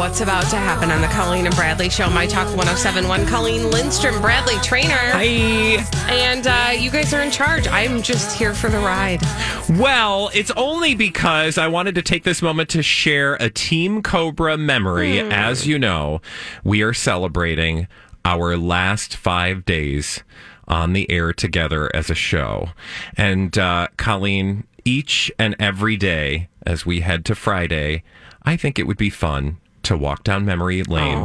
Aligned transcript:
what's 0.00 0.22
about 0.22 0.48
to 0.48 0.56
happen 0.56 0.90
on 0.90 1.02
the 1.02 1.06
Colleen 1.08 1.44
and 1.44 1.54
Bradley 1.54 1.90
Show. 1.90 2.08
My 2.08 2.26
Talk 2.26 2.46
1071. 2.56 3.26
Colleen 3.26 3.70
Lindstrom, 3.70 4.18
Bradley 4.22 4.54
Traynor. 4.62 4.94
Hi. 4.94 5.84
And 6.08 6.46
uh, 6.46 6.70
you 6.74 6.90
guys 6.90 7.12
are 7.12 7.20
in 7.20 7.30
charge. 7.30 7.68
I'm 7.68 8.00
just 8.00 8.34
here 8.34 8.54
for 8.54 8.70
the 8.70 8.78
ride. 8.78 9.20
Well, 9.68 10.30
it's 10.32 10.50
only 10.52 10.94
because 10.94 11.58
I 11.58 11.68
wanted 11.68 11.96
to 11.96 12.02
take 12.02 12.24
this 12.24 12.40
moment 12.40 12.70
to 12.70 12.82
share 12.82 13.34
a 13.34 13.50
Team 13.50 14.02
Cobra 14.02 14.56
memory. 14.56 15.20
Hmm. 15.20 15.32
As 15.32 15.66
you 15.66 15.78
know, 15.78 16.22
we 16.64 16.80
are 16.80 16.94
celebrating 16.94 17.86
our 18.24 18.56
last 18.56 19.14
five 19.14 19.66
days 19.66 20.24
on 20.66 20.94
the 20.94 21.10
air 21.10 21.34
together 21.34 21.94
as 21.94 22.08
a 22.08 22.14
show. 22.14 22.70
And 23.18 23.58
uh, 23.58 23.88
Colleen, 23.98 24.64
each 24.82 25.30
and 25.38 25.54
every 25.58 25.98
day 25.98 26.48
as 26.64 26.86
we 26.86 27.00
head 27.00 27.26
to 27.26 27.34
Friday, 27.34 28.02
I 28.44 28.56
think 28.56 28.78
it 28.78 28.86
would 28.86 28.96
be 28.96 29.10
fun 29.10 29.58
to 29.90 29.96
walk 29.96 30.22
down 30.22 30.44
memory 30.44 30.84
lane 30.84 31.18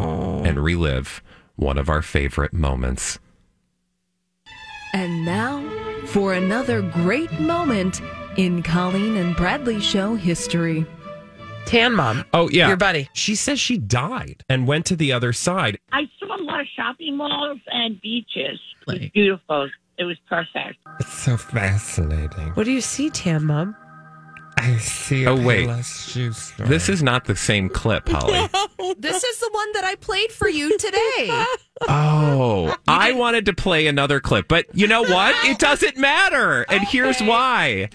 and 0.43 0.57
relive 0.63 1.21
one 1.55 1.77
of 1.77 1.87
our 1.87 2.01
favorite 2.01 2.51
moments. 2.51 3.19
And 4.91 5.23
now 5.23 5.63
for 6.07 6.33
another 6.33 6.81
great 6.81 7.31
moment 7.39 8.01
in 8.37 8.63
Colleen 8.63 9.17
and 9.17 9.35
Bradley 9.35 9.79
show 9.79 10.15
history. 10.15 10.83
Tan 11.67 11.93
Mom. 11.93 12.25
Oh, 12.33 12.49
yeah. 12.49 12.67
Your 12.67 12.77
buddy. 12.77 13.07
She 13.13 13.35
says 13.35 13.59
she 13.59 13.77
died 13.77 14.43
and 14.49 14.65
went 14.65 14.87
to 14.87 14.95
the 14.95 15.11
other 15.11 15.31
side. 15.31 15.77
I 15.91 16.09
saw 16.19 16.35
a 16.35 16.41
lot 16.41 16.61
of 16.61 16.67
shopping 16.75 17.17
malls 17.17 17.59
and 17.67 18.01
beaches. 18.01 18.59
It 18.81 18.87
was 18.87 18.99
beautiful. 19.13 19.69
It 19.99 20.05
was 20.05 20.17
perfect. 20.27 20.79
It's 20.99 21.13
so 21.13 21.37
fascinating. 21.37 22.49
What 22.55 22.65
do 22.65 22.71
you 22.71 22.81
see, 22.81 23.11
Tan 23.11 23.45
Mom? 23.45 23.75
I 24.57 24.77
see 24.77 25.25
a 25.25 25.31
Oh, 25.31 25.35
wait. 25.41 25.69
Shoe 25.85 26.31
store. 26.31 26.67
This 26.67 26.89
is 26.89 27.03
not 27.03 27.25
the 27.25 27.35
same 27.35 27.69
clip, 27.69 28.07
Holly. 28.09 28.47
This 28.97 29.23
is 29.23 29.39
the 29.39 29.49
one 29.51 29.71
that 29.73 29.83
I 29.83 29.95
played 29.95 30.31
for 30.31 30.47
you 30.47 30.77
today. 30.77 31.45
Oh, 31.81 32.73
I 32.87 33.11
wanted 33.11 33.45
to 33.47 33.53
play 33.53 33.87
another 33.87 34.21
clip, 34.21 34.47
but 34.47 34.65
you 34.73 34.87
know 34.87 35.01
what? 35.01 35.35
It 35.45 35.59
doesn't 35.59 35.97
matter. 35.97 36.63
And 36.69 36.83
here's 36.83 37.21
why. 37.21 37.89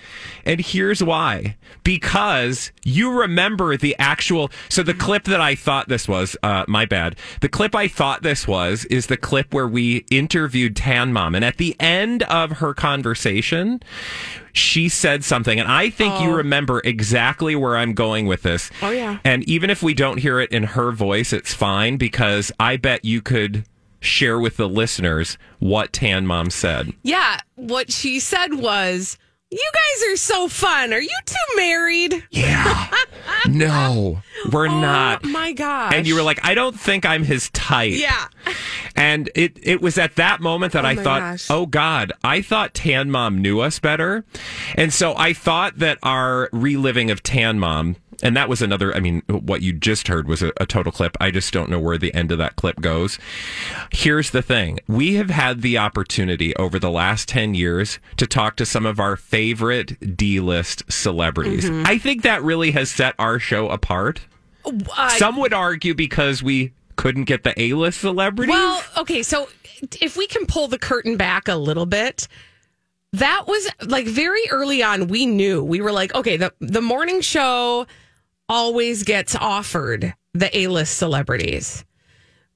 And 0.44 0.60
here's 0.60 1.02
why. 1.02 1.56
Because 1.82 2.70
you 2.84 3.10
remember 3.10 3.76
the 3.76 3.96
actual. 3.98 4.50
So 4.68 4.82
the 4.82 4.94
clip 4.94 5.24
that 5.24 5.40
I 5.40 5.54
thought 5.54 5.88
this 5.88 6.06
was, 6.06 6.36
uh, 6.42 6.64
my 6.68 6.86
bad. 6.86 7.16
The 7.40 7.48
clip 7.48 7.74
I 7.74 7.88
thought 7.88 8.22
this 8.22 8.46
was 8.46 8.84
is 8.86 9.06
the 9.06 9.16
clip 9.16 9.52
where 9.52 9.66
we 9.66 10.04
interviewed 10.10 10.76
Tan 10.76 11.12
Mom. 11.12 11.34
And 11.34 11.44
at 11.44 11.56
the 11.56 11.76
end 11.80 12.22
of 12.24 12.52
her 12.58 12.72
conversation, 12.72 13.80
she 14.52 14.88
said 14.88 15.24
something. 15.24 15.58
And 15.58 15.70
I 15.70 15.90
think 15.90 16.20
you 16.20 16.34
remember 16.34 16.80
exactly 16.84 17.56
where 17.56 17.76
I'm 17.76 17.92
going 17.94 18.26
with 18.26 18.42
this. 18.42 18.70
Oh, 18.82 18.90
yeah. 18.90 19.18
And 19.24 19.42
even 19.48 19.70
if 19.70 19.82
we 19.82 19.92
don't 19.94 20.18
hear 20.18 20.40
it 20.40 20.52
in 20.52 20.62
her 20.62 20.92
voice, 20.92 21.32
it's 21.32 21.52
fine 21.52 21.96
because 21.96 22.52
I 22.60 22.76
bet 22.76 23.04
you 23.04 23.20
could 23.22 23.64
share 24.00 24.38
with 24.40 24.56
the 24.56 24.68
listeners 24.68 25.38
what 25.58 25.92
Tan 25.92 26.26
Mom 26.26 26.50
said. 26.50 26.92
Yeah. 27.02 27.38
What 27.56 27.92
she 27.92 28.18
said 28.20 28.54
was, 28.54 29.18
You 29.50 29.70
guys 29.72 30.12
are 30.12 30.16
so 30.16 30.48
fun. 30.48 30.92
Are 30.92 31.00
you 31.00 31.18
two 31.26 31.56
married? 31.56 32.24
Yeah. 32.30 32.90
no, 33.48 34.22
we're 34.52 34.68
oh 34.68 34.80
not. 34.80 35.20
Oh, 35.24 35.28
my 35.28 35.52
God. 35.52 35.94
And 35.94 36.06
you 36.06 36.14
were 36.14 36.22
like, 36.22 36.44
I 36.44 36.54
don't 36.54 36.78
think 36.78 37.04
I'm 37.04 37.24
his 37.24 37.50
type. 37.50 37.92
Yeah. 37.94 38.28
And 38.96 39.30
it, 39.34 39.58
it 39.62 39.80
was 39.80 39.98
at 39.98 40.16
that 40.16 40.40
moment 40.40 40.72
that 40.72 40.84
oh 40.84 40.88
I 40.88 40.94
thought, 40.94 41.20
gosh. 41.20 41.50
oh 41.50 41.66
God, 41.66 42.12
I 42.22 42.42
thought 42.42 42.74
Tan 42.74 43.10
Mom 43.10 43.40
knew 43.40 43.60
us 43.60 43.78
better. 43.78 44.24
And 44.74 44.92
so 44.92 45.14
I 45.16 45.32
thought 45.32 45.78
that 45.78 45.98
our 46.02 46.48
reliving 46.52 47.10
of 47.10 47.22
Tan 47.22 47.58
Mom, 47.58 47.96
and 48.22 48.36
that 48.36 48.48
was 48.48 48.62
another, 48.62 48.94
I 48.94 49.00
mean, 49.00 49.22
what 49.28 49.62
you 49.62 49.72
just 49.72 50.08
heard 50.08 50.28
was 50.28 50.42
a, 50.42 50.52
a 50.58 50.66
total 50.66 50.92
clip. 50.92 51.16
I 51.20 51.30
just 51.30 51.52
don't 51.52 51.70
know 51.70 51.78
where 51.80 51.98
the 51.98 52.12
end 52.14 52.32
of 52.32 52.38
that 52.38 52.56
clip 52.56 52.80
goes. 52.80 53.18
Here's 53.90 54.30
the 54.30 54.42
thing 54.42 54.78
we 54.86 55.14
have 55.14 55.30
had 55.30 55.62
the 55.62 55.78
opportunity 55.78 56.54
over 56.56 56.78
the 56.78 56.90
last 56.90 57.28
10 57.28 57.54
years 57.54 57.98
to 58.16 58.26
talk 58.26 58.56
to 58.56 58.66
some 58.66 58.86
of 58.86 59.00
our 59.00 59.16
favorite 59.16 60.16
D 60.16 60.40
list 60.40 60.90
celebrities. 60.90 61.64
Mm-hmm. 61.64 61.86
I 61.86 61.98
think 61.98 62.22
that 62.22 62.42
really 62.42 62.72
has 62.72 62.90
set 62.90 63.14
our 63.18 63.38
show 63.38 63.68
apart. 63.68 64.20
Uh, 64.64 65.08
Some 65.10 65.38
would 65.38 65.54
argue 65.54 65.94
because 65.94 66.42
we 66.42 66.72
couldn't 66.96 67.24
get 67.24 67.44
the 67.44 67.58
A 67.60 67.72
list 67.72 68.00
celebrities. 68.00 68.52
Well, 68.52 68.82
okay, 68.98 69.22
so 69.22 69.48
if 70.00 70.16
we 70.16 70.26
can 70.26 70.46
pull 70.46 70.68
the 70.68 70.78
curtain 70.78 71.16
back 71.16 71.48
a 71.48 71.56
little 71.56 71.86
bit, 71.86 72.28
that 73.14 73.46
was 73.46 73.68
like 73.86 74.06
very 74.06 74.42
early 74.50 74.82
on. 74.82 75.08
We 75.08 75.26
knew 75.26 75.64
we 75.64 75.80
were 75.80 75.92
like, 75.92 76.14
okay, 76.14 76.36
the 76.36 76.52
the 76.60 76.82
morning 76.82 77.20
show 77.20 77.86
always 78.50 79.04
gets 79.04 79.34
offered 79.34 80.12
the 80.34 80.54
A 80.58 80.66
list 80.66 80.98
celebrities. 80.98 81.84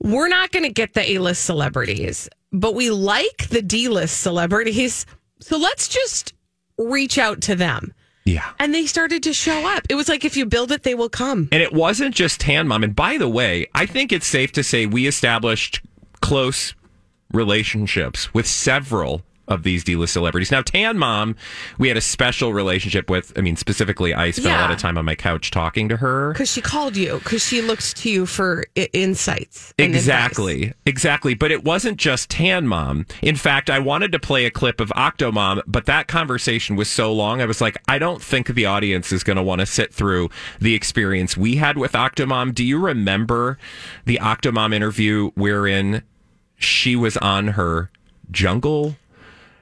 We're 0.03 0.28
not 0.28 0.50
going 0.50 0.65
to 0.65 0.72
get 0.72 0.93
the 0.93 1.12
A 1.12 1.19
list 1.19 1.44
celebrities, 1.44 2.28
but 2.53 2.75
we 2.75 2.91
like 2.91 3.49
the 3.49 3.62
D 3.62 3.88
list 3.88 4.21
celebrities. 4.21 5.06
So 5.41 5.56
let's 5.56 5.88
just 5.88 6.34
reach 6.77 7.16
out 7.16 7.41
to 7.43 7.55
them. 7.55 7.94
yeah. 8.25 8.50
And 8.59 8.75
they 8.75 8.87
started 8.87 9.22
to 9.22 9.32
show 9.32 9.66
up. 9.77 9.84
It 9.88 9.94
was 9.94 10.09
like 10.09 10.25
if 10.25 10.37
you 10.37 10.47
build 10.47 10.72
it, 10.72 10.82
they 10.82 10.94
will 10.94 11.09
come. 11.09 11.49
And 11.53 11.62
it 11.62 11.72
wasn't 11.72 12.15
just 12.15 12.41
Tan 12.41 12.66
Mom. 12.69 12.82
And 12.82 12.97
by 12.97 13.16
the 13.16 13.28
way, 13.28 13.66
I 13.75 13.87
think 13.87 14.12
it's 14.12 14.26
safe 14.26 14.50
to 14.53 14.62
say 14.65 14.87
we 14.87 15.06
established 15.06 15.81
close 16.21 16.75
relationships 17.32 18.32
with 18.34 18.47
several 18.47 19.22
of 19.49 19.62
these 19.62 19.84
D-list 19.84 20.12
celebrities. 20.12 20.50
Now, 20.50 20.62
Tan 20.62 20.99
Mom, 20.99 21.37
we 21.78 21.88
had 21.88 21.97
a 21.97 22.00
special 22.00 22.53
relationship 22.53 23.10
with. 23.10 23.32
I 23.37 23.41
mean, 23.41 23.56
specifically, 23.56 24.15
I 24.15 24.31
spent 24.31 24.55
a 24.55 24.60
lot 24.60 24.71
of 24.71 24.78
time 24.78 24.97
on 24.99 25.05
my 25.05 25.15
couch 25.15 25.50
talking 25.50 25.88
to 25.88 25.97
her. 25.99 26.32
Because 26.32 26.50
she 26.50 26.60
called 26.60 26.97
you, 26.97 27.19
because 27.19 27.44
she 27.44 27.60
looks 27.60 27.93
to 27.94 28.10
you 28.10 28.27
for 28.27 28.65
I- 28.77 28.88
insights. 28.93 29.75
Exactly, 29.78 30.72
exactly. 30.87 31.34
But 31.34 31.50
it 31.50 31.65
wasn't 31.65 31.99
just 31.99 32.31
Tan 32.31 32.66
Mom. 32.66 33.06
In 33.22 33.37
fact, 33.37 33.71
I 33.71 33.78
wanted 33.78 34.12
to 34.12 34.19
play 34.19 34.47
a 34.47 34.50
clip 34.50 34.81
of 34.81 34.88
Octomom, 34.91 35.62
but 35.66 35.87
that 35.87 36.09
conversation 36.09 36.76
was 36.76 36.88
so 36.88 37.12
long. 37.12 37.41
I 37.41 37.47
was 37.47 37.61
like, 37.61 37.76
I 37.88 37.99
don't 37.99 38.22
think 38.22 38.49
the 38.49 38.66
audience 38.66 39.12
is 39.12 39.22
going 39.22 39.37
to 39.37 39.43
want 39.43 39.61
to 39.61 39.66
sit 39.66 39.93
through 39.93 40.31
the 40.61 40.75
experience 40.75 41.37
we 41.37 41.56
had 41.56 41.76
with 41.76 41.93
Octomom. 41.93 42.55
Do 42.55 42.65
you 42.65 42.78
remember 42.78 43.59
the 44.05 44.19
Octomom 44.22 44.75
interview 44.75 45.31
wherein 45.34 46.03
she 46.56 46.97
was 46.97 47.16
on 47.19 47.49
her 47.49 47.91
jungle? 48.31 48.97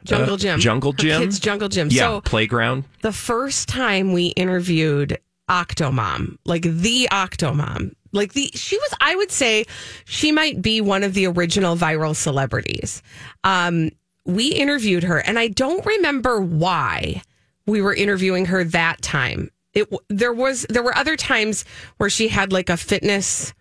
Jungle 0.04 0.34
uh, 0.34 0.38
Gym. 0.38 0.60
Jungle 0.60 0.92
Her 0.92 0.96
Gym? 0.98 1.22
Kids 1.22 1.38
Jungle 1.40 1.68
Gym. 1.68 1.88
Yeah, 1.90 2.02
So 2.02 2.20
playground. 2.22 2.84
the 3.02 3.12
first 3.12 3.68
time 3.68 4.12
we 4.12 4.28
interviewed 4.28 5.18
Octomom, 5.48 6.36
like 6.44 6.62
the 6.62 7.08
Octomom, 7.10 7.94
like 8.12 8.32
the 8.32 8.50
she 8.54 8.76
was, 8.76 8.94
I 9.00 9.16
would 9.16 9.30
say, 9.30 9.64
she 10.04 10.32
might 10.32 10.60
be 10.62 10.80
one 10.80 11.02
of 11.02 11.14
the 11.14 11.26
original 11.26 11.76
viral 11.76 12.14
celebrities. 12.14 13.02
Um, 13.44 13.90
we 14.24 14.48
interviewed 14.48 15.02
her, 15.04 15.18
and 15.18 15.38
I 15.38 15.48
don't 15.48 15.84
remember 15.84 16.40
why 16.40 17.22
we 17.66 17.80
were 17.82 17.94
interviewing 17.94 18.46
her 18.46 18.64
that 18.64 19.02
time. 19.02 19.50
It 19.74 19.88
there 20.08 20.32
was 20.32 20.66
there 20.68 20.82
were 20.82 20.96
other 20.96 21.16
times 21.16 21.64
where 21.96 22.10
she 22.10 22.28
had 22.28 22.52
like 22.52 22.68
a 22.68 22.76
fitness 22.76 23.52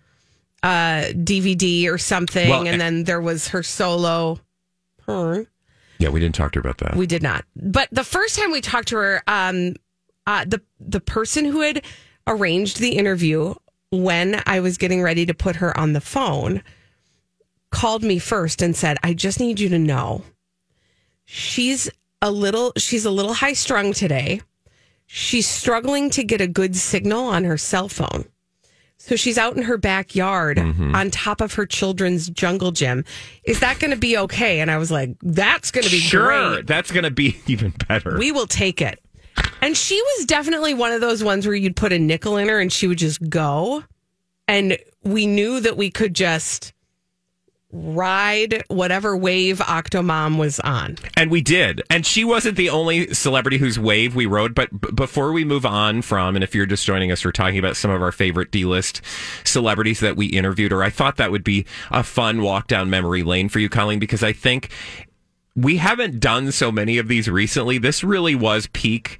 uh 0.63 1.05
DVD 1.15 1.87
or 1.89 1.97
something, 1.97 2.49
Well, 2.49 2.67
and 2.67 2.79
then 2.79 3.05
there 3.05 3.21
was 3.21 3.47
her 3.49 3.63
solo. 3.63 4.39
Her. 5.07 5.47
Yeah, 6.01 6.09
we 6.09 6.19
didn't 6.19 6.33
talk 6.33 6.53
to 6.53 6.59
her 6.59 6.61
about 6.61 6.79
that. 6.79 6.95
We 6.95 7.05
did 7.05 7.21
not. 7.21 7.45
But 7.55 7.87
the 7.91 8.03
first 8.03 8.35
time 8.35 8.51
we 8.51 8.59
talked 8.59 8.87
to 8.87 8.97
her, 8.97 9.23
um, 9.27 9.75
uh, 10.25 10.45
the 10.45 10.59
the 10.79 10.99
person 10.99 11.45
who 11.45 11.61
had 11.61 11.85
arranged 12.25 12.79
the 12.79 12.97
interview 12.97 13.53
when 13.91 14.41
I 14.47 14.61
was 14.61 14.79
getting 14.79 15.03
ready 15.03 15.27
to 15.27 15.35
put 15.35 15.57
her 15.57 15.77
on 15.77 15.93
the 15.93 16.01
phone 16.01 16.63
called 17.69 18.03
me 18.03 18.17
first 18.17 18.63
and 18.63 18.75
said, 18.75 18.97
"I 19.03 19.13
just 19.13 19.39
need 19.39 19.59
you 19.59 19.69
to 19.69 19.77
know 19.77 20.23
she's 21.25 21.87
a 22.19 22.31
little 22.31 22.73
she's 22.77 23.05
a 23.05 23.11
little 23.11 23.35
high 23.35 23.53
strung 23.53 23.93
today. 23.93 24.41
She's 25.05 25.47
struggling 25.47 26.09
to 26.11 26.23
get 26.23 26.41
a 26.41 26.47
good 26.47 26.75
signal 26.75 27.25
on 27.25 27.43
her 27.43 27.57
cell 27.59 27.89
phone." 27.89 28.25
So 29.03 29.15
she's 29.15 29.39
out 29.39 29.57
in 29.57 29.63
her 29.63 29.77
backyard 29.77 30.57
mm-hmm. 30.57 30.93
on 30.93 31.09
top 31.09 31.41
of 31.41 31.55
her 31.55 31.65
children's 31.65 32.29
jungle 32.29 32.71
gym. 32.71 33.03
Is 33.43 33.59
that 33.59 33.79
going 33.79 33.89
to 33.89 33.97
be 33.97 34.15
okay? 34.15 34.59
And 34.59 34.69
I 34.69 34.77
was 34.77 34.91
like, 34.91 35.17
that's 35.23 35.71
going 35.71 35.83
to 35.85 35.89
be 35.89 35.97
sure, 35.97 36.51
great. 36.51 36.67
that's 36.67 36.91
going 36.91 37.03
to 37.03 37.11
be 37.11 37.35
even 37.47 37.73
better. 37.87 38.17
We 38.19 38.31
will 38.31 38.45
take 38.45 38.79
it. 38.79 39.03
And 39.59 39.75
she 39.75 39.99
was 39.99 40.25
definitely 40.27 40.75
one 40.75 40.91
of 40.91 41.01
those 41.01 41.23
ones 41.23 41.47
where 41.47 41.55
you'd 41.55 41.75
put 41.75 41.91
a 41.91 41.97
nickel 41.97 42.37
in 42.37 42.47
her 42.47 42.59
and 42.59 42.71
she 42.71 42.85
would 42.87 42.99
just 42.99 43.27
go. 43.27 43.83
And 44.47 44.77
we 45.03 45.25
knew 45.25 45.59
that 45.61 45.77
we 45.77 45.89
could 45.89 46.13
just 46.13 46.71
ride 47.73 48.63
whatever 48.67 49.15
wave 49.15 49.59
Octomom 49.59 50.37
was 50.37 50.59
on. 50.59 50.97
And 51.15 51.31
we 51.31 51.41
did. 51.41 51.81
And 51.89 52.05
she 52.05 52.23
wasn't 52.23 52.57
the 52.57 52.69
only 52.69 53.13
celebrity 53.13 53.57
whose 53.57 53.79
wave 53.79 54.13
we 54.15 54.25
rode. 54.25 54.53
But 54.53 54.69
b- 54.81 54.89
before 54.93 55.31
we 55.31 55.45
move 55.45 55.65
on 55.65 56.01
from, 56.01 56.35
and 56.35 56.43
if 56.43 56.53
you're 56.53 56.65
just 56.65 56.85
joining 56.85 57.11
us, 57.11 57.23
we're 57.23 57.31
talking 57.31 57.57
about 57.59 57.77
some 57.77 57.89
of 57.91 58.01
our 58.01 58.11
favorite 58.11 58.51
D 58.51 58.65
list 58.65 59.01
celebrities 59.43 59.99
that 60.01 60.17
we 60.17 60.25
interviewed, 60.27 60.73
or 60.73 60.83
I 60.83 60.89
thought 60.89 61.17
that 61.17 61.31
would 61.31 61.43
be 61.43 61.65
a 61.91 62.03
fun 62.03 62.41
walk 62.41 62.67
down 62.67 62.89
memory 62.89 63.23
lane 63.23 63.47
for 63.49 63.59
you, 63.59 63.69
Colleen, 63.69 63.99
because 63.99 64.23
I 64.23 64.33
think 64.33 64.69
we 65.55 65.77
haven't 65.77 66.19
done 66.19 66.51
so 66.51 66.71
many 66.71 66.97
of 66.97 67.07
these 67.07 67.29
recently. 67.29 67.77
This 67.77 68.03
really 68.03 68.35
was 68.35 68.67
peak 68.73 69.19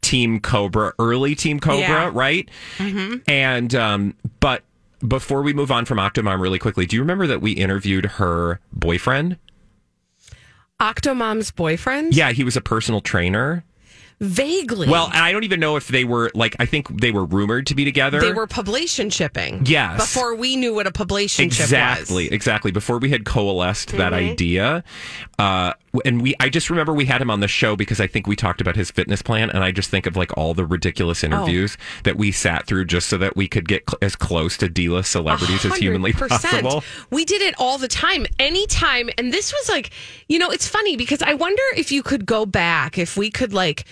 Team 0.00 0.38
Cobra, 0.38 0.92
early 1.00 1.34
Team 1.34 1.58
Cobra, 1.58 1.80
Yeah. 1.80 2.10
right? 2.14 2.48
And, 3.26 3.74
um, 3.74 4.14
but 4.40 4.62
before 5.06 5.42
we 5.42 5.52
move 5.52 5.70
on 5.70 5.84
from 5.84 5.98
Octomom 5.98 6.40
really 6.40 6.58
quickly, 6.58 6.86
do 6.86 6.96
you 6.96 7.02
remember 7.02 7.26
that 7.26 7.40
we 7.40 7.52
interviewed 7.52 8.06
her 8.06 8.60
boyfriend? 8.72 9.38
Octomom's 10.80 11.50
boyfriend? 11.50 12.14
Yeah, 12.14 12.32
he 12.32 12.44
was 12.44 12.56
a 12.56 12.60
personal 12.60 13.00
trainer. 13.00 13.64
Vaguely. 14.20 14.88
Well, 14.88 15.06
and 15.06 15.16
I 15.18 15.30
don't 15.30 15.44
even 15.44 15.60
know 15.60 15.76
if 15.76 15.86
they 15.88 16.04
were 16.04 16.30
like 16.34 16.56
I 16.58 16.66
think 16.66 17.00
they 17.00 17.12
were 17.12 17.24
rumored 17.24 17.66
to 17.68 17.74
be 17.76 17.84
together. 17.84 18.20
they 18.20 18.32
were 18.32 18.48
publication 18.48 19.10
shipping. 19.10 19.62
Yes. 19.64 19.96
Before 20.00 20.34
we 20.34 20.56
knew 20.56 20.74
what 20.74 20.86
a 20.88 20.92
publication 20.92 21.44
exactly 21.44 22.24
was. 22.24 22.32
exactly 22.32 22.72
before 22.72 22.98
we 22.98 23.10
had 23.10 23.24
coalesced 23.24 23.90
that 23.92 24.12
Mm-hmm. 24.12 24.30
idea 24.30 24.84
uh 25.38 25.72
and 26.04 26.22
we 26.22 26.34
i 26.40 26.48
just 26.48 26.70
remember 26.70 26.92
we 26.92 27.04
had 27.04 27.20
him 27.20 27.30
on 27.30 27.40
the 27.40 27.48
show 27.48 27.76
because 27.76 28.00
i 28.00 28.06
think 28.06 28.26
we 28.26 28.34
talked 28.36 28.60
about 28.60 28.74
his 28.76 28.90
fitness 28.90 29.20
plan 29.22 29.50
and 29.50 29.62
i 29.64 29.70
just 29.70 29.90
think 29.90 30.06
of 30.06 30.16
like 30.16 30.36
all 30.36 30.54
the 30.54 30.64
ridiculous 30.64 31.22
interviews 31.22 31.76
that 32.04 32.16
we 32.16 32.32
sat 32.32 32.66
through 32.66 32.84
just 32.84 33.08
so 33.08 33.16
that 33.18 33.36
we 33.36 33.46
could 33.48 33.68
get 33.68 33.82
cl- 33.88 33.98
as 34.02 34.16
close 34.16 34.56
to 34.56 34.68
d-list 34.68 35.10
celebrities 35.10 35.64
as 35.64 35.76
humanly 35.76 36.12
possible 36.12 36.82
We 37.10 37.24
did 37.24 37.42
it 37.42 37.54
all 37.58 37.78
the 37.78 37.88
time, 37.88 38.26
anytime. 38.38 39.08
And 39.18 39.32
this 39.32 39.52
was 39.52 39.68
like, 39.68 39.90
you 40.28 40.38
know, 40.38 40.50
it's 40.50 40.66
funny 40.68 40.96
because 40.96 41.22
I 41.22 41.34
wonder 41.34 41.62
if 41.76 41.90
you 41.92 42.02
could 42.02 42.26
go 42.26 42.44
back, 42.46 42.98
if 42.98 43.16
we 43.16 43.30
could 43.30 43.52
like 43.52 43.84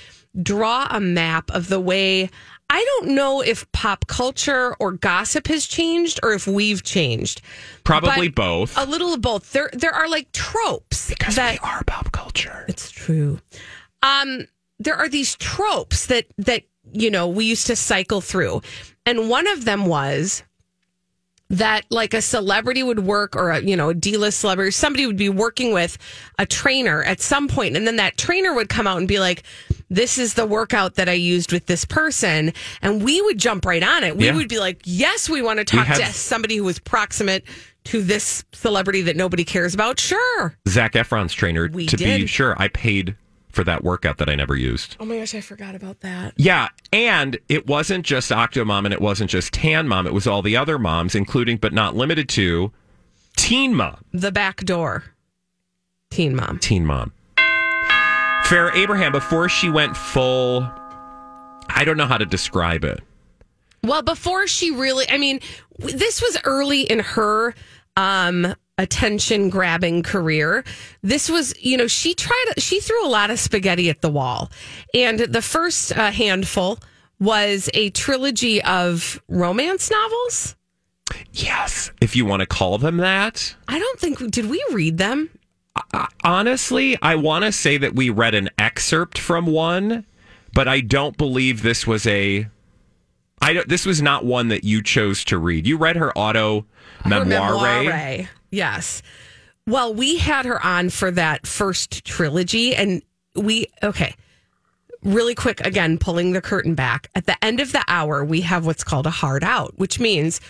draw 0.43 0.87
a 0.91 1.01
map 1.01 1.51
of 1.51 1.69
the 1.69 1.81
way. 1.81 2.31
I 2.69 2.85
don't 2.85 3.15
know 3.15 3.43
if 3.43 3.71
pop 3.73 4.07
culture 4.09 4.75
or 4.81 4.93
gossip 4.93 5.47
has 5.49 5.67
changed 5.67 6.19
or 6.23 6.33
if 6.33 6.47
we've 6.47 6.83
changed. 6.83 7.41
probably 7.85 8.29
But 8.29 8.43
both 8.43 8.75
A 8.77 8.85
little 8.85 9.15
of 9.15 9.21
both. 9.21 9.53
There, 9.53 9.71
there 9.73 9.95
are 9.95 10.09
like 10.09 10.33
tropes 10.33 11.09
because 11.09 11.37
that 11.37 11.53
we 11.53 11.59
are 11.69 11.85
pop 11.85 12.11
culture 12.13 12.65
It's 12.69 12.91
true. 12.91 13.41
Um, 14.03 14.47
there 14.79 14.97
are 14.97 15.09
these 15.09 15.37
tropes 15.37 16.07
that 16.07 16.27
that 16.39 16.65
you 16.93 17.11
know 17.11 17.29
we 17.29 17.45
used 17.45 17.67
to 17.69 17.77
cycle 17.77 18.21
through, 18.21 18.63
and 19.05 19.31
one 19.31 19.47
of 19.47 19.65
them 19.65 19.87
was 19.87 20.43
that 21.49 21.85
like 21.91 22.13
a 22.13 22.21
celebrity 22.21 22.83
would 22.83 23.01
work 23.01 23.37
or 23.37 23.51
a 23.51 23.61
you 23.61 23.77
know 23.77 23.91
a 23.91 23.95
d-list 23.95 24.41
celebrity 24.41 24.71
somebody 24.71 25.07
would 25.07 25.17
be 25.17 25.29
working 25.29 25.73
with 25.73 25.97
a 26.39 26.47
trainer 26.47 27.05
at 27.05 27.21
some 27.21 27.47
point 27.47 27.77
and 27.77 27.87
then 27.87 27.97
that 27.97 28.17
trainer 28.17 28.53
would 28.53 28.69
come 28.69 28.87
out 28.87 28.99
and 28.99 29.07
be 29.07 29.21
like 29.21 29.45
this 29.91 30.19
is 30.19 30.35
the 30.35 30.47
workout 30.47 30.95
that 30.97 31.09
i 31.09 31.13
used 31.13 31.53
with 31.53 31.67
this 31.67 31.85
person 31.85 32.53
and 32.83 33.03
we 33.05 33.21
would 33.23 33.39
jump 33.39 33.65
right 33.65 33.83
on 33.83 34.03
it 34.05 34.17
we 34.17 34.27
Yeah. 34.27 34.35
would 34.37 34.49
be 34.49 34.59
like 34.59 34.81
yes 34.85 35.29
we 35.29 35.43
want 35.43 35.59
to 35.59 35.65
talk 35.65 35.87
had- 35.87 35.99
to 35.99 36.07
somebody 36.13 36.57
who 36.57 36.65
was 36.65 36.79
proximate 36.79 37.45
to 37.85 38.03
this 38.03 38.45
celebrity 38.53 39.03
that 39.03 39.17
nobody 39.17 39.45
cares 39.45 39.75
about 39.75 40.01
sure 40.01 40.57
zach 40.69 40.93
efron's 40.95 41.33
trainer 41.33 41.69
We 41.73 41.87
to 41.87 41.97
be 41.97 42.05
did. 42.05 42.31
sure 42.31 42.55
i 42.61 42.69
paid 42.69 43.15
for 43.51 43.63
that 43.65 43.85
workout 43.85 44.19
that 44.19 44.29
i 44.29 44.35
never 44.35 44.55
used 44.57 44.97
oh 45.01 45.05
my 45.05 45.19
gosh 45.19 45.35
i 45.35 45.41
forgot 45.41 45.75
about 45.75 46.01
that 46.01 46.35
Yeah, 46.37 46.69
and 46.93 47.39
it 47.49 47.67
wasn't 47.67 48.05
just 48.05 48.31
Octomom 48.31 48.85
and 48.85 48.93
it 48.93 49.01
wasn't 49.01 49.31
just 49.31 49.53
Tan 49.55 49.89
Mom. 49.89 50.07
It 50.07 50.13
was 50.13 50.27
all 50.27 50.43
the 50.43 50.57
other 50.57 50.79
moms, 50.79 51.15
including 51.15 51.57
but 51.57 51.73
not 51.73 51.97
limited 51.97 52.29
to 52.31 52.71
Teen 53.37 53.75
Mom. 53.75 53.97
The 54.13 54.31
back 54.33 54.65
door. 54.65 55.05
Teen 56.11 56.37
mom. 56.37 56.59
Teen 56.59 56.85
Mom. 56.85 57.13
Farrah 58.47 58.77
Abraham, 58.77 59.11
before 59.11 59.49
she 59.49 59.69
went 59.69 59.97
full, 59.97 60.71
I 61.69 61.83
don't 61.85 61.97
know 61.97 62.07
how 62.07 62.17
to 62.17 62.25
describe 62.25 62.85
it. 62.85 63.01
Well, 63.83 64.03
before 64.03 64.47
she 64.47 64.71
really, 64.71 65.05
I 65.11 65.19
mean, 65.19 65.41
this 65.81 66.23
was 66.23 66.39
early 66.45 66.83
in 66.83 67.01
her 67.01 67.57
um, 67.97 68.55
attention 68.79 69.49
grabbing 69.49 70.05
career. 70.05 70.63
This 71.03 71.29
was, 71.29 71.55
you 71.61 71.77
know, 71.77 71.89
she 71.89 72.15
tried, 72.15 72.45
she 72.59 72.79
threw 72.79 73.05
a 73.05 73.11
lot 73.11 73.31
of 73.31 73.41
spaghetti 73.41 73.91
at 73.91 74.01
the 74.01 74.11
wall. 74.11 74.53
And 74.95 75.19
the 75.19 75.43
first 75.43 75.97
uh, 75.99 76.13
handful 76.13 76.79
was 77.19 77.69
a 77.75 77.91
trilogy 77.91 78.63
of 78.63 79.21
romance 79.27 79.91
novels. 79.91 80.55
Yes, 81.33 81.91
if 82.01 82.15
you 82.15 82.25
want 82.25 82.41
to 82.41 82.47
call 82.47 82.79
them 82.79 82.99
that. 82.99 83.57
I 83.67 83.81
don't 83.81 83.99
think, 83.99 84.31
did 84.31 84.49
we 84.49 84.65
read 84.71 84.99
them? 84.99 85.31
Honestly, 86.25 86.97
I 87.03 87.15
want 87.17 87.45
to 87.45 87.53
say 87.53 87.77
that 87.79 87.95
we 87.95 88.11
read 88.11 88.35
an 88.35 88.51
excerpt 88.59 89.19
from 89.19 89.47
one, 89.47 90.05
but 90.53 90.69
I 90.69 90.81
don't 90.81 91.17
believe 91.17 91.63
this 91.63 91.87
was 91.87 92.07
a. 92.07 92.49
I 93.41 93.53
don't, 93.53 93.69
this 93.69 93.85
was 93.85 94.01
not 94.01 94.25
one 94.25 94.49
that 94.49 94.65
you 94.65 94.83
chose 94.83 95.25
to 95.27 95.39
read. 95.39 95.67
You 95.67 95.77
read 95.77 95.97
her 95.97 96.17
auto 96.17 96.67
memoir, 97.05 97.25
memoire. 97.25 98.29
Yes. 98.51 99.03
Well, 99.67 99.93
we 99.93 100.17
had 100.19 100.47
her 100.47 100.65
on 100.65 100.91
for 100.91 101.11
that 101.11 101.47
first 101.47 102.05
trilogy, 102.05 102.75
and 102.75 103.03
we 103.35 103.67
okay. 103.83 104.15
Really 105.03 105.35
quick, 105.37 105.61
again, 105.61 105.99
pulling 105.99 106.33
the 106.33 106.41
curtain 106.41 106.75
back. 106.75 107.11
At 107.15 107.27
the 107.27 107.37
end 107.45 107.61
of 107.61 107.71
the 107.71 107.85
hour, 107.87 108.25
we 108.25 108.41
have 108.41 108.67
what's 108.67 108.83
called 108.83 109.07
a 109.07 109.11
hard 109.11 109.45
out, 109.45 109.79
which 109.79 110.01
means 110.01 110.41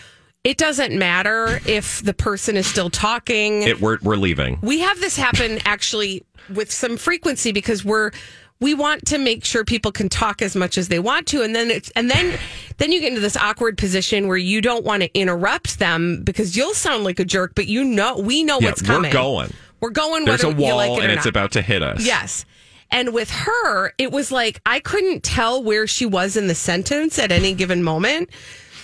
it 0.46 0.56
doesn't 0.58 0.96
matter 0.96 1.60
if 1.66 2.02
the 2.02 2.14
person 2.14 2.56
is 2.56 2.66
still 2.66 2.88
talking. 2.90 3.62
It, 3.62 3.80
we're, 3.80 3.98
we're 4.02 4.16
leaving. 4.16 4.58
we 4.62 4.78
have 4.80 5.00
this 5.00 5.16
happen 5.16 5.58
actually 5.64 6.22
with 6.54 6.70
some 6.72 6.96
frequency 6.96 7.50
because 7.52 7.84
we're 7.84 8.12
we 8.60 8.72
want 8.72 9.04
to 9.06 9.18
make 9.18 9.44
sure 9.44 9.64
people 9.64 9.90
can 9.92 10.08
talk 10.08 10.40
as 10.40 10.54
much 10.56 10.78
as 10.78 10.86
they 10.88 10.98
want 11.00 11.26
to 11.26 11.42
and 11.42 11.54
then 11.54 11.70
it's 11.70 11.90
and 11.96 12.08
then 12.10 12.38
then 12.78 12.92
you 12.92 13.00
get 13.00 13.08
into 13.08 13.20
this 13.20 13.36
awkward 13.36 13.76
position 13.76 14.28
where 14.28 14.36
you 14.38 14.60
don't 14.62 14.84
want 14.84 15.02
to 15.02 15.18
interrupt 15.18 15.78
them 15.80 16.22
because 16.22 16.56
you'll 16.56 16.72
sound 16.74 17.02
like 17.04 17.18
a 17.18 17.24
jerk 17.24 17.54
but 17.56 17.66
you 17.66 17.82
know 17.84 18.16
we 18.16 18.44
know 18.44 18.58
Yeah, 18.60 18.68
what's 18.68 18.80
coming 18.82 19.10
we're 19.10 19.12
going. 19.12 19.52
we're 19.80 19.90
going 19.90 20.24
There's 20.24 20.44
a 20.44 20.50
wall 20.50 20.76
like 20.76 20.90
it 20.92 21.02
and 21.02 21.12
it's 21.12 21.24
not. 21.26 21.30
about 21.30 21.52
to 21.52 21.62
hit 21.62 21.82
us. 21.82 22.02
Yes. 22.06 22.46
And 22.90 23.12
with 23.12 23.30
her, 23.30 23.92
it 23.98 24.12
was 24.12 24.30
like 24.30 24.60
I 24.64 24.78
couldn't 24.78 25.24
tell 25.24 25.60
where 25.62 25.88
she 25.88 26.06
was 26.06 26.36
in 26.36 26.46
the 26.46 26.54
sentence 26.54 27.18
at 27.18 27.32
any 27.32 27.52
given 27.52 27.82
moment. 27.82 28.30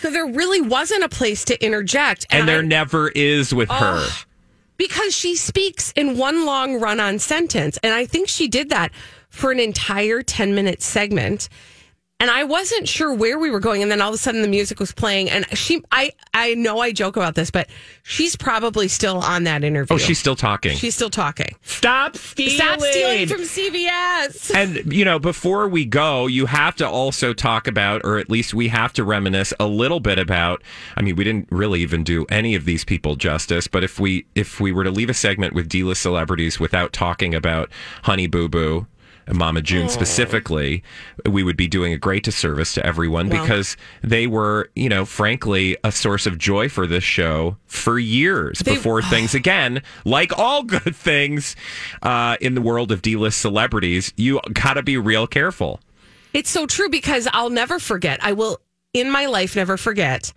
So 0.02 0.10
there 0.10 0.26
really 0.26 0.60
wasn't 0.60 1.04
a 1.04 1.08
place 1.08 1.44
to 1.44 1.64
interject. 1.64 2.26
And 2.28 2.48
there 2.48 2.58
I- 2.58 2.62
never 2.62 3.08
is 3.10 3.54
with 3.54 3.70
her. 3.70 4.04
because 4.76 5.14
she 5.16 5.36
speaks 5.36 5.92
in 5.94 6.18
one 6.18 6.44
long 6.44 6.80
run 6.80 6.98
on 6.98 7.20
sentence. 7.20 7.78
And 7.84 7.94
I 7.94 8.04
think 8.04 8.28
she 8.28 8.48
did 8.48 8.68
that 8.70 8.90
for 9.30 9.52
an 9.52 9.60
entire 9.60 10.20
10 10.20 10.56
minute 10.56 10.82
segment. 10.82 11.48
And 12.22 12.30
I 12.30 12.44
wasn't 12.44 12.88
sure 12.88 13.12
where 13.12 13.36
we 13.36 13.50
were 13.50 13.58
going. 13.58 13.82
And 13.82 13.90
then 13.90 14.00
all 14.00 14.10
of 14.10 14.14
a 14.14 14.16
sudden 14.16 14.42
the 14.42 14.48
music 14.48 14.78
was 14.78 14.92
playing. 14.92 15.28
And 15.28 15.44
she, 15.58 15.82
I, 15.90 16.12
I 16.32 16.54
know 16.54 16.78
I 16.78 16.92
joke 16.92 17.16
about 17.16 17.34
this, 17.34 17.50
but 17.50 17.68
she's 18.04 18.36
probably 18.36 18.86
still 18.86 19.18
on 19.18 19.42
that 19.42 19.64
interview. 19.64 19.96
Oh, 19.96 19.98
she's 19.98 20.20
still 20.20 20.36
talking. 20.36 20.76
she's 20.76 20.94
still 20.94 21.10
talking. 21.10 21.56
Stop 21.62 22.16
stealing. 22.16 22.54
Stop 22.54 22.80
stealing 22.80 23.26
from 23.26 23.40
CBS. 23.40 24.54
and 24.54 24.92
you 24.92 25.04
know, 25.04 25.18
before 25.18 25.66
we 25.66 25.84
go, 25.84 26.28
you 26.28 26.46
have 26.46 26.76
to 26.76 26.88
also 26.88 27.34
talk 27.34 27.66
about, 27.66 28.02
or 28.04 28.18
at 28.18 28.30
least 28.30 28.54
we 28.54 28.68
have 28.68 28.92
to 28.92 29.02
reminisce 29.02 29.52
a 29.58 29.66
little 29.66 29.98
bit 29.98 30.20
about. 30.20 30.62
I 30.96 31.02
mean, 31.02 31.16
we 31.16 31.24
didn't 31.24 31.48
really 31.50 31.80
even 31.80 32.04
do 32.04 32.24
any 32.28 32.54
of 32.54 32.66
these 32.66 32.84
people 32.84 33.16
justice, 33.16 33.66
but 33.66 33.82
if 33.82 33.98
we 33.98 34.26
if 34.36 34.60
we 34.60 34.70
were 34.70 34.84
to 34.84 34.92
leave 34.92 35.10
a 35.10 35.14
segment 35.14 35.54
with 35.54 35.68
D 35.68 35.82
list 35.82 36.02
celebrities 36.02 36.60
without 36.60 36.92
talking 36.92 37.34
about 37.34 37.68
Honey 38.04 38.28
Boo 38.28 38.48
Boo. 38.48 38.86
And 39.26 39.36
Mama 39.38 39.62
June 39.62 39.88
specifically, 39.88 40.82
we 41.28 41.42
would 41.42 41.56
be 41.56 41.68
doing 41.68 41.92
a 41.92 41.98
great 41.98 42.22
disservice 42.24 42.74
to 42.74 42.84
everyone 42.84 43.28
Well. 43.28 43.42
because 43.42 43.76
they 44.02 44.26
were, 44.26 44.70
you 44.74 44.88
know, 44.88 45.04
frankly, 45.04 45.76
a 45.84 45.92
source 45.92 46.26
of 46.26 46.38
joy 46.38 46.68
for 46.68 46.86
this 46.86 47.04
show 47.04 47.56
for 47.66 47.98
years 47.98 48.58
They- 48.60 48.74
before 48.74 49.02
things 49.14 49.34
again, 49.34 49.82
like 50.04 50.36
all 50.38 50.62
good 50.62 50.94
things 50.96 51.56
uh, 52.02 52.36
in 52.40 52.54
the 52.54 52.60
world 52.62 52.90
of 52.92 53.02
D-list 53.02 53.40
celebrities, 53.40 54.12
you 54.16 54.40
got 54.52 54.74
to 54.74 54.82
be 54.82 54.96
real 54.96 55.26
careful. 55.26 55.80
It's 56.34 56.50
so 56.50 56.66
true 56.66 56.88
because 56.88 57.28
I'll 57.32 57.50
never 57.50 57.78
forget. 57.78 58.18
I 58.22 58.32
will 58.32 58.58
in 58.94 59.10
my 59.10 59.26
life 59.26 59.56
never 59.56 59.76
forget 59.76 60.32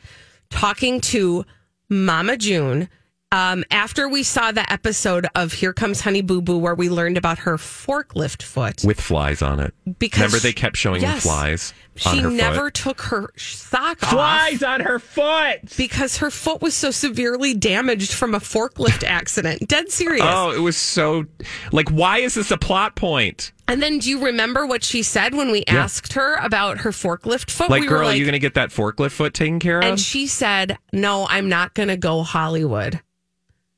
talking 0.49 1.01
to 1.01 1.45
Mama 1.89 2.37
June 2.37 2.89
um, 3.35 3.63
after 3.71 4.07
we 4.07 4.23
saw 4.23 4.51
the 4.51 4.71
episode 4.71 5.27
of 5.35 5.51
Here 5.53 5.73
Comes 5.73 6.01
Honey 6.01 6.21
Boo 6.21 6.41
Boo 6.41 6.57
where 6.57 6.75
we 6.75 6.89
learned 6.89 7.17
about 7.17 7.39
her 7.39 7.57
forklift 7.57 8.41
foot. 8.41 8.83
with 8.85 9.01
flies 9.01 9.41
on 9.41 9.59
it. 9.59 9.73
Because 9.99 10.19
Remember, 10.21 10.39
they 10.39 10.53
kept 10.53 10.77
showing 10.77 11.01
Yes. 11.01 11.23
flies 11.23 11.73
on 12.05 12.15
She 12.15 12.21
her 12.21 12.29
never 12.31 12.65
foot. 12.65 12.73
took 12.73 13.01
her 13.01 13.31
sock 13.35 14.01
off 14.03 14.09
Flies 14.09 14.63
on 14.63 14.81
her 14.81 14.99
foot. 14.99 15.59
because 15.77 16.17
her 16.17 16.31
foot 16.31 16.61
was 16.61 16.73
so 16.75 16.91
severely 16.91 17.53
damaged 17.53 18.13
from 18.13 18.33
a 18.35 18.39
forklift 18.39 19.03
accident. 19.07 19.67
Dead 19.67 19.91
serious. 19.91 20.23
Oh, 20.25 20.51
it 20.51 20.59
was 20.59 20.77
so 20.77 21.25
like. 21.71 21.89
Why 21.89 22.19
is 22.19 22.35
this 22.35 22.51
a 22.51 22.57
plot 22.57 22.95
point? 22.95 23.51
And 23.67 23.81
then 23.81 23.99
do 23.99 24.09
you 24.09 24.23
remember 24.23 24.65
what 24.65 24.83
she 24.83 25.01
said 25.03 25.33
when 25.33 25.51
we 25.51 25.63
asked 25.65 26.13
her 26.13 26.35
about 26.35 26.79
her 26.79 26.91
forklift 26.91 27.49
foot? 27.49 27.69
Like, 27.69 27.81
we 27.81 27.87
girl, 27.87 27.99
were 27.99 28.05
are 28.05 28.15
you 28.15 28.23
going 28.25 28.33
to 28.33 28.39
get 28.39 28.53
that 28.53 28.69
forklift 28.69 29.11
foot 29.11 29.33
taken 29.33 29.59
care 29.59 29.79
of? 29.79 29.85
and 29.85 29.99
she 29.99 30.27
said, 30.27 30.77
"No, 30.93 31.25
I'm 31.29 31.49
not 31.49 31.73
going 31.73 31.89
to 31.89 31.97
go 31.97 32.21
Hollywood." 32.23 33.01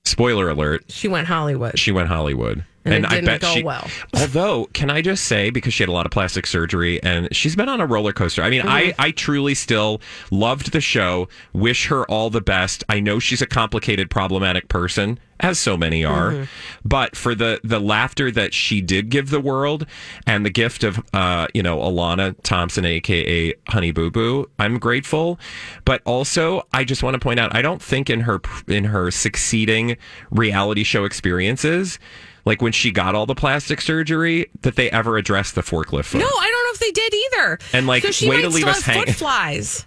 Spoiler 0.08 0.50
alert: 0.50 0.86
She 0.88 1.08
went 1.08 1.28
Hollywood. 1.28 1.78
she 1.78 1.92
went 1.92 2.08
Hollywood. 2.08 2.64
And 2.92 3.06
it 3.06 3.10
didn't 3.10 3.42
go 3.42 3.54
she, 3.54 3.64
well. 3.64 3.88
Although, 4.16 4.66
can 4.74 4.90
I 4.90 5.02
just 5.02 5.26
say, 5.26 5.50
because 5.50 5.74
she 5.74 5.84
had 5.84 5.90
a 5.90 5.94
lot 5.94 6.06
of 6.06 6.12
plastic 6.12 6.48
surgery 6.48 7.02
and 7.04 7.34
she's 7.36 7.56
been 7.56 7.70
on 7.70 7.80
a 7.80 7.86
roller 7.86 8.14
coaster. 8.14 8.42
I 8.42 8.50
mean, 8.50 8.62
I, 8.62 8.88
Mm-hmm. 8.88 9.02
I 9.02 9.12
truly 9.12 9.54
still 9.54 10.02
loved 10.32 10.72
the 10.72 10.82
show. 10.82 11.28
Wish 11.54 11.88
her 11.88 12.06
all 12.06 12.30
the 12.30 12.42
best. 12.42 12.84
I 12.90 13.00
know 13.00 13.20
she's 13.20 13.42
a 13.42 13.46
complicated, 13.46 14.10
problematic 14.10 14.70
person, 14.70 15.20
as 15.40 15.60
so 15.60 15.78
many 15.78 16.04
are. 16.04 16.32
Mm-hmm. 16.32 16.44
But 16.86 17.16
for 17.16 17.36
the 17.36 17.60
the 17.64 17.80
laughter 17.80 18.32
that 18.32 18.54
she 18.54 18.82
did 18.82 19.10
give 19.10 19.30
the 19.30 19.40
world 19.40 19.86
and 20.26 20.46
the 20.46 20.50
gift 20.50 20.84
of 20.84 21.04
uh, 21.14 21.48
you 21.54 21.62
know, 21.62 21.78
Alana 21.78 22.36
Thompson, 22.44 22.86
aka 22.86 23.54
Honey 23.68 23.92
Boo 23.92 24.10
Boo, 24.10 24.50
I'm 24.58 24.80
grateful. 24.80 25.40
But 25.86 26.02
also 26.06 26.66
I 26.74 26.84
just 26.84 27.04
want 27.04 27.16
to 27.16 27.20
point 27.20 27.40
out 27.40 27.56
I 27.56 27.62
don't 27.62 27.82
think 27.82 28.10
in 28.10 28.22
her 28.22 28.42
in 28.68 28.86
her 28.86 29.12
succeeding 29.12 29.98
reality 30.32 30.84
show 30.84 31.06
experiences 31.06 32.00
like 32.48 32.62
when 32.62 32.72
she 32.72 32.90
got 32.92 33.14
all 33.14 33.26
the 33.28 33.36
plastic 33.36 33.82
surgery, 33.82 34.50
that 34.62 34.76
they 34.76 34.90
ever 34.90 35.18
addressed 35.18 35.54
the 35.56 35.62
forklift 35.62 36.06
foot. 36.06 36.20
No, 36.20 36.26
I 36.26 36.50
don't 36.50 36.64
know 36.66 36.72
if 36.74 36.80
they 36.80 36.92
did 36.92 37.14
either. 37.14 37.60
And, 37.74 37.86
like, 37.86 38.04
so 38.04 38.12
she 38.12 38.28
way 38.30 38.38
might 38.38 38.42
to 38.44 38.50
leave 38.50 38.62
still 38.62 38.70
us 38.70 38.82
have 38.82 38.96
hang- 38.96 39.06
foot 39.06 39.16
flies. 39.16 39.86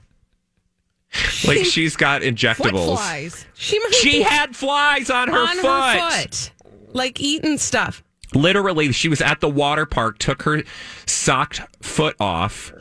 like 1.48 1.64
she's 1.64 1.96
got 1.96 2.22
Foot 2.22 2.34
injectables. 2.34 2.94
flies. 2.94 3.44
She 3.54 3.78
might 3.80 3.94
She 3.94 4.22
had 4.22 4.54
flies 4.54 5.10
on 5.10 5.26
her 5.28 5.38
on 5.38 5.56
foot. 5.56 5.64
her 5.66 6.10
foot, 6.20 6.52
like 6.92 7.18
eating 7.20 7.58
stuff. 7.58 8.04
Literally, 8.32 8.92
she 8.92 9.08
was 9.08 9.20
at 9.20 9.40
the 9.40 9.48
water 9.48 9.86
park, 9.86 10.18
took 10.18 10.42
her 10.42 10.62
socked 11.06 11.62
foot 11.82 12.14
off. 12.20 12.72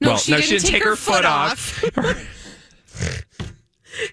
No, 0.00 0.08
well, 0.08 0.16
she 0.18 0.32
no, 0.32 0.38
didn't 0.38 0.48
she 0.48 0.54
didn't 0.56 0.64
take 0.64 0.72
take 0.72 0.82
her 0.84 0.90
her, 0.90 0.96
foot 0.96 1.24
off. 1.24 1.84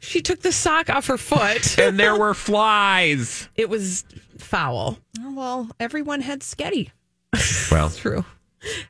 She 0.02 0.22
took 0.22 0.42
the 0.42 0.52
sock 0.52 0.90
off 0.90 1.08
her 1.08 1.18
foot. 1.18 1.78
and 1.80 2.00
there 2.00 2.18
were 2.18 2.34
flies. 2.34 3.50
it 3.56 3.70
was 3.70 4.06
foul. 4.38 4.98
Oh, 5.22 5.34
well, 5.34 5.70
everyone 5.80 6.22
had 6.22 6.42
sketty. 6.42 6.92
Well, 7.72 7.90
True. 7.90 8.25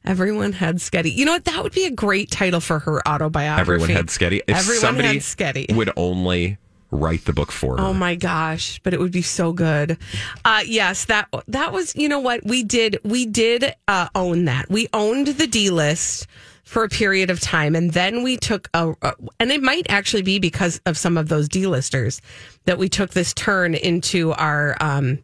Everyone 0.05 0.51
had 0.53 0.75
Sketty. 0.75 1.15
You 1.15 1.25
know 1.25 1.31
what? 1.31 1.45
That 1.45 1.63
would 1.63 1.71
be 1.73 1.85
a 1.85 1.91
great 1.91 2.29
title 2.29 2.59
for 2.59 2.77
her 2.79 3.01
autobiography. 3.07 3.61
everyone 3.61 3.89
had 3.89 4.07
sketty. 4.07 4.41
If 4.47 4.55
Everyone 4.55 4.81
somebody 4.81 5.07
had 5.07 5.17
Sketty. 5.17 5.75
would 5.75 5.89
only 5.97 6.57
write 6.91 7.25
the 7.25 7.33
book 7.33 7.51
for 7.51 7.77
her. 7.77 7.83
Oh 7.83 7.93
my 7.93 8.13
gosh, 8.13 8.79
but 8.83 8.93
it 8.93 8.99
would 8.99 9.11
be 9.11 9.23
so 9.23 9.51
good. 9.51 9.97
Uh 10.45 10.61
yes, 10.65 11.05
that 11.05 11.27
that 11.47 11.73
was 11.73 11.95
you 11.95 12.07
know 12.07 12.19
what 12.19 12.45
we 12.45 12.61
did 12.63 12.99
we 13.03 13.25
did 13.25 13.73
uh 13.87 14.09
own 14.13 14.45
that. 14.45 14.69
We 14.69 14.89
owned 14.93 15.25
the 15.27 15.47
D 15.47 15.71
list 15.71 16.27
for 16.63 16.83
a 16.83 16.89
period 16.89 17.29
of 17.29 17.39
time 17.39 17.75
and 17.75 17.91
then 17.91 18.23
we 18.23 18.37
took 18.37 18.69
a, 18.73 18.93
and 19.39 19.51
it 19.51 19.61
might 19.61 19.85
actually 19.89 20.21
be 20.21 20.39
because 20.39 20.79
of 20.85 20.97
some 20.97 21.17
of 21.17 21.27
those 21.29 21.49
D-listers 21.49 22.21
that 22.65 22.77
we 22.77 22.87
took 22.87 23.11
this 23.11 23.33
turn 23.33 23.75
into 23.75 24.31
our 24.33 24.77
um 24.79 25.19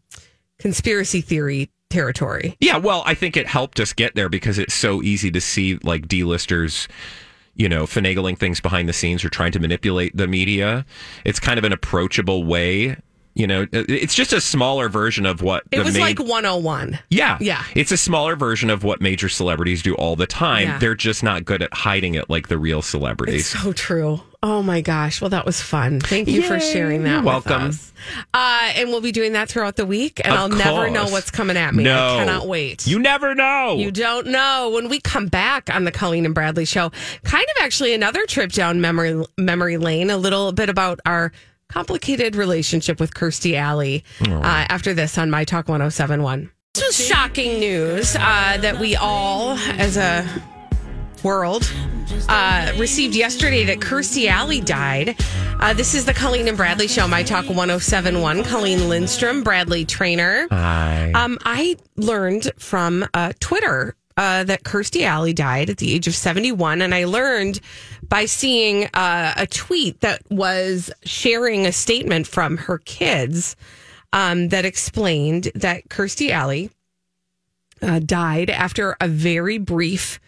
conspiracy 0.60 1.22
theory 1.22 1.70
territory. 1.90 2.56
Yeah, 2.60 2.78
well, 2.78 3.04
I 3.06 3.16
think 3.16 3.36
it 3.36 3.48
helped 3.48 3.80
us 3.80 3.94
get 3.94 4.16
there 4.16 4.30
because 4.30 4.60
it's 4.60 4.74
so 4.74 5.02
easy 5.02 5.32
to 5.32 5.42
see 5.42 5.76
like 5.84 6.08
D-listers, 6.08 6.88
you 7.56 7.68
know, 7.68 7.86
finagling 7.86 8.38
things 8.38 8.60
behind 8.60 8.88
the 8.88 8.94
scenes 8.94 9.26
or 9.26 9.30
trying 9.30 9.52
to 9.54 9.60
manipulate 9.60 10.16
the 10.16 10.28
media. 10.28 10.86
It's 11.26 11.40
kind 11.40 11.58
of 11.58 11.64
an 11.64 11.74
approachable 11.74 12.44
way. 12.44 12.98
You 13.40 13.48
know, 13.48 13.66
it's 13.72 14.14
just 14.14 14.34
a 14.34 14.42
smaller 14.42 14.90
version 14.90 15.26
of 15.26 15.42
what 15.42 15.64
It 15.72 15.80
was 15.86 15.94
main- 15.94 16.02
like 16.04 16.20
101. 16.20 17.00
yeah, 17.10 17.38
Yeah. 17.40 17.64
It's 17.74 17.92
a 17.94 17.96
smaller 17.98 18.36
version 18.36 18.70
of 18.70 18.84
what 18.84 19.00
major 19.00 19.30
celebrities 19.30 19.82
do 19.82 19.96
all 19.96 20.18
the 20.18 20.28
time. 20.28 20.68
Yeah. 20.68 20.78
They're 20.78 20.94
just 20.94 21.24
not 21.24 21.46
good 21.46 21.62
at 21.62 21.74
hiding 21.74 22.16
it 22.16 22.30
like 22.30 22.50
the 22.50 22.58
real 22.58 22.80
It's 22.80 22.88
celebrities. 22.90 23.48
so 23.48 23.72
true. 23.72 24.22
Oh 24.44 24.62
my 24.62 24.82
gosh. 24.82 25.22
Well, 25.22 25.30
that 25.30 25.46
was 25.46 25.62
fun. 25.62 26.02
Thank 26.02 26.28
you 26.28 26.42
for 26.42 26.60
sharing 26.60 27.04
that. 27.04 27.10
You're 27.10 27.18
with 27.20 27.26
welcome. 27.26 27.70
us. 27.70 27.94
Uh, 28.34 28.72
and 28.76 28.90
we'll 28.90 29.00
be 29.02 29.12
doing 29.14 29.32
that 29.34 29.48
throughout 29.50 29.78
the 29.78 29.86
week, 29.86 30.20
and 30.24 30.34
Of 30.34 30.40
I'll 30.40 30.50
never 30.50 30.90
know 30.90 31.06
what's 31.08 31.32
coming 31.32 31.56
at 31.56 31.74
me. 31.74 31.84
No, 31.84 32.16
I 32.16 32.18
cannot 32.20 32.46
wait. 32.48 32.86
You 32.88 33.00
never 33.00 33.36
know. 33.36 33.76
You 33.78 33.90
don't 33.92 34.28
know. 34.28 34.70
When 34.74 34.90
we 34.90 35.00
come 35.00 35.28
back 35.28 35.74
on 35.74 35.86
the 35.86 35.92
Colleen 35.92 36.26
and 36.26 36.34
Bradley 36.36 36.66
show, 36.66 36.92
kind 37.24 37.44
of 37.56 37.64
actually 37.64 37.94
another 37.94 38.26
trip 38.26 38.52
down 38.52 38.82
memory 38.82 39.24
memory 39.38 39.78
lane, 39.78 40.10
a 40.10 40.18
little 40.18 40.52
bit 40.52 40.70
about 40.70 41.00
our 41.06 41.32
complicated 41.70 42.36
relationship 42.36 43.00
with 43.00 43.14
Kirstie 43.14 43.56
Alley 43.56 44.04
uh, 44.22 44.42
after 44.44 44.94
this 44.94 45.18
on 45.18 45.30
My 45.30 45.46
Talk 45.46 45.68
1071. 45.70 46.52
This 46.74 46.86
was 46.86 47.08
shocking 47.08 47.60
news 47.60 48.16
uh, 48.16 48.58
that 48.62 48.80
we 48.80 48.96
all, 48.96 49.52
as 49.58 49.98
a 49.98 50.28
world, 51.24 51.72
uh, 52.28 52.72
received 52.78 53.16
yesterday 53.16 53.66
that 53.66 53.80
Kirstie 53.80 54.28
Alley 54.28 54.62
died. 54.62 55.16
Uh, 55.60 55.74
this 55.74 55.94
is 55.94 56.06
the 56.06 56.14
Colleen 56.14 56.48
and 56.48 56.58
Bradley 56.58 56.88
show, 56.88 57.08
My 57.08 57.22
Talk 57.22 57.46
1071. 57.46 58.44
Colleen 58.46 58.88
Lindstrom, 58.88 59.44
Bradley 59.44 59.86
Traynor. 59.86 60.48
Hi. 60.50 61.12
Um, 61.12 61.38
I 61.44 61.78
learned 61.98 62.52
from 62.58 63.06
uh, 63.14 63.34
Twitter 63.40 63.96
uh, 64.20 64.44
that 64.44 64.64
Kirstie 64.64 65.04
Alley 65.04 65.32
died 65.32 65.70
at 65.70 65.78
the 65.78 65.94
age 65.94 66.06
of 66.06 66.14
71. 66.14 66.82
And 66.82 66.94
I 66.94 67.06
learned 67.06 67.62
by 68.04 68.26
seeing 68.26 68.90
uh, 68.94 69.34
a 69.38 69.48
tweet 69.48 70.02
that 70.02 70.22
was 70.30 70.92
sharing 71.06 71.66
a 71.66 71.72
statement 71.72 72.28
from 72.28 72.58
her 72.58 72.80
kids 72.80 73.56
um, 74.12 74.50
that 74.50 74.66
explained 74.66 75.46
that 75.56 75.88
Kirstie 75.88 76.32
Alley 76.32 76.70
uh, 77.82 78.00
died 78.00 78.50
after 78.50 78.98
a 79.00 79.08
very 79.08 79.58
brief 79.58 80.20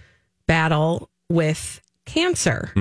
battle 0.48 1.10
with 1.30 1.82
cancer 2.06 2.72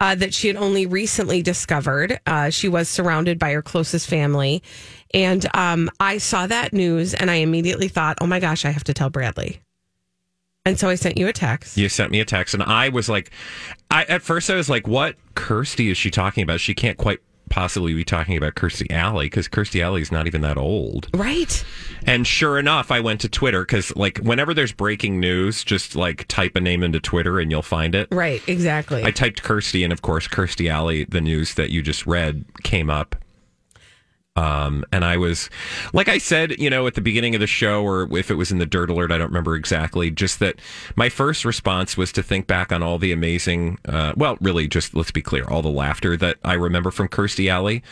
uh, 0.00 0.14
that 0.14 0.32
she 0.32 0.48
had 0.48 0.56
only 0.56 0.86
recently 0.86 1.42
discovered. 1.42 2.20
Uh, 2.26 2.48
she 2.48 2.70
was 2.70 2.88
surrounded 2.88 3.38
by 3.38 3.52
her 3.52 3.60
closest 3.60 4.08
family. 4.08 4.62
And 5.12 5.46
um, 5.54 5.90
I 6.00 6.16
saw 6.16 6.46
that 6.46 6.72
news 6.72 7.12
and 7.12 7.30
I 7.30 7.36
immediately 7.36 7.88
thought, 7.88 8.16
oh 8.22 8.26
my 8.26 8.40
gosh, 8.40 8.64
I 8.64 8.70
have 8.70 8.84
to 8.84 8.94
tell 8.94 9.10
Bradley. 9.10 9.60
And 10.68 10.78
so 10.78 10.90
I 10.90 10.96
sent 10.96 11.16
you 11.16 11.26
a 11.28 11.32
text. 11.32 11.78
You 11.78 11.88
sent 11.88 12.12
me 12.12 12.20
a 12.20 12.26
text, 12.26 12.52
and 12.52 12.62
I 12.62 12.90
was 12.90 13.08
like, 13.08 13.30
I 13.90 14.04
at 14.04 14.20
first 14.20 14.50
I 14.50 14.54
was 14.54 14.68
like, 14.68 14.86
"What 14.86 15.16
Kirsty 15.34 15.90
is 15.90 15.96
she 15.96 16.10
talking 16.10 16.42
about? 16.42 16.60
She 16.60 16.74
can't 16.74 16.98
quite 16.98 17.20
possibly 17.48 17.94
be 17.94 18.04
talking 18.04 18.36
about 18.36 18.54
Kirstie 18.54 18.92
Alley 18.92 19.24
because 19.26 19.48
Kirstie 19.48 19.82
Alley 19.82 20.02
is 20.02 20.12
not 20.12 20.26
even 20.26 20.42
that 20.42 20.58
old." 20.58 21.08
Right. 21.14 21.64
And 22.04 22.26
sure 22.26 22.58
enough, 22.58 22.90
I 22.90 23.00
went 23.00 23.22
to 23.22 23.30
Twitter 23.30 23.62
because, 23.62 23.96
like, 23.96 24.18
whenever 24.18 24.52
there's 24.52 24.72
breaking 24.72 25.20
news, 25.20 25.64
just 25.64 25.96
like 25.96 26.28
type 26.28 26.54
a 26.54 26.60
name 26.60 26.82
into 26.82 27.00
Twitter 27.00 27.40
and 27.40 27.50
you'll 27.50 27.62
find 27.62 27.94
it. 27.94 28.08
Right. 28.10 28.46
Exactly. 28.46 29.02
I 29.04 29.10
typed 29.10 29.42
Kirsty, 29.42 29.84
and 29.84 29.92
of 29.92 30.02
course, 30.02 30.28
Kirstie 30.28 30.70
Alley, 30.70 31.04
the 31.04 31.22
news 31.22 31.54
that 31.54 31.70
you 31.70 31.80
just 31.80 32.06
read, 32.06 32.44
came 32.62 32.90
up. 32.90 33.16
Um, 34.38 34.84
and 34.92 35.04
I 35.04 35.16
was, 35.16 35.50
like 35.92 36.06
I 36.06 36.18
said, 36.18 36.60
you 36.60 36.70
know, 36.70 36.86
at 36.86 36.94
the 36.94 37.00
beginning 37.00 37.34
of 37.34 37.40
the 37.40 37.48
show, 37.48 37.82
or 37.82 38.16
if 38.16 38.30
it 38.30 38.34
was 38.34 38.52
in 38.52 38.58
the 38.58 38.66
Dirt 38.66 38.88
Alert, 38.88 39.10
I 39.10 39.18
don't 39.18 39.30
remember 39.30 39.56
exactly. 39.56 40.12
Just 40.12 40.38
that 40.38 40.60
my 40.94 41.08
first 41.08 41.44
response 41.44 41.96
was 41.96 42.12
to 42.12 42.22
think 42.22 42.46
back 42.46 42.70
on 42.70 42.80
all 42.80 42.98
the 42.98 43.10
amazing, 43.10 43.80
uh, 43.88 44.12
well, 44.16 44.38
really, 44.40 44.68
just 44.68 44.94
let's 44.94 45.10
be 45.10 45.22
clear, 45.22 45.44
all 45.48 45.60
the 45.60 45.68
laughter 45.68 46.16
that 46.18 46.36
I 46.44 46.54
remember 46.54 46.92
from 46.92 47.08
Kirstie 47.08 47.50
Alley, 47.50 47.82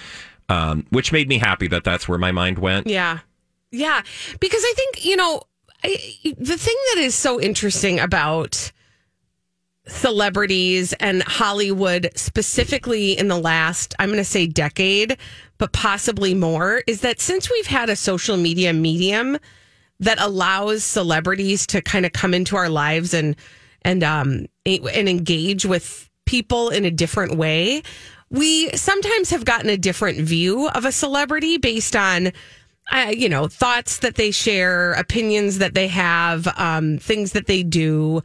um, 0.48 0.86
which 0.90 1.10
made 1.10 1.28
me 1.28 1.38
happy 1.38 1.66
that 1.66 1.82
that's 1.82 2.08
where 2.08 2.18
my 2.18 2.30
mind 2.30 2.60
went. 2.60 2.86
Yeah. 2.86 3.18
Yeah. 3.72 4.02
Because 4.38 4.62
I 4.62 4.72
think, 4.76 5.04
you 5.04 5.16
know, 5.16 5.42
I, 5.82 5.98
the 6.38 6.56
thing 6.56 6.76
that 6.94 7.00
is 7.00 7.16
so 7.16 7.40
interesting 7.40 7.98
about 7.98 8.70
celebrities 9.88 10.92
and 10.94 11.22
Hollywood, 11.24 12.10
specifically 12.14 13.18
in 13.18 13.26
the 13.28 13.38
last, 13.38 13.94
I'm 13.98 14.08
going 14.08 14.18
to 14.18 14.24
say 14.24 14.46
decade, 14.46 15.16
but 15.58 15.72
possibly 15.72 16.34
more, 16.34 16.82
is 16.86 17.00
that 17.00 17.20
since 17.20 17.50
we've 17.50 17.66
had 17.66 17.88
a 17.88 17.96
social 17.96 18.36
media 18.36 18.72
medium 18.72 19.38
that 20.00 20.20
allows 20.20 20.84
celebrities 20.84 21.66
to 21.68 21.80
kind 21.80 22.04
of 22.04 22.12
come 22.12 22.34
into 22.34 22.56
our 22.56 22.68
lives 22.68 23.14
and, 23.14 23.36
and, 23.82 24.02
um, 24.02 24.46
and 24.64 25.08
engage 25.08 25.64
with 25.64 26.10
people 26.26 26.68
in 26.68 26.84
a 26.84 26.90
different 26.90 27.36
way, 27.36 27.82
we 28.30 28.68
sometimes 28.70 29.30
have 29.30 29.44
gotten 29.44 29.70
a 29.70 29.76
different 29.76 30.18
view 30.20 30.68
of 30.68 30.84
a 30.84 30.92
celebrity 30.92 31.58
based 31.58 31.96
on 31.96 32.32
uh, 32.92 33.12
you 33.14 33.28
know, 33.28 33.48
thoughts 33.48 33.98
that 33.98 34.14
they 34.14 34.30
share, 34.30 34.92
opinions 34.92 35.58
that 35.58 35.74
they 35.74 35.88
have, 35.88 36.46
um, 36.56 36.98
things 36.98 37.32
that 37.32 37.46
they 37.46 37.62
do, 37.62 38.22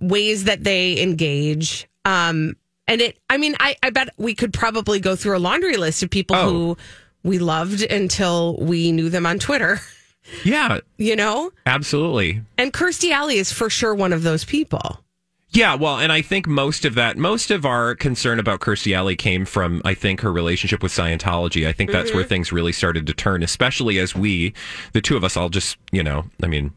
ways 0.00 0.44
that 0.44 0.64
they 0.64 1.00
engage. 1.00 1.86
Um, 2.04 2.56
and 2.88 3.00
it, 3.00 3.18
I 3.30 3.36
mean, 3.36 3.54
I, 3.60 3.76
I 3.82 3.90
bet 3.90 4.08
we 4.16 4.34
could 4.34 4.52
probably 4.52 4.98
go 4.98 5.14
through 5.14 5.36
a 5.36 5.38
laundry 5.38 5.76
list 5.76 6.02
of 6.02 6.10
people 6.10 6.34
Oh. 6.36 6.50
who 6.50 6.76
we 7.22 7.38
loved 7.38 7.82
until 7.82 8.56
we 8.56 8.90
knew 8.90 9.10
them 9.10 9.26
on 9.26 9.38
Twitter, 9.38 9.80
Yeah, 10.44 10.80
you 10.96 11.16
know? 11.16 11.52
absolutely. 11.66 12.42
And 12.56 12.72
Kirstie 12.72 13.12
Alley 13.12 13.36
is 13.38 13.52
for 13.52 13.70
sure 13.70 13.94
one 13.94 14.12
of 14.12 14.22
those 14.22 14.44
people. 14.44 15.04
Yeah, 15.50 15.76
well, 15.76 15.98
and 15.98 16.12
I 16.12 16.20
think 16.20 16.46
most 16.46 16.84
of 16.84 16.94
that, 16.96 17.16
most 17.16 17.50
of 17.50 17.64
our 17.64 17.94
concern 17.94 18.38
about 18.38 18.60
Kirstie 18.60 18.94
Alley 18.94 19.16
came 19.16 19.46
from, 19.46 19.80
I 19.82 19.94
think, 19.94 20.20
her 20.20 20.30
relationship 20.30 20.82
with 20.82 20.92
Scientology. 20.92 21.66
I 21.66 21.72
think 21.72 21.90
that's 21.90 22.12
where 22.12 22.22
mm-hmm. 22.22 22.28
things 22.28 22.52
really 22.52 22.72
started 22.72 23.06
to 23.06 23.14
turn, 23.14 23.42
especially 23.42 23.98
as 23.98 24.14
we, 24.14 24.52
the 24.92 25.00
two 25.00 25.16
of 25.16 25.24
us, 25.24 25.38
all 25.38 25.48
just, 25.48 25.78
you 25.90 26.02
know, 26.02 26.26
I 26.42 26.48
mean, 26.48 26.74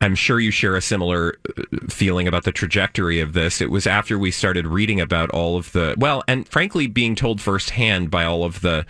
I'm 0.00 0.14
sure 0.14 0.40
you 0.40 0.50
share 0.50 0.76
a 0.76 0.80
similar 0.80 1.36
uh, 1.48 1.62
feeling 1.88 2.26
about 2.26 2.44
the 2.44 2.52
trajectory 2.52 3.20
of 3.20 3.32
this. 3.32 3.60
It 3.60 3.70
was 3.70 3.86
after 3.86 4.18
we 4.18 4.30
started 4.30 4.66
reading 4.66 5.00
about 5.00 5.30
all 5.30 5.56
of 5.56 5.72
the, 5.72 5.94
well, 5.98 6.22
and 6.26 6.48
frankly, 6.48 6.86
being 6.86 7.14
told 7.14 7.40
firsthand 7.40 8.10
by 8.10 8.24
all 8.24 8.44
of 8.44 8.60
the, 8.62 8.86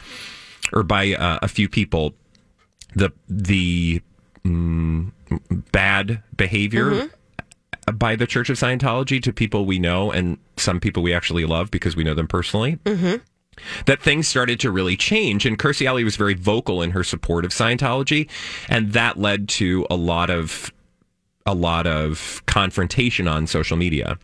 or 0.72 0.82
by 0.82 1.14
uh, 1.14 1.40
a 1.42 1.48
few 1.48 1.68
people, 1.68 2.14
the 2.94 3.10
the 3.28 4.02
mm, 4.44 5.10
bad 5.72 6.22
behavior 6.36 6.90
by 7.92 8.16
the 8.16 8.26
Church 8.26 8.50
of 8.50 8.56
Scientology 8.56 9.22
to 9.22 9.32
people 9.32 9.64
we 9.64 9.78
know 9.78 10.10
and 10.10 10.38
some 10.56 10.80
people 10.80 11.02
we 11.02 11.12
actually 11.12 11.44
love 11.44 11.70
because 11.70 11.96
we 11.96 12.04
know 12.04 12.14
them 12.14 12.28
personally. 12.28 12.78
That 13.86 14.00
things 14.00 14.26
started 14.26 14.58
to 14.60 14.70
really 14.70 14.96
change, 14.96 15.44
and 15.44 15.58
Kirstie 15.58 15.86
Alley 15.86 16.02
was 16.04 16.16
very 16.16 16.34
vocal 16.34 16.80
in 16.82 16.92
her 16.92 17.04
support 17.04 17.44
of 17.44 17.50
Scientology, 17.50 18.28
and 18.68 18.92
that 18.92 19.18
led 19.18 19.48
to 19.50 19.86
a 19.90 19.96
lot 19.96 20.30
of 20.30 20.72
a 21.50 21.54
lot 21.54 21.86
of 21.86 22.42
confrontation 22.46 23.26
on 23.26 23.46
social 23.46 23.76
media. 23.76 24.18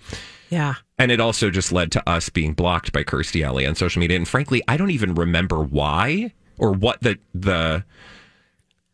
Yeah. 0.51 0.75
And 0.99 1.11
it 1.11 1.21
also 1.21 1.51
just 1.51 1.73
led 1.73 1.91
to 1.93 2.09
us 2.09 2.29
being 2.29 2.53
blocked 2.53 2.93
by 2.93 3.05
Kirstie 3.05 3.45
Alley 3.45 3.67
on 3.67 3.75
social 3.75 4.01
media. 4.01 4.17
And 4.17 4.29
frankly, 4.29 4.63
I 4.69 4.77
don't 4.77 4.91
even 4.91 5.15
remember 5.15 5.63
why 5.63 6.33
or 6.59 6.73
what 6.73 7.01
the 7.01 7.19
the 7.35 7.85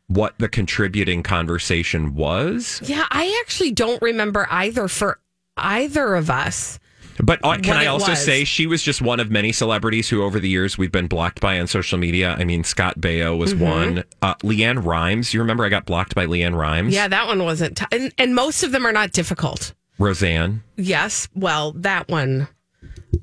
what 0.08 0.34
the 0.38 0.48
contributing 0.48 1.22
conversation 1.22 2.14
was. 2.14 2.82
Yeah, 2.84 3.06
I 3.10 3.38
actually 3.42 3.72
don't 3.72 4.00
remember 4.02 4.46
either 4.50 4.88
for 4.88 5.18
either 5.56 6.14
of 6.14 6.30
us. 6.30 6.78
But 7.22 7.40
uh, 7.44 7.58
can 7.58 7.76
I 7.76 7.86
also 7.86 8.10
was. 8.12 8.24
say 8.24 8.44
she 8.44 8.66
was 8.66 8.82
just 8.82 9.02
one 9.02 9.20
of 9.20 9.30
many 9.30 9.52
celebrities 9.52 10.08
who, 10.08 10.22
over 10.22 10.40
the 10.40 10.48
years, 10.48 10.78
we've 10.78 10.92
been 10.92 11.06
blocked 11.08 11.40
by 11.40 11.60
on 11.60 11.66
social 11.66 11.98
media. 11.98 12.34
I 12.38 12.44
mean, 12.44 12.64
Scott 12.64 12.98
Baio 13.00 13.36
was 13.38 13.52
Mm-hmm. 13.54 13.62
one. 13.64 14.04
Uh, 14.22 14.34
LeAnn 14.36 14.84
Rimes, 14.84 15.34
you 15.34 15.40
remember 15.40 15.64
I 15.64 15.68
got 15.68 15.84
blocked 15.84 16.14
by 16.14 16.26
LeAnn 16.26 16.56
Rimes? 16.56 16.94
Yeah, 16.94 17.08
that 17.08 17.26
one 17.26 17.42
wasn't. 17.44 17.76
T- 17.76 17.84
and, 17.92 18.12
and 18.18 18.34
most 18.34 18.62
of 18.62 18.72
them 18.72 18.86
are 18.86 18.92
not 18.92 19.12
difficult. 19.12 19.74
Roseanne. 19.98 20.62
Yes. 20.76 21.28
Well, 21.34 21.72
that 21.72 22.08
one, 22.08 22.48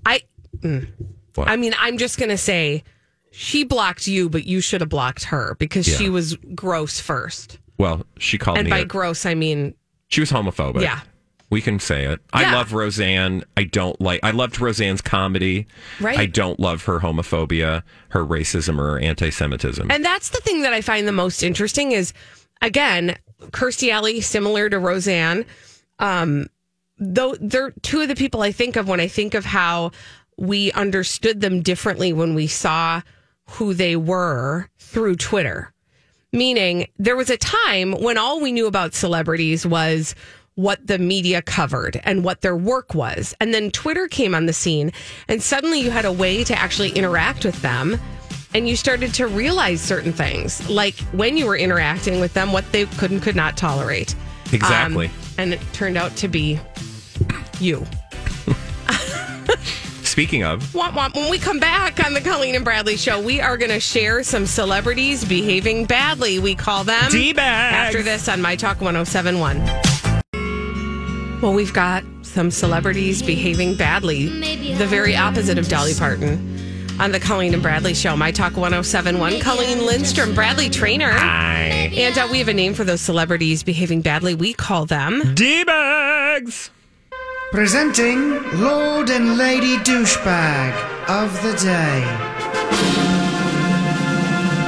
I. 0.06 0.22
mm. 0.60 0.88
What? 1.36 1.48
I 1.48 1.56
mean, 1.56 1.74
I'm 1.80 1.98
just 1.98 2.20
gonna 2.20 2.38
say, 2.38 2.84
she 3.32 3.64
blocked 3.64 4.08
you, 4.08 4.30
but 4.30 4.46
you 4.46 4.62
should 4.62 4.82
have 4.82 4.90
blocked 4.90 5.26
her 5.26 5.56
because 5.60 5.86
she 5.86 6.10
was 6.10 6.36
gross 6.56 7.00
first. 7.00 7.58
Well, 7.78 8.06
she 8.18 8.38
called 8.38 8.58
And 8.58 8.66
me. 8.66 8.72
by 8.72 8.80
a- 8.80 8.86
gross, 8.86 9.26
I 9.26 9.34
mean 9.36 9.74
she 10.10 10.22
was 10.22 10.32
homophobic. 10.32 10.82
Yeah. 10.82 11.00
We 11.50 11.62
can 11.62 11.80
say 11.80 12.06
it. 12.06 12.20
I 12.32 12.54
love 12.54 12.74
Roseanne. 12.74 13.44
I 13.58 13.64
don't 13.64 14.00
like. 14.00 14.20
I 14.22 14.32
loved 14.32 14.60
Roseanne's 14.60 15.02
comedy. 15.02 15.66
Right. 16.00 16.18
I 16.18 16.28
don't 16.28 16.60
love 16.60 16.84
her 16.84 17.00
homophobia, 17.00 17.82
her 18.10 18.24
racism, 18.24 18.78
or 18.78 18.92
her 18.92 19.00
anti-Semitism. 19.00 19.90
And 19.90 20.06
that's 20.06 20.30
the 20.30 20.42
thing 20.42 20.62
that 20.62 20.74
I 20.74 20.82
find 20.82 21.08
the 21.08 21.12
most 21.12 21.42
interesting 21.42 21.92
is, 21.92 22.14
again, 22.62 23.18
Kirstie 23.46 23.92
Alley, 23.92 24.22
similar 24.22 24.70
to 24.70 24.78
Roseanne. 24.78 25.44
Um, 25.98 26.48
though 27.00 27.36
they're 27.40 27.72
two 27.82 28.02
of 28.02 28.10
the 28.10 28.16
people 28.16 28.42
I 28.42 28.52
think 28.52 28.76
of 28.76 28.88
when 28.88 29.00
I 29.00 29.08
think 29.08 29.34
of 29.34 29.46
how 29.46 29.92
we 30.38 30.72
understood 30.74 31.42
them 31.42 31.62
differently 31.62 32.14
when 32.14 32.36
we 32.36 32.46
saw 32.46 33.02
who 33.50 33.74
they 33.74 33.96
were 33.96 34.70
through 34.78 35.16
Twitter. 35.16 35.74
Meaning, 36.32 36.88
there 37.00 37.16
was 37.16 37.32
a 37.32 37.38
time 37.38 37.94
when 37.94 38.20
all 38.20 38.40
we 38.40 38.52
knew 38.52 38.68
about 38.68 38.94
celebrities 38.94 39.66
was 39.66 40.14
what 40.60 40.86
the 40.86 41.00
media 41.00 41.42
covered 41.42 42.02
and 42.04 42.24
what 42.24 42.42
their 42.42 42.56
work 42.56 42.94
was. 42.94 43.34
And 43.40 43.54
then 43.54 43.72
Twitter 43.72 44.08
came 44.08 44.36
on 44.36 44.46
the 44.46 44.54
scene, 44.54 44.92
and 45.30 45.42
suddenly 45.42 45.80
you 45.80 45.90
had 45.90 46.04
a 46.04 46.12
way 46.12 46.44
to 46.44 46.58
actually 46.58 46.90
interact 46.92 47.46
with 47.46 47.62
them. 47.62 47.98
And 48.54 48.68
you 48.68 48.76
started 48.76 49.14
to 49.14 49.28
realize 49.28 49.80
certain 49.80 50.12
things, 50.12 50.68
like 50.70 50.96
when 51.12 51.38
you 51.38 51.46
were 51.46 51.56
interacting 51.56 52.20
with 52.20 52.34
them, 52.34 52.52
what 52.52 52.70
they 52.72 52.88
could 52.88 53.12
and 53.12 53.22
could 53.22 53.36
not 53.36 53.56
tolerate. 53.56 54.16
Exactly. 54.52 55.06
Um, 55.08 55.14
and 55.38 55.54
it 55.54 55.62
turned 55.72 55.98
out 55.98 56.16
to 56.18 56.28
be 56.28 56.60
you. 57.60 57.86
Speaking 60.04 60.44
of. 60.44 60.76
When 61.14 61.30
we 61.30 61.38
come 61.38 61.60
back 61.60 62.04
on 62.04 62.14
the 62.14 62.22
Colleen 62.22 62.56
and 62.56 62.66
Bradley 62.66 62.98
show, 62.98 63.22
we 63.22 63.40
are 63.40 63.56
going 63.56 63.72
to 63.72 63.80
share 63.80 64.24
some 64.24 64.46
celebrities 64.46 65.24
behaving 65.24 65.86
badly. 65.86 66.40
We 66.40 66.56
call 66.56 66.84
them 66.84 67.12
D-bags. 67.12 67.76
after 67.76 68.04
this 68.04 68.28
on 68.28 68.42
My 68.42 68.56
Talk 68.56 68.82
1071. 68.82 69.89
Well, 71.42 71.54
we've 71.54 71.74
got 71.74 72.04
some 72.22 72.52
celebrities 72.52 73.22
behaving 73.24 73.76
badly, 73.76 74.28
the 74.74 74.86
very 74.86 75.16
opposite 75.16 75.58
of 75.58 75.70
Dolly 75.70 75.94
Parton. 75.98 76.58
On 77.00 77.14
the 77.14 77.20
Colleen 77.20 77.54
and 77.54 77.64
Bradley 77.64 77.94
show, 77.94 78.18
My 78.18 78.30
Talk 78.30 78.58
1071, 78.58 79.40
Colleen 79.40 79.86
Lindstrom, 79.86 80.36
Bradley 80.36 80.70
Traynor. 80.70 81.12
hi, 81.12 81.90
And 81.96 82.18
uh, 82.18 82.28
we 82.30 82.40
have 82.40 82.50
a 82.50 82.54
name 82.54 82.74
for 82.74 82.84
those 82.84 83.00
celebrities 83.00 83.64
behaving 83.64 84.02
badly. 84.02 84.36
We 84.36 84.52
call 84.54 84.86
them. 84.86 85.34
d-bags. 85.34 86.72
Presenting 87.52 88.32
Lord 88.60 89.10
and 89.10 89.38
Lady 89.38 89.78
Douchebag 89.78 90.74
of 91.08 91.32
the 91.42 91.54
Day. 91.54 92.02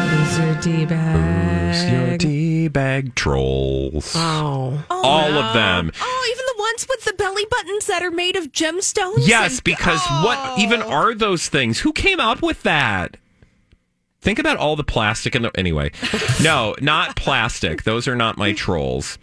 Who's 0.09 0.39
your 0.39 0.55
D-bag? 0.61 1.91
Your 2.09 2.17
d-bag 2.17 3.13
trolls. 3.15 4.13
Oh. 4.15 4.81
All 4.89 5.33
of 5.33 5.53
them. 5.53 5.91
Oh, 6.01 6.27
even 6.31 6.37
the 6.37 6.40
ones 6.61 6.85
with 6.87 7.03
the 7.03 7.13
belly 7.13 7.45
buttons 7.49 7.87
that 7.87 8.03
are 8.03 8.11
made 8.11 8.35
of 8.35 8.51
gemstones? 8.51 9.27
Yes, 9.27 9.57
and- 9.57 9.63
because 9.63 9.99
what 10.23 10.37
oh. 10.39 10.55
even 10.59 10.81
are 10.81 11.13
those 11.13 11.49
things? 11.49 11.79
Who 11.79 11.91
came 11.91 12.19
up 12.19 12.41
with 12.41 12.63
that? 12.63 13.17
Think 14.21 14.37
about 14.37 14.57
all 14.57 14.75
the 14.75 14.83
plastic 14.83 15.35
in 15.35 15.41
the. 15.41 15.51
Anyway, 15.57 15.91
no, 16.41 16.75
not 16.79 17.15
plastic. 17.15 17.83
Those 17.83 18.07
are 18.07 18.15
not 18.15 18.37
my 18.37 18.53
trolls. 18.53 19.17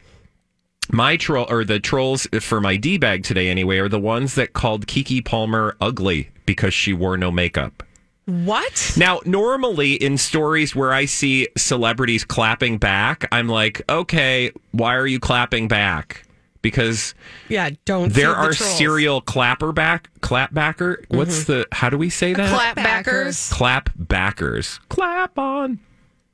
My 0.91 1.17
troll, 1.17 1.47
or 1.49 1.65
the 1.65 1.79
trolls 1.79 2.27
for 2.41 2.61
my 2.61 2.77
D 2.77 2.99
bag 2.99 3.23
today, 3.23 3.49
anyway, 3.49 3.79
are 3.79 3.89
the 3.89 4.01
ones 4.01 4.35
that 4.35 4.55
called 4.55 4.87
Keke 4.87 5.25
Palmer 5.25 5.77
ugly 5.81 6.31
because 6.47 6.75
she 6.75 6.93
wore 6.93 7.17
no 7.17 7.31
makeup. 7.31 7.85
What? 8.25 8.93
Now, 8.97 9.21
normally 9.25 9.95
in 9.95 10.19
stories 10.19 10.77
where 10.77 10.93
I 10.93 11.07
see 11.07 11.49
celebrities 11.57 12.25
clapping 12.25 12.77
back, 12.77 13.27
I'm 13.33 13.49
like, 13.49 13.81
okay, 13.89 14.53
why 14.73 14.97
are 14.97 15.07
you 15.07 15.19
clapping 15.19 15.67
back? 15.67 16.25
Because 16.63 17.15
Yeah, 17.49 17.71
don't. 17.85 18.13
there 18.13 18.29
feed 18.29 18.35
the 18.35 18.39
are 18.39 18.53
trolls. 18.53 18.77
serial 18.77 19.21
clapper 19.21 19.73
back 19.73 20.11
clap 20.21 20.53
backer. 20.53 21.05
What's 21.09 21.45
mm-hmm. 21.45 21.53
the 21.53 21.67
how 21.73 21.91
do 21.91 21.99
we 21.99 22.11
say 22.11 22.35
that? 22.35 22.77
clapbackers. 22.77 23.53
Clapbackers. 23.53 24.81
Clap 24.89 25.39
on. 25.39 25.79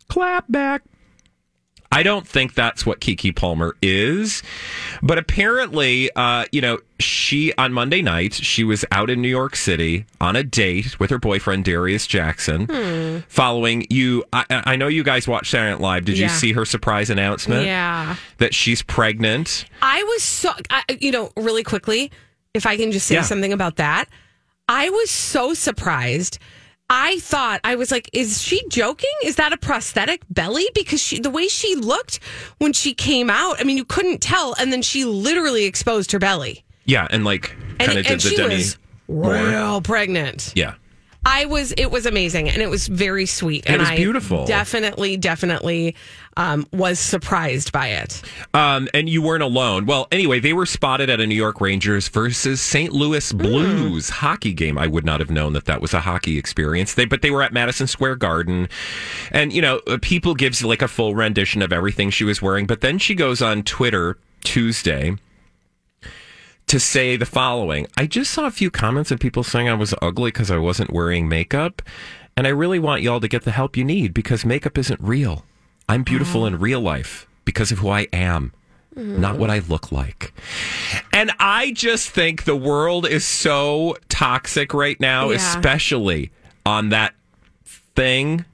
Clap 0.08 0.44
back. 0.50 0.82
I 1.94 2.02
don't 2.02 2.26
think 2.26 2.54
that's 2.54 2.84
what 2.84 3.00
Keke 3.00 3.34
Palmer 3.36 3.76
is, 3.80 4.42
but 5.02 5.16
apparently, 5.16 6.10
uh, 6.16 6.44
you 6.52 6.60
know, 6.60 6.78
she 7.00 7.52
on 7.54 7.72
Monday 7.72 8.02
night 8.02 8.34
she 8.34 8.64
was 8.64 8.84
out 8.90 9.10
in 9.10 9.20
New 9.22 9.28
York 9.28 9.54
City 9.56 10.04
on 10.20 10.36
a 10.36 10.42
date 10.42 10.98
with 10.98 11.10
her 11.10 11.18
boyfriend 11.18 11.64
Darius 11.64 12.06
Jackson. 12.06 12.66
Hmm. 12.66 13.18
Following 13.28 13.86
you, 13.90 14.24
I, 14.32 14.44
I 14.50 14.76
know 14.76 14.88
you 14.88 15.02
guys 15.04 15.28
watched 15.28 15.50
Saturday 15.52 15.70
Night 15.72 15.80
Live. 15.80 16.04
Did 16.04 16.18
you 16.18 16.28
see 16.28 16.52
her 16.52 16.64
surprise 16.64 17.10
announcement? 17.10 17.66
Yeah. 17.66 18.16
that 18.38 18.54
she's 18.54 18.82
pregnant. 18.82 19.64
I 19.80 20.02
was 20.02 20.22
so, 20.22 20.50
I, 20.70 20.82
you 21.00 21.10
know, 21.12 21.30
really 21.36 21.62
quickly, 21.62 22.10
if 22.54 22.66
I 22.66 22.76
can 22.76 22.90
just 22.92 23.06
say 23.06 23.14
Yeah. 23.16 23.22
something 23.22 23.52
about 23.52 23.76
that, 23.76 24.06
I 24.68 24.90
was 24.90 25.10
so 25.10 25.54
surprised. 25.54 26.38
I 26.90 27.18
thought 27.20 27.60
I 27.64 27.76
was 27.76 27.90
like, 27.90 28.10
is 28.12 28.42
she 28.42 28.62
joking? 28.68 29.10
Is 29.24 29.36
that 29.36 29.52
a 29.52 29.56
prosthetic 29.56 30.22
belly? 30.30 30.66
Because 30.74 31.00
she, 31.00 31.18
the 31.18 31.30
way 31.30 31.48
she 31.48 31.74
looked 31.74 32.20
when 32.58 32.72
she 32.72 32.92
came 32.94 33.30
out, 33.30 33.56
I 33.58 33.64
mean, 33.64 33.76
you 33.76 33.84
couldn't 33.86 34.20
tell, 34.20 34.54
and 34.58 34.72
then 34.72 34.82
she 34.82 35.04
literally 35.04 35.64
exposed 35.64 36.12
her 36.12 36.18
belly, 36.18 36.64
Yeah, 36.84 37.06
and 37.10 37.24
like 37.24 37.56
and, 37.78 37.78
kind 37.80 37.98
of 37.98 38.04
did 38.04 38.12
and 38.12 38.20
the 38.20 38.28
she 38.28 38.36
Demi. 38.36 38.54
was 38.56 38.78
Moore. 39.08 39.32
real 39.32 39.80
pregnant. 39.80 40.52
Yeah. 40.54 40.74
I 41.26 41.46
was. 41.46 41.72
It 41.76 41.90
was 41.90 42.06
amazing, 42.06 42.48
and 42.48 42.60
it 42.60 42.68
was 42.68 42.86
very 42.86 43.26
sweet. 43.26 43.64
It 43.64 43.70
and 43.70 43.80
was 43.80 43.88
I 43.88 43.96
beautiful. 43.96 44.44
Definitely, 44.44 45.16
definitely 45.16 45.94
um, 46.36 46.66
was 46.72 46.98
surprised 46.98 47.72
by 47.72 47.88
it. 47.88 48.22
Um, 48.52 48.88
and 48.92 49.08
you 49.08 49.22
weren't 49.22 49.42
alone. 49.42 49.86
Well, 49.86 50.08
anyway, 50.12 50.40
they 50.40 50.52
were 50.52 50.66
spotted 50.66 51.08
at 51.08 51.20
a 51.20 51.26
New 51.26 51.34
York 51.34 51.60
Rangers 51.60 52.08
versus 52.08 52.60
St. 52.60 52.92
Louis 52.92 53.32
Blues 53.32 54.08
hockey 54.08 54.52
game. 54.52 54.78
I 54.78 54.86
would 54.86 55.04
not 55.04 55.20
have 55.20 55.30
known 55.30 55.52
that 55.54 55.64
that 55.66 55.80
was 55.80 55.94
a 55.94 56.00
hockey 56.00 56.38
experience. 56.38 56.94
They, 56.94 57.04
but 57.04 57.22
they 57.22 57.30
were 57.30 57.42
at 57.42 57.52
Madison 57.52 57.86
Square 57.86 58.16
Garden, 58.16 58.68
and 59.30 59.52
you 59.52 59.62
know, 59.62 59.80
uh, 59.86 59.98
people 60.02 60.34
gives 60.34 60.62
like 60.62 60.82
a 60.82 60.88
full 60.88 61.14
rendition 61.14 61.62
of 61.62 61.72
everything 61.72 62.10
she 62.10 62.24
was 62.24 62.42
wearing. 62.42 62.66
But 62.66 62.80
then 62.80 62.98
she 62.98 63.14
goes 63.14 63.40
on 63.40 63.62
Twitter 63.62 64.18
Tuesday 64.42 65.16
to 66.66 66.80
say 66.80 67.16
the 67.16 67.26
following 67.26 67.86
I 67.96 68.06
just 68.06 68.30
saw 68.30 68.46
a 68.46 68.50
few 68.50 68.70
comments 68.70 69.10
of 69.10 69.20
people 69.20 69.42
saying 69.42 69.68
I 69.68 69.74
was 69.74 69.94
ugly 70.00 70.30
because 70.30 70.50
I 70.50 70.58
wasn't 70.58 70.92
wearing 70.92 71.28
makeup. 71.28 71.82
And 72.36 72.46
I 72.46 72.50
really 72.50 72.80
want 72.80 73.02
y'all 73.02 73.20
to 73.20 73.28
get 73.28 73.44
the 73.44 73.52
help 73.52 73.76
you 73.76 73.84
need 73.84 74.12
because 74.12 74.44
makeup 74.44 74.76
isn't 74.76 75.00
real. 75.00 75.44
I'm 75.88 76.02
beautiful 76.02 76.42
uh-huh. 76.44 76.56
in 76.56 76.60
real 76.60 76.80
life 76.80 77.28
because 77.44 77.70
of 77.70 77.78
who 77.78 77.90
I 77.90 78.08
am, 78.12 78.52
mm-hmm. 78.96 79.20
not 79.20 79.38
what 79.38 79.50
I 79.50 79.60
look 79.60 79.92
like. 79.92 80.32
And 81.12 81.30
I 81.38 81.70
just 81.72 82.10
think 82.10 82.44
the 82.44 82.56
world 82.56 83.06
is 83.06 83.24
so 83.24 83.96
toxic 84.08 84.74
right 84.74 84.98
now, 84.98 85.30
Yeah. 85.30 85.36
especially 85.36 86.32
on 86.66 86.88
that 86.88 87.14
thing 87.94 88.44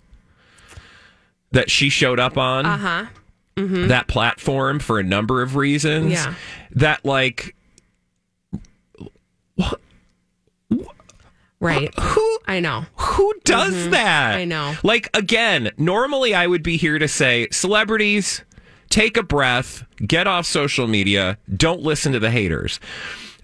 that 1.52 1.70
she 1.70 1.88
showed 1.88 2.20
up 2.20 2.36
on. 2.36 2.66
Uh 2.66 2.76
huh. 2.76 3.06
That 3.56 4.08
platform 4.08 4.78
for 4.78 4.98
a 4.98 5.02
number 5.02 5.42
of 5.42 5.54
reasons. 5.54 6.12
Yeah. 6.12 6.34
That, 6.70 7.04
like, 7.04 7.54
Right. 11.62 11.92
who 11.98 12.38
I 12.46 12.60
know. 12.60 12.86
Who 12.96 13.34
does 13.44 13.90
that? 13.90 14.30
Mm-hmm. 14.32 14.40
I 14.40 14.44
know. 14.46 14.74
Like 14.82 15.14
again, 15.14 15.70
normally 15.76 16.34
I 16.34 16.46
would 16.46 16.62
be 16.62 16.78
here 16.78 16.98
to 16.98 17.06
say 17.06 17.48
celebrities 17.52 18.42
take 18.88 19.16
a 19.16 19.22
breath, 19.22 19.84
get 20.04 20.26
off 20.26 20.46
social 20.46 20.86
media, 20.88 21.38
don't 21.54 21.82
listen 21.82 22.12
to 22.12 22.18
the 22.18 22.30
haters. 22.30 22.80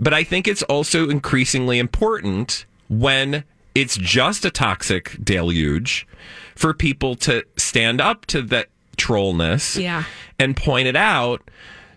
But 0.00 0.12
I 0.14 0.24
think 0.24 0.48
it's 0.48 0.62
also 0.64 1.08
increasingly 1.08 1.78
important 1.78 2.66
when 2.88 3.44
it's 3.74 3.96
just 3.96 4.44
a 4.44 4.50
toxic 4.50 5.16
deluge 5.22 6.06
for 6.54 6.72
people 6.74 7.14
to 7.16 7.44
stand 7.56 8.00
up 8.00 8.24
to 8.26 8.42
that 8.42 8.68
trollness 8.96 9.78
Yeah. 9.80 10.04
and 10.38 10.56
point 10.56 10.88
it 10.88 10.96
out 10.96 11.48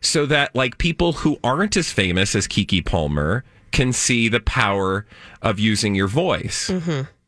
so 0.01 0.25
that 0.27 0.53
like 0.55 0.77
people 0.77 1.13
who 1.13 1.39
aren't 1.43 1.75
as 1.77 1.91
famous 1.91 2.35
as 2.35 2.47
Keke 2.47 2.85
Palmer 2.85 3.43
can 3.71 3.93
see 3.93 4.27
the 4.27 4.39
power 4.39 5.05
of 5.41 5.59
using 5.59 5.95
your 5.95 6.07
voice. 6.07 6.71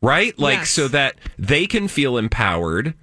Right? 0.00 0.36
Like 0.38 0.58
Yes. 0.60 0.70
so 0.70 0.88
that 0.88 1.14
they 1.38 1.66
can 1.66 1.88
feel 1.88 2.18
empowered 2.18 2.94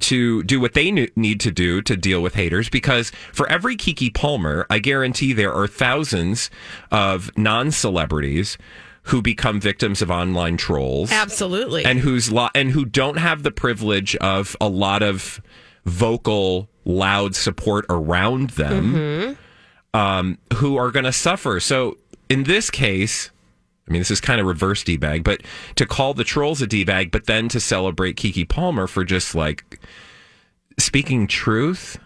to 0.00 0.42
do 0.44 0.60
what 0.60 0.72
they 0.74 0.90
need 1.14 1.40
to 1.40 1.50
do 1.50 1.82
to 1.82 1.96
deal 1.96 2.22
with 2.22 2.34
haters 2.34 2.68
because 2.70 3.10
for 3.32 3.48
every 3.48 3.76
Keke 3.76 4.14
Palmer, 4.14 4.66
I 4.70 4.78
guarantee 4.78 5.32
there 5.32 5.52
are 5.52 5.66
thousands 5.66 6.48
of 6.90 7.30
non-celebrities 7.36 8.56
who 9.04 9.20
become 9.22 9.60
victims 9.60 10.00
of 10.02 10.10
online 10.10 10.56
trolls 10.56 11.10
Absolutely. 11.12 11.84
and 11.84 11.98
who's 12.00 12.30
lo- 12.30 12.48
and 12.54 12.70
who 12.70 12.84
don't 12.84 13.18
have 13.18 13.42
the 13.42 13.50
privilege 13.50 14.14
of 14.16 14.56
a 14.60 14.68
lot 14.68 15.02
of 15.02 15.40
vocal 15.84 16.68
loud 16.84 17.34
support 17.34 17.84
around 17.90 18.50
them 18.50 19.36
um, 19.94 20.38
who 20.54 20.76
are 20.76 20.90
going 20.90 21.04
to 21.04 21.12
suffer 21.12 21.58
so 21.60 21.96
in 22.30 22.44
this 22.44 22.70
case 22.70 23.30
I 23.90 23.92
mean, 23.92 24.00
this 24.00 24.12
is 24.12 24.20
kind 24.20 24.40
of 24.40 24.46
reverse 24.46 24.84
D 24.84 24.96
bag, 24.96 25.24
but 25.24 25.42
to 25.74 25.84
call 25.84 26.14
the 26.14 26.22
trolls 26.22 26.62
a 26.62 26.66
D 26.68 26.84
bag, 26.84 27.10
but 27.10 27.26
then 27.26 27.48
to 27.48 27.58
celebrate 27.58 28.16
Keke 28.16 28.48
Palmer 28.48 28.86
for 28.86 29.04
just 29.04 29.34
like 29.34 29.80
speaking 30.78 31.26
truth. 31.26 31.98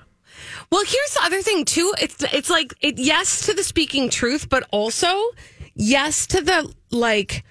Well, 0.72 0.82
here's 0.82 1.14
the 1.14 1.20
other 1.24 1.42
thing 1.42 1.66
too. 1.66 1.92
It's 2.00 2.24
it's 2.32 2.48
like 2.48 2.72
it, 2.80 2.98
yes 2.98 3.44
to 3.46 3.52
the 3.52 3.62
speaking 3.62 4.08
truth, 4.08 4.48
but 4.48 4.66
also 4.70 5.14
yes 5.74 6.26
to 6.28 6.40
the 6.40 6.72
like 6.90 7.44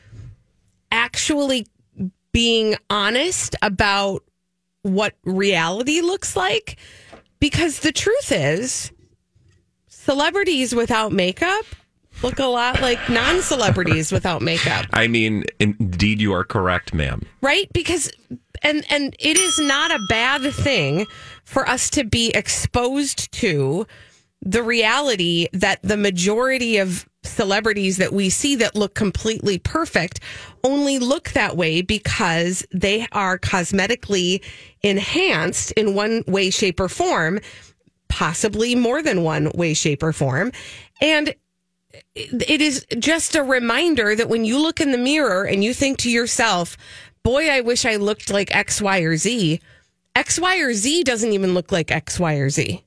actually 0.92 1.68
being 2.32 2.76
honest 2.90 3.56
about 3.62 4.24
what 4.82 5.14
reality 5.26 6.02
looks 6.02 6.36
like. 6.36 6.80
Because 7.40 7.82
the 7.82 7.92
truth 7.92 8.32
is, 8.32 8.92
celebrities 9.90 10.74
without 10.74 11.12
makeup 11.12 11.66
look 12.24 12.40
a 12.40 12.46
lot 12.46 12.82
like 12.82 13.10
non-celebrities 13.10 14.12
without 14.12 14.42
makeup. 14.42 14.86
I 14.94 15.08
mean, 15.08 15.44
indeed, 15.60 16.22
you 16.22 16.34
are 16.34 16.44
correct, 16.44 16.94
ma'am. 16.94 17.26
right 17.42 17.68
because 17.74 18.12
and 18.62 18.86
and 18.90 19.16
it 19.20 19.38
is 19.38 19.60
not 19.60 19.92
a 19.92 20.00
bad 20.10 20.54
thing 20.54 21.06
for 21.44 21.68
us 21.68 21.90
to 21.92 22.04
be 22.04 22.30
exposed 22.34 23.32
to 23.34 23.86
the 24.42 24.64
reality 24.64 25.48
that 25.54 25.82
the 25.84 25.98
majority 25.98 26.78
of 26.78 27.08
celebrities 27.24 27.98
that 27.98 28.12
we 28.12 28.30
see 28.30 28.56
that 28.56 28.76
look 28.76 28.94
completely 28.96 29.58
perfect 29.58 30.20
only 30.64 31.00
look 31.00 31.30
that 31.32 31.56
way 31.56 31.82
because 31.82 32.66
they 32.72 33.08
are 33.14 33.40
cosmetically 33.40 34.44
enhanced 34.82 35.72
in 35.74 35.96
one 35.96 36.24
way 36.28 36.50
shape 36.50 36.80
or 36.80 36.90
form 36.90 37.40
possibly 38.10 38.76
more 38.76 39.02
than 39.02 39.24
one 39.24 39.50
way 39.56 39.74
shape 39.74 40.04
or 40.04 40.12
form 40.12 40.52
and 41.02 41.34
it 42.16 42.62
is 42.62 42.86
just 43.00 43.36
a 43.36 43.44
reminder 43.44 44.16
that 44.16 44.30
when 44.30 44.46
you 44.46 44.58
look 44.60 44.80
in 44.82 44.92
the 44.92 44.98
mirror 44.98 45.44
and 45.44 45.64
you 45.64 45.74
think 45.74 45.98
to 46.00 46.10
yourself, 46.10 46.78
boy, 47.24 47.50
I 47.50 47.62
wish 47.62 47.86
I 47.86 47.96
looked 47.98 48.30
like 48.32 48.56
X, 48.56 48.82
Y, 48.82 49.00
or 49.00 49.16
Z, 49.18 49.60
X, 50.16 50.40
Y, 50.40 50.58
or 50.60 50.74
Z 50.74 51.04
doesn't 51.04 51.32
even 51.32 51.54
look 51.54 51.72
like 51.72 51.92
X, 51.92 52.20
Y, 52.20 52.34
or 52.36 52.50
Z. 52.50 52.84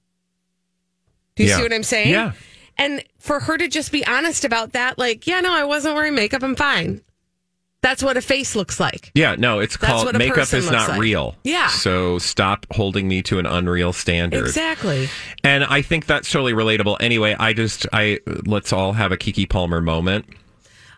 Do 1.36 1.42
you 1.42 1.48
Yeah. 1.50 1.56
see 1.56 1.62
what 1.62 1.72
I'm 1.72 1.82
saying? 1.82 2.10
Yeah. 2.10 2.32
And 2.78 3.02
for 3.18 3.40
her 3.40 3.56
to 3.58 3.68
just 3.68 3.90
be 3.92 4.06
honest 4.06 4.44
about 4.44 4.72
that, 4.72 4.98
like, 4.98 5.26
yeah, 5.26 5.40
no, 5.40 5.52
I 5.52 5.64
wasn't 5.64 5.94
wearing 5.94 6.14
makeup. 6.14 6.42
I'm 6.42 6.56
fine. 6.56 7.00
That's 7.86 8.02
what 8.02 8.16
a 8.16 8.20
face 8.20 8.56
looks 8.56 8.80
like. 8.80 9.12
Yeah, 9.14 9.36
no, 9.38 9.60
it's 9.60 9.76
That's 9.76 9.92
called 9.92 10.06
what 10.06 10.16
a 10.16 10.18
makeup 10.18 10.34
person 10.38 10.58
is 10.58 10.64
looks 10.64 10.76
not 10.76 10.88
like. 10.90 11.00
real. 11.00 11.36
Yeah. 11.44 11.68
So 11.68 12.18
stop 12.18 12.66
holding 12.72 13.06
me 13.06 13.22
to 13.22 13.38
an 13.38 13.46
unreal 13.46 13.92
standard. 13.92 14.40
Exactly. 14.44 15.08
And 15.44 15.62
I 15.62 15.82
think 15.82 16.06
that's 16.06 16.28
totally 16.28 16.52
relatable. 16.52 16.96
Anyway, 16.98 17.36
I 17.38 17.52
just 17.52 17.86
I 17.92 18.18
let's 18.44 18.72
all 18.72 18.94
have 18.94 19.12
a 19.12 19.16
Keke 19.16 19.48
Palmer 19.48 19.80
moment. 19.80 20.26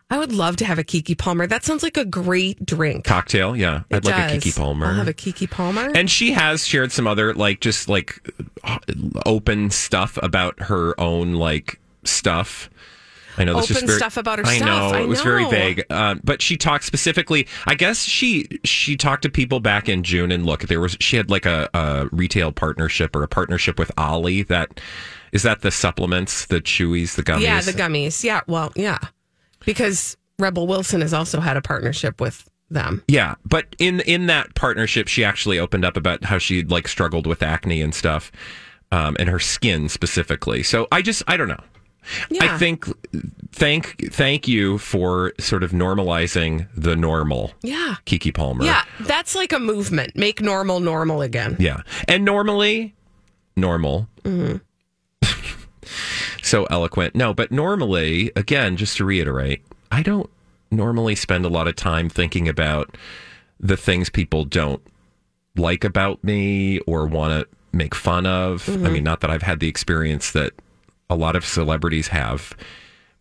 I 0.09 0.17
would 0.17 0.33
love 0.33 0.57
to 0.57 0.65
have 0.65 0.79
a 0.79 0.83
Keke 0.83 1.19
Palmer. 1.19 1.47
That 1.47 1.63
sounds 1.63 1.83
like 1.83 1.99
a 1.99 2.07
great 2.07 2.65
drink. 2.65 3.05
Cocktail, 3.05 3.55
yeah. 3.55 3.83
I'd 3.91 3.99
It 3.99 4.05
like 4.07 4.31
a 4.31 4.35
does. 4.41 4.43
Keke 4.45 4.57
Palmer. 4.57 4.87
I'll 4.87 4.95
have 4.95 5.09
a 5.09 5.13
Keke 5.13 5.51
Palmer. 5.51 5.93
and 5.95 6.11
she 6.11 6.33
has 6.33 6.67
shared 6.67 6.91
some 6.91 7.07
other 7.07 7.35
like 7.35 7.61
just 7.61 7.91
like 7.91 8.19
open 9.27 9.69
stuff 9.69 10.19
about 10.23 10.59
her 10.63 10.99
own 10.99 11.35
like 11.35 11.79
stuff. 12.05 12.71
I 13.39 13.45
know 13.45 13.55
this 13.55 13.71
is 13.71 13.77
Open 13.77 13.87
very, 13.87 13.99
stuff 13.99 14.17
about 14.17 14.39
her 14.39 14.47
I 14.47 14.57
stuff. 14.57 14.67
know 14.67 14.99
I 14.99 15.03
it 15.03 15.09
was 15.09 15.23
very 15.23 15.49
vague, 15.49 15.85
uh, 15.91 16.17
but 16.25 16.43
she 16.43 16.57
talked 16.57 16.85
specifically. 16.85 17.47
I 17.67 17.75
guess 17.75 18.03
she 18.03 18.49
she 18.65 18.97
talked 18.97 19.23
to 19.23 19.31
people 19.31 19.61
back 19.61 19.89
in 19.89 20.03
June, 20.03 20.33
and 20.33 20.45
look, 20.45 20.63
there 20.63 20.81
was 20.81 20.97
she 21.01 21.17
had 21.17 21.31
like 21.31 21.47
a, 21.47 21.69
a 21.75 22.09
retail 22.13 22.53
partnership 22.53 23.15
or 23.15 23.23
a 23.23 23.29
partnership 23.29 23.79
with 23.79 23.93
Olly. 23.97 24.43
That 24.43 24.81
is 25.33 25.43
that 25.43 25.63
the 25.63 25.71
supplements, 25.71 26.47
the 26.47 26.61
chewies, 26.61 27.15
the 27.15 27.23
gummies. 27.23 27.43
Yeah, 27.43 27.61
the 27.61 27.73
gummies. 27.73 28.25
Yeah, 28.25 28.41
well, 28.47 28.73
yeah. 28.75 28.99
Because 29.65 30.17
Rebel 30.39 30.67
Wilson 30.67 31.01
has 31.01 31.13
also 31.13 31.41
had 31.41 31.57
a 31.57 31.63
partnership 31.63 32.21
with 32.21 32.49
them. 32.71 33.03
Yeah, 33.09 33.35
but 33.45 33.75
in 33.79 34.01
in 34.01 34.27
that 34.27 34.55
partnership, 34.55 35.09
she 35.09 35.25
actually 35.25 35.59
opened 35.59 35.85
up 35.85 35.97
about 35.97 36.25
how 36.25 36.39
she 36.39 36.63
like 36.63 36.89
struggled 36.89 37.27
with 37.27 37.43
acne 37.43 37.83
and 37.83 37.95
stuff, 37.95 38.31
um, 38.93 39.17
and 39.19 39.29
her 39.29 39.39
skin 39.39 39.89
specifically. 39.89 40.63
So 40.63 40.87
I 40.93 41.03
just 41.03 41.23
I 41.27 41.37
don't 41.37 41.49
know. 41.49 41.63
Yeah. 42.31 42.55
I 42.55 42.59
think 42.59 42.87
thank 43.53 44.13
thank 44.13 44.49
you 44.49 44.79
for 44.79 45.33
sort 45.39 45.63
of 45.63 45.73
normalizing 45.73 46.69
the 46.75 46.97
normal, 46.97 47.53
Yeah. 47.63 47.97
Keke 48.07 48.35
Palmer. 48.35 48.65
Yeah, 48.65 48.85
that's 49.01 49.35
like 49.35 49.53
a 49.53 49.59
movement. 49.59 50.17
Make 50.17 50.41
normal 50.41 50.81
normal 50.81 51.23
again. 51.23 51.57
yeah, 51.59 51.83
and 52.07 52.25
normally 52.25 52.95
normal. 53.57 54.09
Mm-hmm. 54.23 54.57
so 56.43 56.65
eloquent. 56.67 57.15
No, 57.15 57.35
but 57.35 57.51
normally, 57.51 58.31
again, 58.37 58.77
just 58.77 58.97
to 58.99 59.05
reiterate, 59.05 59.63
I 59.91 60.03
don't 60.03 60.31
normally 60.71 61.15
spend 61.15 61.45
a 61.45 61.49
lot 61.49 61.69
of 61.69 61.77
time 61.77 62.09
thinking 62.09 62.49
about 62.49 62.97
the 63.61 63.77
things 63.77 64.09
people 64.11 64.45
don't 64.45 64.83
like 65.57 65.85
about 65.85 66.23
me 66.23 66.79
or 66.81 67.07
want 67.07 67.41
to 67.41 67.57
make 67.77 67.95
fun 67.95 68.27
of. 68.27 68.69
I 68.69 68.73
mm-hmm. 68.73 68.93
mean, 68.93 69.05
not 69.05 69.21
that 69.21 69.31
I've 69.31 69.43
had 69.43 69.61
the 69.61 69.69
experience 69.69 70.33
that 70.33 70.53
a 71.11 71.17
lot 71.17 71.37
of 71.37 71.45
celebrities 71.45 72.09
have, 72.09 72.57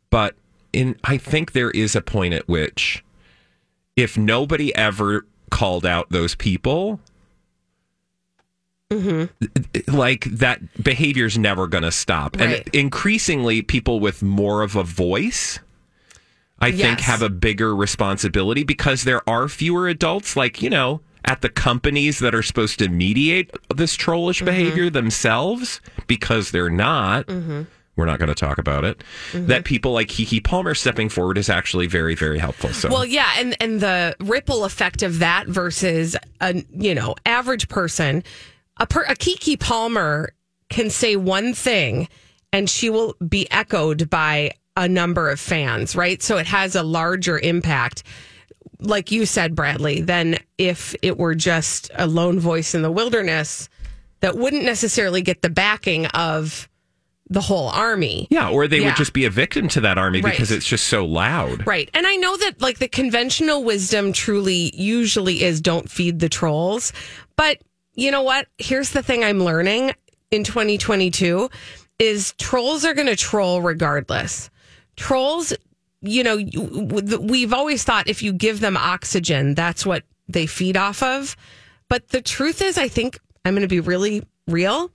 but 0.10 0.36
in 0.73 0.95
I 1.04 1.17
think 1.17 1.54
there 1.54 1.71
is 1.71 1.95
a 1.95 2.02
point 2.02 2.34
at 2.34 2.47
which 2.47 3.04
if 3.95 4.17
nobody 4.17 4.73
ever 4.76 5.26
called 5.50 5.86
out 5.86 6.10
those 6.10 6.36
people, 6.36 7.00
mm-hmm. 8.91 9.95
like 9.95 10.26
that 10.26 10.84
behavior's 10.84 11.38
never 11.38 11.67
going 11.67 11.84
to 11.84 11.91
stop. 11.91 12.38
Right. 12.38 12.60
And 12.60 12.76
increasingly, 12.76 13.62
people 13.62 14.00
with 14.00 14.21
more 14.21 14.62
of 14.62 14.76
a 14.76 14.84
voice. 14.84 15.60
I 16.60 16.71
think 16.71 17.02
have 17.02 17.21
a 17.21 17.30
bigger 17.30 17.76
responsibility 17.76 18.63
because 18.63 19.04
there 19.04 19.21
are 19.30 19.47
fewer 19.47 19.88
adults 19.88 20.36
like, 20.36 20.60
you 20.60 20.71
know, 20.71 21.02
at 21.23 21.41
the 21.41 21.50
companies 21.50 22.17
that 22.17 22.34
are 22.34 22.41
supposed 22.41 22.80
to 22.80 22.89
mediate 22.89 23.52
this 23.76 23.93
trollish 23.93 24.38
mm-hmm. 24.38 24.45
behavior 24.45 24.89
themselves 24.89 25.82
because 26.08 26.50
they're 26.50 26.71
not. 26.71 27.28
Mm-hmm. 27.28 27.63
We're 27.97 28.05
not 28.05 28.19
going 28.19 28.29
to 28.29 28.36
talk 28.36 28.60
about 28.60 28.86
it. 28.86 29.03
Mm-hmm. 29.31 29.47
That 29.47 29.65
people 29.65 29.91
like 29.91 30.07
Keke 30.07 30.43
Palmer 30.43 30.75
stepping 30.75 31.10
forward 31.10 31.38
is 31.38 31.49
actually 31.49 31.88
very, 31.88 32.15
very 32.15 32.39
helpful. 32.39 32.69
So, 32.69 32.89
Well, 32.89 33.05
yeah, 33.05 33.33
and 33.38 33.57
and 33.60 33.81
the 33.81 34.15
ripple 34.19 34.63
effect 34.63 35.01
of 35.01 35.19
that 35.19 35.47
versus 35.47 36.15
a 36.39 36.63
you 36.71 36.95
know 36.95 37.15
average 37.25 37.67
person, 37.67 38.23
a 38.77 38.86
per, 38.86 39.03
a 39.03 39.15
Kiki 39.15 39.57
Palmer 39.57 40.29
can 40.69 40.89
say 40.89 41.15
one 41.15 41.53
thing, 41.53 42.07
and 42.53 42.69
she 42.69 42.89
will 42.89 43.15
be 43.27 43.49
echoed 43.51 44.10
by 44.10 44.51
a 44.75 44.88
number 44.88 45.29
of 45.29 45.39
fans, 45.39 45.95
right? 45.95 46.21
So 46.21 46.38
it 46.38 46.45
has 46.45 46.75
a 46.75 46.83
larger 46.83 47.39
impact, 47.39 48.03
like 48.79 49.12
you 49.12 49.25
said, 49.25 49.55
Bradley, 49.55 50.01
than 50.01 50.38
if 50.60 50.93
it 51.01 51.17
were 51.17 51.33
just 51.33 51.89
a 51.95 52.05
lone 52.05 52.39
voice 52.39 52.75
in 52.75 52.83
the 52.83 52.91
wilderness 52.91 53.69
that 54.19 54.38
wouldn't 54.38 54.63
necessarily 54.63 55.21
get 55.21 55.41
the 55.41 55.49
backing 55.49 56.05
of 56.07 56.69
the 57.29 57.41
whole 57.41 57.69
army. 57.69 58.27
yeah, 58.29 58.49
or 58.49 58.67
they 58.67 58.79
Yeah. 58.79 58.85
would 58.87 58.95
just 58.95 59.13
be 59.13 59.25
a 59.25 59.29
victim 59.29 59.67
to 59.69 59.81
that 59.81 59.97
army 59.97 60.21
Right. 60.21 60.31
because 60.31 60.51
it's 60.51 60.65
just 60.65 60.87
so 60.87 61.05
loud. 61.05 61.67
Right. 61.67 61.89
And 61.93 62.07
I 62.07 62.15
know 62.15 62.37
that 62.37 62.61
like 62.61 62.79
the 62.79 62.87
conventional 62.87 63.63
wisdom 63.63 64.13
truly 64.13 64.71
usually 64.75 65.43
is 65.43 65.59
don't 65.59 65.91
feed 65.91 66.19
the 66.19 66.29
trolls. 66.29 66.93
But 67.35 67.59
you 67.95 68.11
know 68.11 68.21
what? 68.21 68.47
Here's 68.57 68.91
the 68.91 69.03
thing 69.03 69.23
I'm 69.23 69.43
learning 69.43 69.93
in 70.31 70.43
2022 70.43 71.49
is 71.99 72.33
trolls 72.37 72.85
are 72.85 72.93
going 72.93 73.07
to 73.07 73.15
troll 73.15 73.61
regardless. 73.61 74.49
Trolls, 74.95 75.51
you 76.01 76.23
know, 76.23 76.37
we've 77.19 77.53
always 77.53 77.83
thought 77.83 78.07
if 78.07 78.21
you 78.23 78.31
give 78.31 78.59
them 78.59 78.77
oxygen, 78.77 79.53
that's 79.55 79.85
what 79.85 80.03
they 80.29 80.45
feed 80.45 80.77
off 80.77 81.01
of. 81.03 81.35
But 81.89 82.09
the 82.09 82.21
truth 82.21 82.61
is, 82.61 82.77
I 82.77 82.87
think 82.87 83.19
I'm 83.43 83.53
going 83.53 83.61
to 83.63 83.67
be 83.67 83.79
really 83.79 84.23
real. 84.47 84.91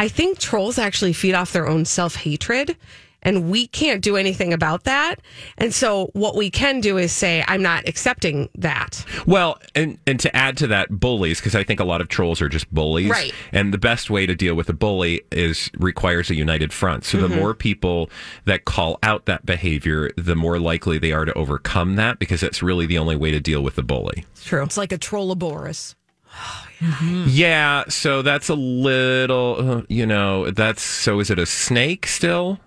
I 0.00 0.08
think 0.08 0.38
trolls 0.38 0.78
actually 0.78 1.12
feed 1.12 1.34
off 1.34 1.52
their 1.52 1.68
own 1.68 1.84
self 1.84 2.16
hatred. 2.16 2.76
And 3.22 3.50
we 3.50 3.66
can't 3.66 4.00
do 4.00 4.16
anything 4.16 4.54
about 4.54 4.84
that. 4.84 5.16
And 5.58 5.74
so 5.74 6.06
what 6.14 6.36
we 6.36 6.48
can 6.48 6.80
do 6.80 6.96
is 6.96 7.12
say, 7.12 7.44
I'm 7.46 7.60
not 7.60 7.86
accepting 7.86 8.48
that. 8.54 9.04
Well, 9.26 9.60
and 9.74 9.98
and 10.06 10.18
to 10.20 10.34
add 10.34 10.56
to 10.56 10.66
that, 10.68 10.88
bullies, 10.88 11.38
because 11.38 11.54
I 11.54 11.62
think 11.62 11.80
a 11.80 11.84
lot 11.84 12.00
of 12.00 12.08
trolls 12.08 12.40
are 12.40 12.48
just 12.48 12.72
bullies. 12.72 13.10
Right. 13.10 13.34
And 13.52 13.74
the 13.74 13.78
best 13.78 14.08
way 14.08 14.24
to 14.24 14.34
deal 14.34 14.54
with 14.54 14.70
a 14.70 14.72
bully 14.72 15.20
is 15.30 15.70
requires 15.76 16.30
a 16.30 16.34
united 16.34 16.72
front. 16.72 17.04
So 17.04 17.18
Mm-hmm. 17.18 17.28
the 17.28 17.36
more 17.36 17.52
people 17.52 18.08
that 18.46 18.64
call 18.64 18.98
out 19.02 19.26
that 19.26 19.44
behavior, 19.44 20.10
the 20.16 20.34
more 20.34 20.58
likely 20.58 20.96
they 20.98 21.12
are 21.12 21.26
to 21.26 21.34
overcome 21.34 21.96
that 21.96 22.18
because 22.18 22.40
that's 22.40 22.62
really 22.62 22.86
the 22.86 22.96
only 22.96 23.16
way 23.16 23.32
to 23.32 23.40
deal 23.40 23.60
with 23.62 23.74
the 23.76 23.82
bully. 23.82 24.24
It's 24.32 24.44
true. 24.44 24.62
It's 24.62 24.78
like 24.78 24.92
a 24.92 24.98
Trolloborus. 26.80 27.24
Yeah, 27.28 27.84
so 27.88 28.22
that's 28.22 28.48
a 28.48 28.54
little, 28.54 29.56
uh, 29.58 29.82
you 29.88 30.06
know, 30.06 30.50
that's 30.50 30.82
so 30.82 31.20
is 31.20 31.30
it 31.30 31.38
a 31.38 31.46
snake 31.46 32.06
still 32.06 32.58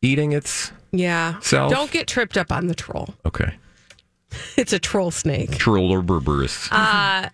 eating 0.00 0.32
its 0.32 0.72
Yeah. 0.92 1.38
Self. 1.40 1.70
Don't 1.72 1.90
get 1.90 2.06
tripped 2.06 2.36
up 2.36 2.52
on 2.52 2.66
the 2.68 2.74
troll. 2.74 3.14
Okay. 3.26 3.54
It's 4.56 4.72
a 4.72 4.78
troll 4.78 5.10
snake. 5.10 5.58
Troll 5.58 5.90
or 5.92 6.00
berberus. 6.02 6.68
Uh, 6.72 7.28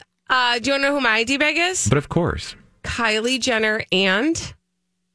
do 0.59 0.67
you 0.69 0.73
want 0.73 0.83
to 0.83 0.89
know 0.89 0.95
who 0.95 1.01
my 1.01 1.19
ID 1.19 1.37
bag 1.39 1.57
is? 1.57 1.89
but 1.89 1.97
of 1.97 2.09
course. 2.09 2.57
Kylie 2.83 3.41
Jenner 3.41 3.85
and 3.93 4.55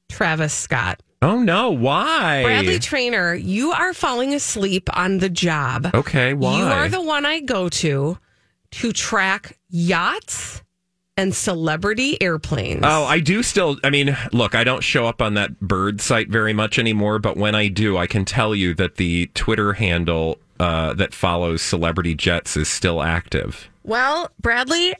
Travis 0.09 0.53
Scott. 0.53 1.01
Oh 1.21 1.39
no, 1.41 1.71
why? 1.71 2.41
Bradley 2.43 2.79
Traynor, 2.79 3.33
you 3.35 3.71
are 3.71 3.93
falling 3.93 4.33
asleep 4.33 4.89
on 4.95 5.17
the 5.19 5.29
job. 5.29 5.89
Okay, 5.93 6.33
why? 6.33 6.57
You 6.57 6.63
are 6.65 6.87
the 6.89 7.01
one 7.01 7.25
I 7.25 7.39
go 7.41 7.67
to 7.69 8.17
to 8.71 8.91
track 8.91 9.57
yachts 9.69 10.62
and 11.17 11.33
celebrity 11.35 12.21
airplanes. 12.21 12.81
Oh, 12.83 13.05
I 13.05 13.19
do 13.19 13.43
still. 13.43 13.77
I 13.83 13.89
mean, 13.89 14.17
look, 14.31 14.55
I 14.55 14.63
don't 14.63 14.83
show 14.83 15.05
up 15.05 15.21
on 15.21 15.35
that 15.35 15.59
bird 15.59 16.01
site 16.01 16.29
very 16.29 16.53
much 16.53 16.79
anymore, 16.79 17.19
but 17.19 17.37
when 17.37 17.55
I 17.55 17.67
do, 17.67 17.97
I 17.97 18.07
can 18.07 18.25
tell 18.25 18.55
you 18.55 18.73
that 18.75 18.95
the 18.95 19.27
Twitter 19.33 19.73
handle 19.73 20.39
uh, 20.59 20.93
that 20.93 21.13
follows 21.13 21.61
Celebrity 21.61 22.15
Jets 22.15 22.57
is 22.57 22.67
still 22.67 23.01
active. 23.01 23.69
Well, 23.83 24.31
Bradley, 24.39 24.95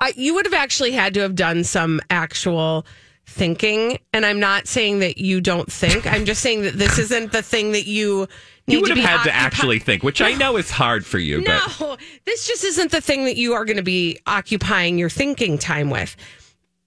I, 0.00 0.12
you 0.16 0.34
would 0.34 0.46
have 0.46 0.54
actually 0.54 0.92
had 0.92 1.14
to 1.14 1.20
have 1.20 1.34
done 1.34 1.64
some 1.64 2.00
actual 2.10 2.84
thinking. 3.28 3.98
And 4.12 4.24
I'm 4.26 4.40
not 4.40 4.66
saying 4.66 5.00
that 5.00 5.18
you 5.18 5.40
don't 5.40 5.70
think. 5.70 6.06
I'm 6.06 6.24
just 6.24 6.40
saying 6.40 6.62
that 6.62 6.74
this 6.74 6.98
isn't 6.98 7.32
the 7.32 7.42
thing 7.42 7.72
that 7.72 7.86
you 7.86 8.26
need 8.66 8.74
You 8.74 8.80
would 8.80 8.88
to 8.88 8.94
have 8.94 8.96
be 8.96 9.00
had 9.02 9.22
to 9.24 9.34
actually 9.34 9.78
think, 9.78 10.02
which 10.02 10.20
I 10.20 10.32
know 10.32 10.56
is 10.56 10.70
hard 10.70 11.04
for 11.04 11.18
you, 11.18 11.42
No, 11.42 11.60
but 11.78 12.00
this 12.24 12.46
just 12.48 12.64
isn't 12.64 12.90
the 12.90 13.00
thing 13.00 13.24
that 13.26 13.36
you 13.36 13.52
are 13.52 13.64
going 13.64 13.76
to 13.76 13.82
be 13.82 14.18
occupying 14.26 14.98
your 14.98 15.10
thinking 15.10 15.58
time 15.58 15.90
with. 15.90 16.16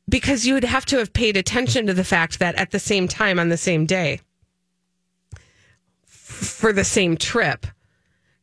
Because 0.09 0.45
you 0.45 0.55
would 0.55 0.63
have 0.63 0.85
to 0.87 0.97
have 0.97 1.13
paid 1.13 1.37
attention 1.37 1.87
to 1.87 1.93
the 1.93 2.03
fact 2.03 2.39
that 2.39 2.55
at 2.55 2.71
the 2.71 2.79
same 2.79 3.07
time 3.07 3.39
on 3.39 3.49
the 3.49 3.57
same 3.57 3.85
day, 3.85 4.19
for 6.05 6.73
the 6.73 6.83
same 6.83 7.15
trip, 7.15 7.65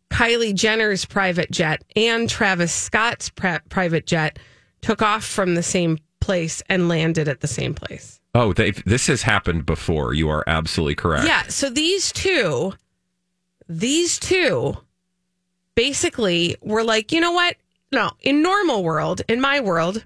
Kylie 0.09 0.55
Jenner's 0.55 1.05
private 1.05 1.51
jet 1.51 1.83
and 1.95 2.29
Travis 2.31 2.73
Scott's 2.73 3.29
pri- 3.29 3.61
private 3.69 4.07
jet 4.07 4.39
took 4.81 5.03
off 5.03 5.25
from 5.25 5.57
the 5.57 5.63
same 5.63 5.99
place 6.29 6.63
and 6.69 6.89
landed 6.91 7.27
at 7.27 7.41
the 7.41 7.47
same 7.47 7.73
place. 7.73 8.21
oh, 8.35 8.53
this 8.53 9.07
has 9.07 9.23
happened 9.23 9.65
before. 9.65 10.13
You 10.13 10.29
are 10.29 10.45
absolutely 10.47 10.95
correct. 10.95 11.27
Yeah. 11.27 11.45
So 11.45 11.71
these 11.71 12.13
two, 12.13 12.75
these 13.67 14.19
two 14.19 14.77
basically 15.75 16.55
were 16.61 16.85
like, 16.85 17.13
you 17.13 17.21
know 17.23 17.33
what? 17.33 17.57
No, 17.91 18.11
in 18.21 18.43
normal 18.43 18.85
world, 18.85 19.23
in 19.27 19.41
my 19.41 19.61
world, 19.61 20.05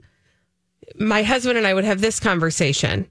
my 0.95 1.25
husband 1.25 1.59
and 1.59 1.67
I 1.67 1.75
would 1.75 1.85
have 1.85 2.01
this 2.01 2.21
conversation. 2.21 3.11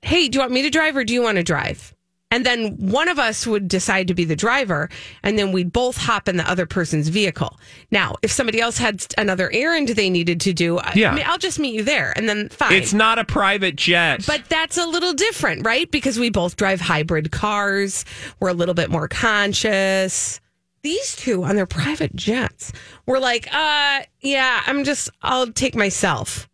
Hey, 0.00 0.28
do 0.28 0.36
you 0.36 0.40
want 0.40 0.52
me 0.52 0.62
to 0.62 0.70
drive 0.70 0.96
or 0.96 1.04
do 1.04 1.12
you 1.12 1.22
want 1.22 1.36
to 1.36 1.42
drive? 1.42 1.94
And 2.32 2.46
then 2.46 2.76
one 2.76 3.08
of 3.08 3.18
us 3.18 3.44
would 3.46 3.66
decide 3.66 4.06
to 4.08 4.14
be 4.14 4.24
the 4.24 4.36
driver, 4.36 4.88
and 5.24 5.36
then 5.36 5.50
we'd 5.50 5.72
both 5.72 5.96
hop 5.96 6.28
in 6.28 6.36
the 6.36 6.48
other 6.48 6.64
person's 6.64 7.08
vehicle. 7.08 7.58
Now, 7.90 8.14
if 8.22 8.30
somebody 8.30 8.60
else 8.60 8.78
had 8.78 9.04
another 9.18 9.50
errand 9.52 9.88
they 9.88 10.08
needed 10.08 10.40
to 10.42 10.52
do, 10.52 10.78
Yeah. 10.94 11.10
I 11.10 11.14
mean, 11.14 11.24
I'll 11.26 11.38
just 11.38 11.58
meet 11.58 11.74
you 11.74 11.82
there, 11.82 12.12
and 12.16 12.28
then 12.28 12.48
fine. 12.50 12.74
It's 12.74 12.92
not 12.92 13.18
a 13.18 13.24
private 13.24 13.74
jet. 13.74 14.24
But 14.26 14.44
that's 14.48 14.78
a 14.78 14.86
little 14.86 15.12
different, 15.12 15.66
right? 15.66 15.90
Because 15.90 16.18
we 16.20 16.30
both 16.30 16.54
drive 16.56 16.80
hybrid 16.80 17.32
cars. 17.32 18.04
We're 18.38 18.50
a 18.50 18.54
little 18.54 18.74
bit 18.74 18.90
more 18.90 19.08
conscious. 19.08 20.40
These 20.82 21.16
two 21.16 21.42
on 21.44 21.56
their 21.56 21.66
private 21.66 22.14
jets 22.14 22.72
were 23.06 23.18
like, 23.18 23.52
uh, 23.52 24.00
yeah, 24.20 24.62
I'm 24.66 24.84
just, 24.84 25.10
I'll 25.20 25.50
take 25.52 25.74
myself. 25.74 26.48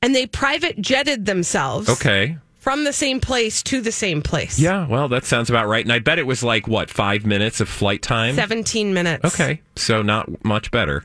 And 0.00 0.14
they 0.14 0.26
private 0.26 0.80
jetted 0.80 1.26
themselves 1.26 1.88
okay. 1.88 2.38
From 2.68 2.84
the 2.84 2.92
same 2.92 3.18
place 3.18 3.62
to 3.62 3.80
the 3.80 3.90
same 3.90 4.20
place. 4.20 4.58
Yeah, 4.58 4.86
well, 4.86 5.08
that 5.08 5.24
sounds 5.24 5.48
about 5.48 5.68
right. 5.68 5.82
And 5.84 5.90
I 5.92 6.00
bet 6.00 6.18
it 6.18 6.26
was 6.26 6.42
like, 6.42 6.68
what, 6.68 6.90
five 6.90 7.24
minutes 7.24 7.60
of 7.62 7.68
flight 7.68 8.02
time? 8.02 8.34
17 8.34 8.92
minutes. 8.92 9.24
Okay. 9.24 9.62
So 9.76 10.02
not 10.02 10.44
much 10.44 10.70
better. 10.70 11.04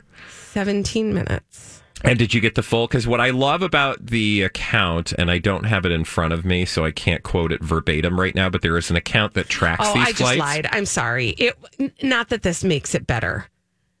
17 0.52 1.14
minutes. 1.14 1.82
And 2.02 2.18
did 2.18 2.34
you 2.34 2.42
get 2.42 2.54
the 2.54 2.62
full? 2.62 2.86
Because 2.86 3.06
what 3.06 3.18
I 3.22 3.30
love 3.30 3.62
about 3.62 4.04
the 4.04 4.42
account, 4.42 5.12
and 5.14 5.30
I 5.30 5.38
don't 5.38 5.64
have 5.64 5.86
it 5.86 5.92
in 5.92 6.04
front 6.04 6.34
of 6.34 6.44
me, 6.44 6.66
so 6.66 6.84
I 6.84 6.90
can't 6.90 7.22
quote 7.22 7.50
it 7.50 7.64
verbatim 7.64 8.20
right 8.20 8.34
now, 8.34 8.50
but 8.50 8.60
there 8.60 8.76
is 8.76 8.90
an 8.90 8.96
account 8.96 9.32
that 9.32 9.48
tracks 9.48 9.86
Oh, 9.88 9.94
these 9.94 10.02
I 10.08 10.10
just 10.10 10.18
flights. 10.18 10.38
lied. 10.38 10.68
I'm 10.70 10.84
sorry. 10.84 11.30
It 11.30 11.56
Not 12.02 12.28
that 12.28 12.42
this 12.42 12.62
makes 12.62 12.94
it 12.94 13.06
better, 13.06 13.46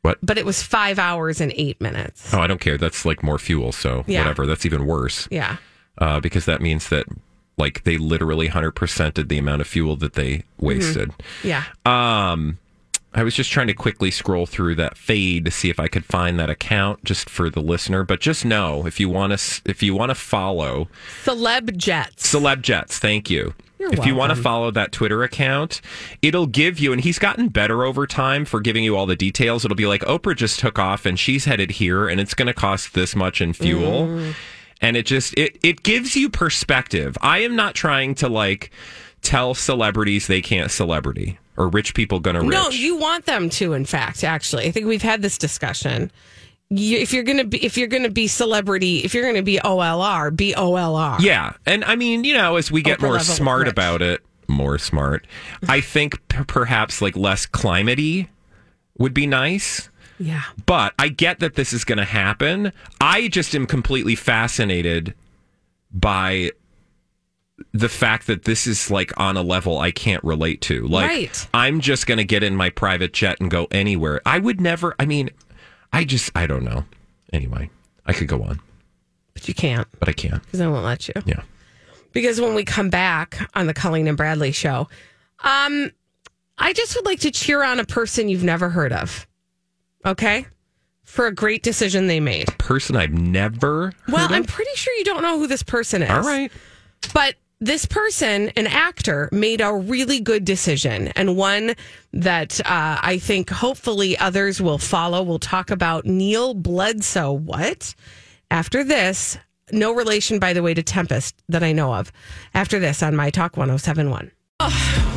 What? 0.02 0.18
but 0.22 0.36
it 0.36 0.44
was 0.44 0.62
five 0.62 0.98
hours 0.98 1.40
and 1.40 1.50
eight 1.56 1.80
minutes. 1.80 2.34
Oh, 2.34 2.40
I 2.40 2.46
don't 2.46 2.60
care. 2.60 2.76
That's 2.76 3.06
like 3.06 3.22
more 3.22 3.38
fuel, 3.38 3.72
so 3.72 4.04
Yeah. 4.06 4.18
whatever. 4.20 4.44
That's 4.46 4.66
even 4.66 4.84
worse 4.84 5.26
Yeah. 5.30 5.56
uh, 5.96 6.20
because 6.20 6.44
that 6.44 6.60
means 6.60 6.90
that 6.90 7.06
like 7.56 7.84
they 7.84 7.96
literally 7.96 8.48
hundred 8.48 8.72
percented 8.72 9.28
the 9.28 9.38
amount 9.38 9.60
of 9.60 9.66
fuel 9.66 9.96
that 9.96 10.14
they 10.14 10.44
wasted. 10.58 11.12
Yeah. 11.42 11.64
Um, 11.86 12.58
I 13.16 13.22
was 13.22 13.34
just 13.34 13.50
trying 13.50 13.68
to 13.68 13.74
quickly 13.74 14.10
scroll 14.10 14.44
through 14.44 14.74
that 14.76 14.98
fade 14.98 15.44
to 15.44 15.50
see 15.50 15.70
if 15.70 15.78
I 15.78 15.86
could 15.86 16.04
find 16.04 16.38
that 16.40 16.50
account 16.50 17.04
just 17.04 17.30
for 17.30 17.48
the 17.48 17.60
listener. 17.60 18.02
But 18.02 18.20
just 18.20 18.44
know 18.44 18.86
if 18.86 18.98
you 18.98 19.08
want 19.08 19.38
to 19.38 19.62
if 19.64 19.82
you 19.82 19.94
want 19.94 20.10
to 20.10 20.16
follow 20.16 20.88
Celeb 21.22 21.76
jets. 21.76 22.32
Celeb 22.32 22.62
Jets, 22.62 22.98
thank 22.98 23.30
you. 23.30 23.54
You're 23.78 23.92
if 23.92 24.06
you 24.06 24.14
want 24.14 24.34
to 24.34 24.40
follow 24.40 24.70
that 24.70 24.92
Twitter 24.92 25.22
account, 25.22 25.80
it'll 26.22 26.46
give 26.46 26.78
you, 26.78 26.92
and 26.92 27.02
he's 27.02 27.18
gotten 27.18 27.48
better 27.48 27.84
over 27.84 28.06
time 28.06 28.44
for 28.44 28.60
giving 28.60 28.82
you 28.84 28.96
all 28.96 29.04
the 29.04 29.16
details. 29.16 29.64
It'll 29.64 29.76
be 29.76 29.86
like 29.86 30.00
Oprah 30.02 30.36
just 30.36 30.60
took 30.60 30.78
off 30.78 31.04
and 31.04 31.18
she's 31.18 31.44
headed 31.44 31.72
here, 31.72 32.08
and 32.08 32.20
it's 32.20 32.34
going 32.34 32.46
to 32.46 32.54
cost 32.54 32.94
this 32.94 33.14
much 33.14 33.40
in 33.40 33.52
fuel. 33.52 34.06
Mm. 34.06 34.34
And 34.84 34.96
it 34.98 35.06
just 35.06 35.32
it 35.38 35.58
it 35.62 35.82
gives 35.82 36.14
you 36.14 36.28
perspective. 36.28 37.16
I 37.22 37.38
am 37.38 37.56
not 37.56 37.74
trying 37.74 38.14
to 38.16 38.28
like 38.28 38.70
tell 39.22 39.54
celebrities 39.54 40.26
they 40.26 40.42
can't 40.42 40.70
celebrity 40.70 41.38
or 41.56 41.68
rich 41.68 41.94
people 41.94 42.20
gonna 42.20 42.42
rich. 42.42 42.50
No, 42.50 42.68
you 42.68 42.96
want 42.96 43.24
them 43.24 43.48
to. 43.50 43.72
In 43.72 43.86
fact, 43.86 44.22
actually, 44.24 44.66
I 44.66 44.70
think 44.70 44.86
we've 44.86 45.02
had 45.02 45.22
this 45.22 45.38
discussion. 45.38 46.12
You, 46.68 46.98
if 46.98 47.12
you're 47.12 47.22
gonna 47.22 47.44
be, 47.44 47.64
if 47.64 47.76
you're 47.78 47.88
gonna 47.88 48.10
be 48.10 48.26
celebrity, 48.26 48.98
if 48.98 49.14
you're 49.14 49.24
gonna 49.24 49.42
be 49.42 49.58
OLR, 49.58 50.34
be 50.36 50.52
OLR. 50.52 51.20
Yeah, 51.20 51.54
and 51.64 51.84
I 51.84 51.96
mean, 51.96 52.24
you 52.24 52.34
know, 52.34 52.56
as 52.56 52.70
we 52.70 52.82
get 52.82 52.98
Oprah 52.98 53.08
more 53.08 53.20
smart 53.20 53.62
rich. 53.62 53.72
about 53.72 54.02
it, 54.02 54.22
more 54.48 54.78
smart. 54.78 55.26
I 55.68 55.80
think 55.80 56.26
p- 56.28 56.44
perhaps 56.44 57.00
like 57.00 57.16
less 57.16 57.46
climatey 57.46 58.28
would 58.98 59.14
be 59.14 59.26
nice. 59.26 59.88
Yeah. 60.18 60.42
But 60.66 60.94
I 60.98 61.08
get 61.08 61.40
that 61.40 61.54
this 61.54 61.72
is 61.72 61.84
going 61.84 61.98
to 61.98 62.04
happen. 62.04 62.72
I 63.00 63.28
just 63.28 63.54
am 63.54 63.66
completely 63.66 64.14
fascinated 64.14 65.14
by 65.92 66.50
the 67.72 67.88
fact 67.88 68.26
that 68.26 68.44
this 68.44 68.66
is 68.66 68.90
like 68.90 69.12
on 69.18 69.36
a 69.36 69.42
level 69.42 69.78
I 69.78 69.90
can't 69.92 70.22
relate 70.24 70.60
to. 70.62 70.86
Like 70.86 71.08
Right. 71.08 71.48
I'm 71.54 71.80
just 71.80 72.06
going 72.06 72.18
to 72.18 72.24
get 72.24 72.42
in 72.42 72.56
my 72.56 72.70
private 72.70 73.12
jet 73.12 73.36
and 73.40 73.50
go 73.50 73.68
anywhere. 73.70 74.20
I 74.26 74.38
would 74.40 74.60
never 74.60 74.94
I 74.98 75.06
mean 75.06 75.30
I 75.92 76.04
just 76.04 76.30
I 76.34 76.46
don't 76.48 76.64
know. 76.64 76.84
Anyway, 77.32 77.70
I 78.06 78.12
could 78.12 78.28
go 78.28 78.42
on, 78.42 78.60
But 79.34 79.46
you 79.48 79.54
can't 79.54 79.86
but 80.00 80.08
I 80.08 80.12
can't. 80.12 80.42
because 80.44 80.60
I 80.60 80.66
won't 80.66 80.84
let 80.84 81.06
you. 81.08 81.14
Yeah. 81.26 81.42
Because 82.12 82.40
when 82.40 82.54
we 82.54 82.64
come 82.64 82.90
back 82.90 83.48
on 83.54 83.66
the 83.66 83.74
Colleen 83.74 84.06
and 84.08 84.16
Bradley 84.16 84.52
show, 84.52 84.88
um, 85.42 85.90
I 86.58 86.72
just 86.72 86.94
would 86.94 87.04
like 87.04 87.20
to 87.20 87.30
cheer 87.32 87.64
on 87.64 87.80
a 87.80 87.84
person 87.84 88.28
you've 88.28 88.44
never 88.44 88.68
heard 88.70 88.92
of. 88.92 89.26
Okay, 90.06 90.46
for 91.02 91.26
a 91.26 91.34
great 91.34 91.62
decision 91.62 92.06
they 92.06 92.20
made. 92.20 92.46
Person 92.58 92.96
I've 92.96 93.12
never 93.12 93.92
Well, 94.08 94.28
heard 94.28 94.34
I'm 94.34 94.44
pretty 94.44 94.74
sure 94.74 94.92
you 94.94 95.04
don't 95.04 95.22
know 95.22 95.38
who 95.38 95.46
this 95.46 95.62
person 95.62 96.02
is. 96.02 96.10
All 96.10 96.22
right. 96.22 96.50
But 97.12 97.34
this 97.60 97.86
person, 97.86 98.50
an 98.56 98.66
actor, 98.66 99.28
made 99.32 99.60
a 99.60 99.72
really 99.72 100.20
good 100.20 100.44
decision 100.44 101.08
and 101.08 101.36
one 101.36 101.74
that 102.12 102.60
uh, 102.60 102.98
I 103.00 103.18
think 103.18 103.48
hopefully 103.50 104.18
others 104.18 104.60
will 104.60 104.78
follow. 104.78 105.22
We'll 105.22 105.38
talk 105.38 105.70
about 105.70 106.04
Neal 106.04 106.52
Bledsoe. 106.54 107.32
What? 107.32 107.94
After 108.50 108.84
this, 108.84 109.38
no 109.72 109.94
relation, 109.94 110.38
by 110.38 110.52
the 110.52 110.62
way, 110.62 110.74
to 110.74 110.82
Tempestt 110.82 111.34
that 111.48 111.62
I 111.62 111.72
know 111.72 111.94
of. 111.94 112.12
After 112.54 112.78
this 112.78 113.02
on 113.02 113.16
My 113.16 113.30
Talk 113.30 113.56
1071. 113.56 114.30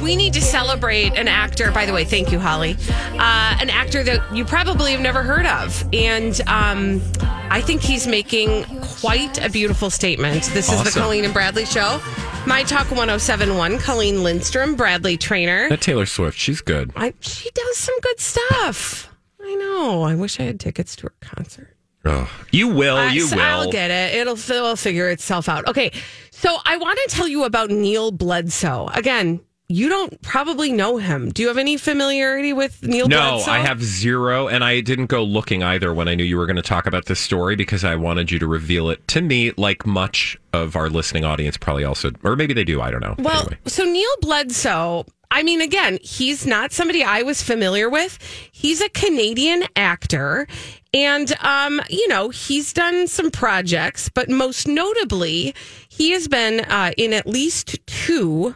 We 0.07 0.15
need 0.15 0.31
to 0.35 0.41
celebrate 0.41 1.17
an 1.17 1.27
actor. 1.27 1.69
By 1.69 1.85
the 1.85 1.91
way, 1.91 2.05
thank 2.05 2.31
you, 2.31 2.39
Holly. 2.39 2.77
Uh, 2.89 3.57
an 3.59 3.69
actor 3.69 4.03
that 4.03 4.33
you 4.33 4.45
probably 4.45 4.93
have 4.93 5.01
never 5.01 5.21
heard 5.21 5.45
of, 5.45 5.83
and 5.91 6.39
um, 6.47 7.01
I 7.49 7.59
think 7.59 7.81
he's 7.81 8.07
making 8.07 8.63
quite 8.79 9.37
a 9.43 9.49
beautiful 9.49 9.89
statement. 9.89 10.45
This 10.53 10.71
is 10.71 10.81
the 10.81 10.97
Colleen 10.97 11.25
and 11.25 11.33
Bradley 11.33 11.65
Show. 11.65 11.99
My 12.45 12.63
Talk 12.63 12.89
1071, 12.89 13.79
Colleen 13.79 14.23
Lindstrom, 14.23 14.75
Bradley 14.75 15.17
Traynor. 15.17 15.67
That 15.67 15.81
Taylor 15.81 16.05
Swift, 16.05 16.37
she's 16.37 16.61
good. 16.61 16.93
I, 16.95 17.13
she 17.19 17.49
does 17.51 17.75
some 17.77 17.99
good 17.99 18.21
stuff. 18.21 19.13
I 19.43 19.55
know. 19.55 20.03
I 20.03 20.15
wish 20.15 20.39
I 20.39 20.43
had 20.43 20.57
tickets 20.61 20.95
to 20.95 21.07
her 21.07 21.13
concert. 21.19 21.75
Oh, 22.05 22.31
you 22.51 22.69
will, 22.69 22.95
Uh, 22.95 23.11
you 23.11 23.27
so 23.27 23.35
will. 23.35 23.43
I'll 23.43 23.71
get 23.71 23.91
it. 23.91 24.15
It'll, 24.19 24.37
it'll 24.39 24.77
figure 24.77 25.09
itself 25.09 25.49
out. 25.49 25.67
Okay. 25.67 25.91
So 26.31 26.55
I 26.63 26.77
want 26.77 26.97
to 27.05 27.13
tell 27.13 27.27
you 27.27 27.43
about 27.43 27.69
Neal 27.71 28.11
Bledsoe. 28.11 28.87
Again, 28.93 29.41
you 29.69 29.89
don't 29.89 30.21
probably 30.21 30.71
know 30.71 30.97
him. 30.97 31.29
Do 31.29 31.41
you 31.41 31.49
have 31.49 31.57
any 31.57 31.75
familiarity 31.77 32.53
with 32.53 32.81
Neal 32.83 33.07
No, 33.07 33.33
Bledsoe? 33.33 33.51
I 33.51 33.59
have 33.59 33.83
zero, 33.83 34.47
and 34.47 34.63
I 34.63 34.79
didn't 34.81 35.07
go 35.07 35.23
looking 35.23 35.61
either 35.61 35.93
when 35.93 36.07
I 36.07 36.15
knew 36.15 36.23
you 36.23 36.37
were 36.37 36.45
going 36.45 36.55
to 36.55 36.61
talk 36.61 36.87
about 36.87 37.05
this 37.05 37.19
story 37.19 37.55
because 37.55 37.83
I 37.83 37.95
wanted 37.95 38.31
you 38.31 38.39
to 38.39 38.47
reveal 38.47 38.89
it 38.89 39.05
to 39.09 39.21
me, 39.21 39.51
like 39.57 39.85
much 39.85 40.37
of 40.53 40.75
our 40.75 40.89
listening 40.89 41.25
audience 41.25 41.57
probably 41.57 41.83
also, 41.83 42.11
or 42.23 42.35
maybe 42.35 42.53
they 42.53 42.63
do. 42.63 42.79
I 42.81 42.91
don't 42.91 43.01
know. 43.01 43.15
Well, 43.19 43.41
Anyway. 43.41 43.57
so 43.65 43.83
Neal 43.83 44.09
Bledsoe, 44.21 45.05
I 45.31 45.43
mean, 45.43 45.59
again, 45.59 45.99
he's 46.01 46.45
not 46.47 46.71
somebody 46.71 47.03
I 47.03 47.23
was 47.23 47.41
familiar 47.41 47.89
with. 47.89 48.17
He's 48.53 48.79
a 48.79 48.87
Canadian 48.87 49.65
actor. 49.75 50.47
And, 50.93 51.35
um, 51.41 51.81
you 51.89 52.07
know, 52.07 52.29
he's 52.29 52.71
done 52.71 53.07
some 53.07 53.29
projects, 53.31 54.07
but 54.07 54.29
most 54.29 54.65
notably, 54.69 55.53
he 55.89 56.11
has 56.11 56.29
been 56.29 56.61
uh, 56.61 56.93
in 56.97 57.11
at 57.11 57.27
least 57.27 57.77
two, 57.85 58.55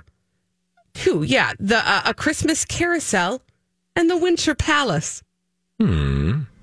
two, 0.94 1.24
yeah, 1.24 1.54
the 1.60 1.78
uh, 1.78 2.02
A 2.06 2.14
Christmas 2.14 2.66
Carousel 2.66 3.42
and 3.96 4.10
The 4.10 4.18
Winter 4.18 4.56
Palace. 4.56 5.24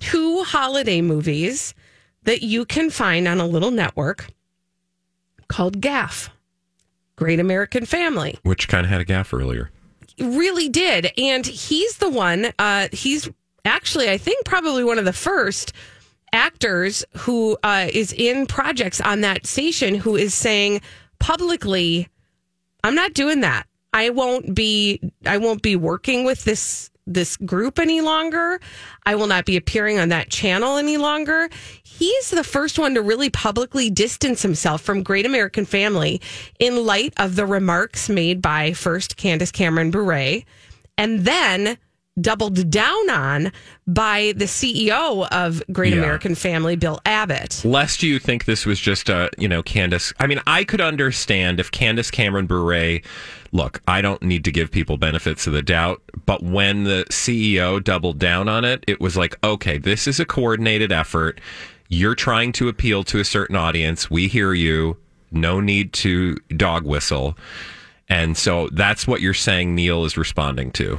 Two 0.01 0.45
holiday 0.45 1.01
movies 1.01 1.75
that 2.23 2.43
you 2.43 2.65
can 2.65 2.89
find 2.91 3.27
on 3.27 3.41
a 3.41 3.47
little 3.47 3.73
network 3.73 4.29
called 5.49 5.81
Gaff, 5.81 6.31
Great 7.17 7.41
American 7.41 7.85
Family 7.85 8.39
which 8.45 8.69
kind 8.69 8.85
of 8.85 8.91
had 8.91 9.01
a 9.01 9.05
gaff 9.05 9.35
earlier. 9.35 9.71
really 10.19 10.69
did 10.69 11.11
and 11.19 11.47
he's 11.47 11.97
the 11.99 12.09
one 12.11 12.53
uh 12.61 12.87
he's 12.93 13.29
actually 13.65 14.09
i 14.09 14.17
think 14.19 14.45
probably 14.45 14.85
one 14.85 14.99
of 14.99 15.05
the 15.05 15.13
first 15.13 15.73
actors 16.33 17.05
who 17.19 17.57
uh 17.65 17.89
is 17.93 18.13
in 18.13 18.47
projects 18.47 19.01
on 19.01 19.21
that 19.23 19.47
station 19.47 19.95
who 19.97 20.15
is 20.17 20.33
saying 20.35 20.81
publicly 21.19 22.09
i'm 22.85 22.95
not 22.95 23.15
doing 23.15 23.41
that 23.41 23.67
i 23.99 24.11
won't 24.11 24.55
be 24.55 25.01
i 25.27 25.37
won't 25.39 25.63
be 25.63 25.77
working 25.77 26.25
with 26.25 26.45
this 26.45 26.91
this 27.07 27.37
group 27.39 27.79
any 27.79 28.01
longer 28.03 28.61
i 29.07 29.15
will 29.15 29.27
not 29.27 29.45
be 29.47 29.57
appearing 29.57 29.99
on 29.99 30.09
that 30.11 30.29
channel 30.31 30.77
any 30.77 30.97
longer 30.99 31.49
he's 31.83 32.31
the 32.31 32.45
first 32.45 32.79
one 32.79 32.95
to 32.95 33.01
really 33.03 33.31
publicly 33.31 33.89
distance 33.91 34.43
himself 34.43 34.83
from 34.83 35.03
great 35.03 35.25
american 35.27 35.65
family 35.65 36.21
in 36.59 36.85
light 36.85 37.15
of 37.17 37.35
the 37.37 37.47
remarks 37.47 38.09
made 38.11 38.43
by 38.43 38.73
first 38.73 39.17
candace 39.17 39.51
cameron 39.51 39.91
bure 39.91 40.43
and 40.99 41.21
then 41.21 41.79
doubled 42.21 42.69
down 42.69 43.09
on 43.11 43.53
by 43.87 44.33
the 44.37 44.45
ceo 44.45 45.27
of 45.31 45.63
great 45.73 45.93
Yeah. 45.93 46.01
american 46.01 46.35
family 46.35 46.75
bill 46.77 47.01
abbott 47.07 47.63
Lest 47.65 48.03
you 48.03 48.19
think 48.19 48.45
this 48.45 48.67
was 48.67 48.79
just 48.81 49.09
a, 49.09 49.31
you 49.39 49.49
know, 49.49 49.63
Candace. 49.63 50.13
I 50.19 50.27
mean, 50.27 50.41
I 50.47 50.65
could 50.65 50.81
understand 50.81 51.59
if 51.61 51.71
Candace 51.71 52.11
Cameron 52.11 52.47
Bure, 52.47 53.01
look, 53.53 53.83
I 53.89 54.01
don't 54.01 54.23
need 54.23 54.45
to 54.45 54.53
give 54.53 54.71
people 54.71 54.97
benefits 54.97 55.47
of 55.47 55.53
the 55.53 55.63
doubt, 55.63 56.03
but 56.27 56.43
when 56.43 56.85
the 56.85 57.05
CEO 57.11 57.83
doubled 57.83 58.19
down 58.19 58.49
on 58.49 58.65
it, 58.65 58.85
it 58.87 59.01
was 59.01 59.17
like, 59.17 59.37
okay, 59.43 59.79
this 59.79 60.07
is 60.07 60.21
a 60.21 60.25
coordinated 60.25 60.93
effort. 60.93 61.41
You're 61.89 62.15
trying 62.15 62.53
to 62.53 62.69
appeal 62.69 63.05
to 63.05 63.21
a 63.21 63.25
certain 63.25 63.57
audience. 63.57 64.11
We 64.11 64.29
hear 64.29 64.53
you. 64.53 64.97
No 65.31 65.61
need 65.61 65.93
to 65.95 66.37
dog 66.57 66.85
whistle. 66.85 67.37
And 68.09 68.37
so 68.37 68.69
that's 68.73 69.07
what 69.07 69.21
you're 69.21 69.35
saying 69.35 69.75
Neal 69.75 70.05
is 70.05 70.17
responding 70.17 70.71
to. 70.73 70.99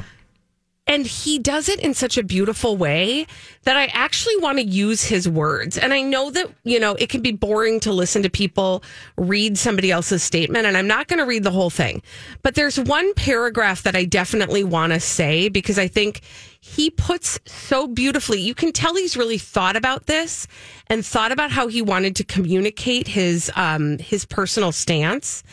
And 0.89 1.06
he 1.06 1.38
does 1.38 1.69
it 1.69 1.80
in 1.82 1.93
such 1.93 2.17
a 2.17 2.23
beautiful 2.23 2.75
way 2.75 3.28
that 3.63 3.78
I 3.78 3.86
actually 3.93 4.38
want 4.38 4.58
to 4.58 4.63
use 4.65 5.04
his 5.04 5.30
words. 5.30 5.78
And 5.78 5.93
I 5.93 6.02
know 6.02 6.32
that, 6.32 6.49
you 6.63 6.80
know, 6.80 6.95
it 6.95 7.10
can 7.10 7.21
be 7.21 7.32
boring 7.32 7.80
to 7.82 7.93
listen 7.93 8.23
to 8.23 8.30
people 8.30 8.84
read 9.15 9.56
somebody 9.56 9.91
else's 9.91 10.23
statement, 10.23 10.65
and 10.65 10.75
I'm 10.75 10.88
not 10.88 11.08
going 11.08 11.19
to 11.19 11.25
read 11.25 11.43
the 11.43 11.52
whole 11.52 11.69
thing. 11.69 12.02
But 12.41 12.56
there's 12.56 12.80
one 12.80 13.13
paragraph 13.13 13.84
that 13.84 13.95
I 13.95 14.06
definitely 14.06 14.63
want 14.63 14.93
to 14.93 14.99
say 14.99 15.47
because 15.47 15.78
I 15.78 15.88
think 15.88 16.21
he 16.60 16.89
puts 16.89 17.39
so 17.45 17.88
beautifully. 17.88 18.41
You 18.41 18.56
can 18.56 18.71
tell 18.71 18.95
he's 18.95 19.15
really 19.15 19.38
thought 19.38 19.75
about 19.75 20.08
this 20.08 20.47
and 20.88 21.06
thought 21.06 21.32
about 21.32 21.52
how 21.52 21.67
he 21.67 21.84
wanted 21.84 22.15
to 22.17 22.23
communicate 22.23 23.08
his 23.08 23.52
um 23.56 23.99
his 23.99 24.25
personal 24.25 24.71
stance. 24.71 25.43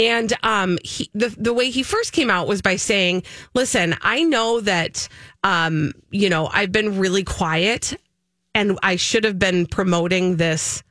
And 0.00 0.32
um, 0.42 0.78
he, 0.82 1.10
the 1.12 1.28
the 1.28 1.52
way 1.52 1.68
he 1.68 1.82
first 1.82 2.14
came 2.14 2.30
out 2.30 2.48
was 2.48 2.62
by 2.62 2.76
saying, 2.76 3.22
"Listen, 3.52 3.94
I 4.00 4.22
know 4.22 4.60
that 4.60 5.06
um, 5.44 5.92
you 6.10 6.30
know 6.30 6.46
I've 6.46 6.72
been 6.72 6.98
really 6.98 7.22
quiet, 7.22 8.00
and 8.54 8.78
I 8.82 8.96
should 8.96 9.24
have 9.24 9.38
been 9.38 9.66
promoting 9.66 10.36
this 10.36 10.82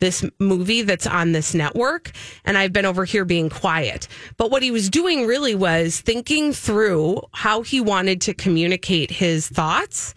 this 0.00 0.24
movie 0.40 0.82
that's 0.82 1.06
on 1.06 1.30
this 1.30 1.54
network, 1.54 2.10
and 2.44 2.58
I've 2.58 2.72
been 2.72 2.84
over 2.84 3.04
here 3.04 3.24
being 3.24 3.48
quiet." 3.48 4.08
But 4.36 4.50
what 4.50 4.64
he 4.64 4.72
was 4.72 4.90
doing 4.90 5.24
really 5.24 5.54
was 5.54 6.00
thinking 6.00 6.52
through 6.52 7.22
how 7.30 7.62
he 7.62 7.80
wanted 7.80 8.20
to 8.22 8.34
communicate 8.34 9.12
his 9.12 9.46
thoughts 9.46 10.14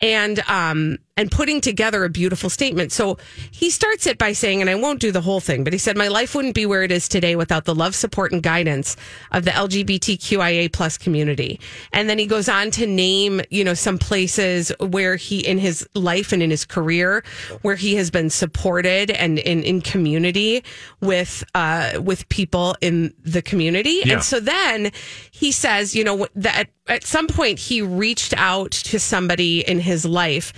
and 0.00 0.40
um 0.48 0.98
and 1.18 1.32
putting 1.32 1.60
together 1.60 2.04
a 2.04 2.08
beautiful 2.08 2.48
statement. 2.48 2.92
So 2.92 3.18
he 3.50 3.70
starts 3.70 4.06
it 4.06 4.18
by 4.18 4.32
saying, 4.32 4.60
and 4.60 4.70
I 4.70 4.76
won't 4.76 5.00
do 5.00 5.10
the 5.10 5.20
whole 5.20 5.40
thing, 5.40 5.64
but 5.64 5.72
he 5.72 5.78
said, 5.78 5.96
"My 5.96 6.06
life 6.06 6.32
wouldn't 6.32 6.54
be 6.54 6.64
where 6.64 6.84
it 6.84 6.92
is 6.92 7.08
today 7.08 7.34
without 7.34 7.64
the 7.64 7.74
love, 7.74 7.96
support, 7.96 8.30
and 8.30 8.40
guidance 8.40 8.96
of 9.32 9.44
the 9.44 9.50
LGBTQIA 9.50 10.72
plus 10.72 10.96
community." 10.96 11.58
And 11.92 12.08
then 12.08 12.20
he 12.20 12.26
goes 12.26 12.48
on 12.48 12.70
to 12.70 12.86
name, 12.86 13.40
you 13.50 13.64
know, 13.64 13.74
some 13.74 13.98
places 13.98 14.70
where 14.78 15.16
he 15.16 15.40
in 15.40 15.58
his 15.58 15.86
life 15.94 16.32
and 16.32 16.40
in 16.40 16.50
his 16.50 16.64
career 16.64 17.24
where 17.62 17.74
he 17.74 17.96
has 17.96 18.12
been 18.12 18.30
supported 18.30 19.10
and 19.10 19.40
in 19.40 19.64
in 19.64 19.80
community 19.80 20.62
with 21.00 21.42
uh 21.56 22.00
with 22.00 22.28
people 22.28 22.76
in 22.80 23.12
the 23.24 23.42
community. 23.42 24.02
Yeah. 24.04 24.14
And 24.14 24.22
so 24.22 24.38
then 24.38 24.92
he 25.32 25.50
says, 25.50 25.96
you 25.96 26.04
know, 26.04 26.28
that 26.36 26.68
at 26.86 27.04
some 27.04 27.26
point 27.26 27.58
he 27.58 27.82
reached 27.82 28.34
out 28.36 28.70
to 28.70 28.98
somebody 28.98 29.60
in 29.60 29.80
his 29.80 30.04
life 30.04 30.52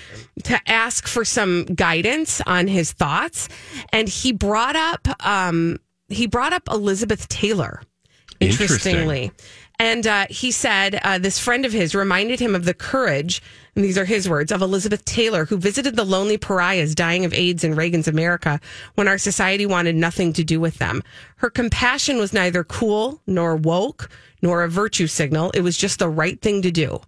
to 0.45 0.61
ask 0.67 1.07
for 1.07 1.25
some 1.25 1.65
guidance 1.65 2.41
on 2.47 2.67
his 2.67 2.93
thoughts, 2.93 3.49
and 3.93 4.09
he 4.09 4.33
brought 4.33 4.77
up 4.77 5.09
um, 5.27 5.79
he 6.09 6.27
brought 6.27 6.53
up 6.53 6.69
Elizabeth 6.71 7.29
Taylor. 7.29 7.83
Interesting. 8.41 8.93
Interestingly, 8.95 9.33
and 9.81 10.07
uh, 10.07 10.27
he 10.29 10.51
said 10.51 11.01
uh, 11.03 11.17
this 11.19 11.39
friend 11.39 11.65
of 11.65 11.73
his 11.73 11.95
reminded 11.95 12.39
him 12.39 12.55
of 12.55 12.67
the 12.67 12.75
courage, 12.75 13.43
and 13.75 13.83
these 13.83 13.97
are 13.97 14.05
his 14.05 14.29
words, 14.29 14.53
of 14.53 14.61
Elizabeth 14.61 15.03
Taylor, 15.07 15.47
who 15.47 15.57
visited 15.57 15.97
the 15.97 16.05
lonely 16.05 16.37
pariahs 16.37 16.95
dying 16.95 17.25
of 17.25 17.33
AIDS 17.33 17.65
in 17.65 17.75
Reagan's 17.75 18.07
America 18.07 18.61
when 18.97 19.09
our 19.09 19.17
society 19.17 19.65
wanted 19.65 19.97
nothing 19.97 20.35
to 20.35 20.45
do 20.45 20.61
with 20.61 20.77
them. 20.77 21.03
Her 21.37 21.49
compassion 21.49 22.19
was 22.19 22.35
neither 22.35 22.63
cool 22.63 23.23
nor 23.27 23.57
woke 23.57 24.11
nor 24.43 24.63
a 24.63 24.69
virtue 24.69 25.07
signal. 25.07 25.51
It 25.53 25.63
was 25.63 25.79
just 25.79 25.99
the 25.99 26.11
right 26.11 26.39
thing 26.43 26.61
to 26.61 26.71
do. 26.71 27.01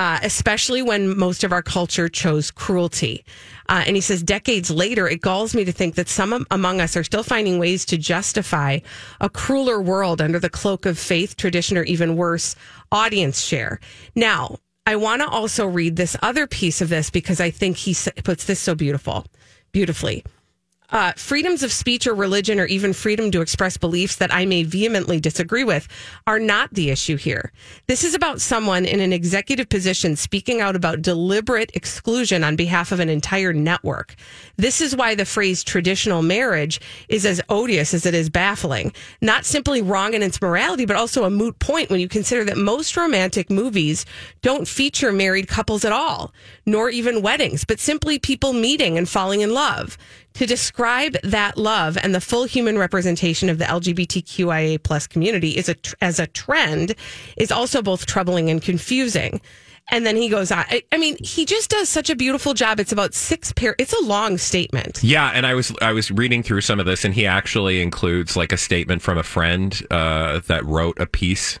Uh, 0.00 0.18
especially 0.22 0.80
when 0.80 1.14
most 1.18 1.44
of 1.44 1.52
our 1.52 1.60
culture 1.60 2.08
chose 2.08 2.50
cruelty. 2.50 3.22
Uh, 3.68 3.84
and 3.86 3.96
he 3.96 4.00
says, 4.00 4.22
decades 4.22 4.70
later, 4.70 5.06
it 5.06 5.20
galls 5.20 5.54
me 5.54 5.62
to 5.62 5.72
think 5.72 5.94
that 5.94 6.08
some 6.08 6.46
among 6.50 6.80
us 6.80 6.96
are 6.96 7.04
still 7.04 7.22
finding 7.22 7.58
ways 7.58 7.84
to 7.84 7.98
justify 7.98 8.78
a 9.20 9.28
crueler 9.28 9.78
world 9.78 10.22
under 10.22 10.38
the 10.38 10.48
cloak 10.48 10.86
of 10.86 10.98
faith, 10.98 11.36
tradition, 11.36 11.76
or 11.76 11.82
even 11.82 12.16
worse, 12.16 12.56
audience 12.90 13.42
share. 13.42 13.78
Now, 14.14 14.56
I 14.86 14.96
want 14.96 15.20
to 15.20 15.28
also 15.28 15.66
read 15.66 15.96
this 15.96 16.16
other 16.22 16.46
piece 16.46 16.80
of 16.80 16.88
this 16.88 17.10
because 17.10 17.38
I 17.38 17.50
think 17.50 17.76
he 17.76 17.94
puts 18.24 18.46
this 18.46 18.58
so 18.58 18.74
beautiful, 18.74 19.26
beautifully. 19.70 20.24
Uh, 20.90 21.12
freedoms 21.12 21.62
of 21.62 21.72
speech 21.72 22.06
or 22.06 22.14
religion, 22.14 22.58
or 22.58 22.66
even 22.66 22.92
freedom 22.92 23.30
to 23.30 23.40
express 23.40 23.76
beliefs 23.76 24.16
that 24.16 24.34
I 24.34 24.44
may 24.44 24.64
vehemently 24.64 25.20
disagree 25.20 25.62
with, 25.62 25.86
are 26.26 26.40
not 26.40 26.74
the 26.74 26.90
issue 26.90 27.16
here. 27.16 27.52
This 27.86 28.02
is 28.02 28.14
about 28.14 28.40
someone 28.40 28.84
in 28.84 29.00
an 29.00 29.12
executive 29.12 29.68
position 29.68 30.16
speaking 30.16 30.60
out 30.60 30.74
about 30.74 31.02
deliberate 31.02 31.70
exclusion 31.74 32.42
on 32.42 32.56
behalf 32.56 32.90
of 32.90 32.98
an 32.98 33.08
entire 33.08 33.52
network. 33.52 34.16
This 34.56 34.80
is 34.80 34.96
why 34.96 35.14
the 35.14 35.24
phrase 35.24 35.62
traditional 35.62 36.22
marriage 36.22 36.80
is 37.08 37.24
as 37.24 37.40
odious 37.48 37.94
as 37.94 38.04
it 38.04 38.14
is 38.14 38.28
baffling. 38.28 38.92
Not 39.20 39.44
simply 39.44 39.82
wrong 39.82 40.14
in 40.14 40.22
its 40.22 40.42
morality, 40.42 40.86
but 40.86 40.96
also 40.96 41.24
a 41.24 41.30
moot 41.30 41.58
point 41.60 41.90
when 41.90 42.00
you 42.00 42.08
consider 42.08 42.44
that 42.44 42.56
most 42.56 42.96
romantic 42.96 43.48
movies 43.48 44.04
don't 44.42 44.66
feature 44.66 45.12
married 45.12 45.46
couples 45.46 45.84
at 45.84 45.92
all, 45.92 46.32
nor 46.66 46.90
even 46.90 47.22
weddings, 47.22 47.64
but 47.64 47.78
simply 47.78 48.18
people 48.18 48.52
meeting 48.52 48.98
and 48.98 49.08
falling 49.08 49.40
in 49.40 49.54
love. 49.54 49.96
To 50.34 50.46
describe 50.46 51.16
that 51.22 51.56
love 51.56 51.98
and 52.02 52.14
the 52.14 52.20
full 52.20 52.44
human 52.44 52.78
representation 52.78 53.48
of 53.48 53.58
the 53.58 53.64
LGBTQIA 53.64 54.82
plus 54.82 55.06
community 55.06 55.50
is 55.50 55.68
a 55.68 55.76
as 56.00 56.18
a 56.18 56.26
trend 56.26 56.94
is 57.36 57.50
also 57.50 57.82
both 57.82 58.06
troubling 58.06 58.50
and 58.50 58.62
confusing. 58.62 59.40
And 59.90 60.06
then 60.06 60.16
he 60.16 60.28
goes 60.28 60.52
on. 60.52 60.64
I, 60.68 60.82
I 60.92 60.98
mean, 60.98 61.16
he 61.22 61.44
just 61.44 61.70
does 61.70 61.88
such 61.88 62.10
a 62.10 62.14
beautiful 62.16 62.54
job. 62.54 62.78
It's 62.78 62.92
about 62.92 63.12
six 63.12 63.52
pair. 63.52 63.74
It's 63.78 63.92
a 63.92 64.02
long 64.04 64.38
statement. 64.38 65.00
Yeah, 65.02 65.30
and 65.34 65.44
I 65.44 65.54
was 65.54 65.72
I 65.82 65.92
was 65.92 66.10
reading 66.10 66.42
through 66.42 66.60
some 66.60 66.78
of 66.80 66.86
this, 66.86 67.04
and 67.04 67.12
he 67.12 67.26
actually 67.26 67.82
includes 67.82 68.36
like 68.36 68.52
a 68.52 68.56
statement 68.56 69.02
from 69.02 69.18
a 69.18 69.22
friend 69.24 69.80
uh, 69.90 70.40
that 70.46 70.64
wrote 70.64 70.98
a 71.00 71.06
piece, 71.06 71.58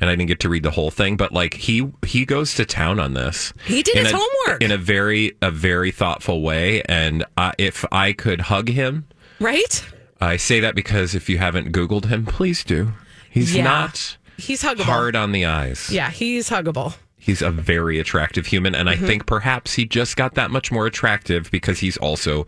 and 0.00 0.08
I 0.08 0.14
didn't 0.14 0.28
get 0.28 0.40
to 0.40 0.48
read 0.48 0.62
the 0.62 0.70
whole 0.70 0.90
thing, 0.92 1.16
but 1.16 1.32
like 1.32 1.54
he 1.54 1.90
he 2.06 2.24
goes 2.24 2.54
to 2.54 2.64
town 2.64 3.00
on 3.00 3.14
this. 3.14 3.52
He 3.66 3.82
did 3.82 3.96
his 3.96 4.12
a- 4.12 4.16
homework. 4.16 4.62
in 4.62 4.70
a 4.70 4.78
very 4.78 5.36
a 5.42 5.50
very 5.50 5.90
thoughtful 5.90 6.42
way, 6.42 6.82
and 6.82 7.24
uh, 7.36 7.52
if 7.58 7.84
I 7.90 8.12
could 8.12 8.42
hug 8.42 8.68
him, 8.68 9.06
Right? 9.40 9.84
I 10.20 10.36
say 10.36 10.60
that 10.60 10.76
because 10.76 11.16
if 11.16 11.28
you 11.28 11.38
haven't 11.38 11.72
Googled 11.72 12.04
him, 12.04 12.24
please 12.26 12.62
do. 12.62 12.92
He's 13.28 13.56
Yeah. 13.56 13.64
not 13.64 14.16
He's 14.38 14.62
huggable. 14.62 14.82
hard 14.82 15.16
on 15.16 15.32
the 15.32 15.46
eyes. 15.46 15.90
Yeah, 15.90 16.10
he's 16.10 16.48
huggable. 16.48 16.94
He's 17.22 17.40
a 17.40 17.50
very 17.50 18.00
attractive 18.00 18.46
human, 18.46 18.74
and 18.74 18.88
Mm-hmm. 18.88 19.04
I 19.04 19.06
think 19.06 19.26
perhaps 19.26 19.74
he 19.74 19.84
just 19.84 20.16
got 20.16 20.34
that 20.34 20.50
much 20.50 20.72
more 20.72 20.86
attractive 20.86 21.50
because 21.52 21.78
he's 21.78 21.96
also 21.98 22.46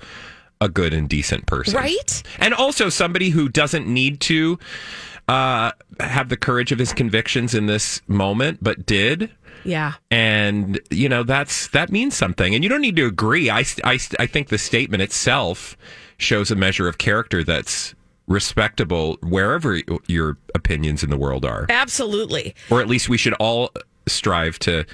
a 0.61 0.69
good 0.69 0.93
and 0.93 1.09
decent 1.09 1.47
person. 1.47 1.75
Right? 1.75 2.23
And 2.41 2.53
also 2.53 2.89
somebody 2.89 3.31
who 3.31 3.49
doesn't 3.49 3.87
need 3.87 4.21
to 4.23 4.59
uh, 5.29 5.71
have 6.01 6.29
the 6.29 6.37
courage 6.37 6.73
of 6.73 6.79
his 6.79 6.93
convictions 6.93 7.55
in 7.55 7.67
this 7.67 8.03
moment, 8.09 8.59
but 8.63 8.85
did. 8.85 9.31
Yeah. 9.65 9.95
And 10.11 10.81
you 10.91 11.09
know 11.09 11.23
that's 11.23 11.69
that 11.69 11.91
means 11.91 12.15
something, 12.17 12.55
and 12.55 12.63
you 12.65 12.69
don't 12.69 12.83
need 12.83 12.97
to 12.97 13.07
agree. 13.07 13.49
I, 13.51 13.65
I, 13.85 13.99
I 14.19 14.27
think 14.27 14.49
the 14.49 14.59
statement 14.59 15.03
itself 15.03 15.77
shows 16.19 16.51
a 16.51 16.57
measure 16.57 16.89
of 16.89 16.99
character 16.99 17.45
that's 17.45 17.95
respectable 18.27 19.19
wherever 19.23 19.81
your 20.07 20.37
opinions 20.55 21.03
in 21.05 21.11
the 21.11 21.17
world 21.17 21.45
are, 21.45 21.67
Absolutely. 21.69 22.55
or 22.71 22.81
at 22.81 22.89
least 22.89 23.09
we 23.09 23.17
should 23.19 23.35
all 23.35 23.71
strive 24.07 24.59
to 24.61 24.85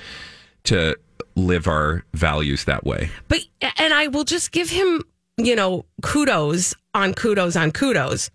to 0.64 0.96
live 1.36 1.66
our 1.66 2.04
values 2.14 2.64
that 2.64 2.84
way. 2.84 3.10
But 3.28 3.40
and 3.78 3.94
I 3.94 4.08
will 4.08 4.24
just 4.24 4.52
give 4.52 4.70
him, 4.70 5.02
you 5.36 5.56
know, 5.56 5.84
kudos 6.02 6.74
on 6.94 7.14
kudos 7.14 7.56
on 7.56 7.72
kudos 7.72 8.30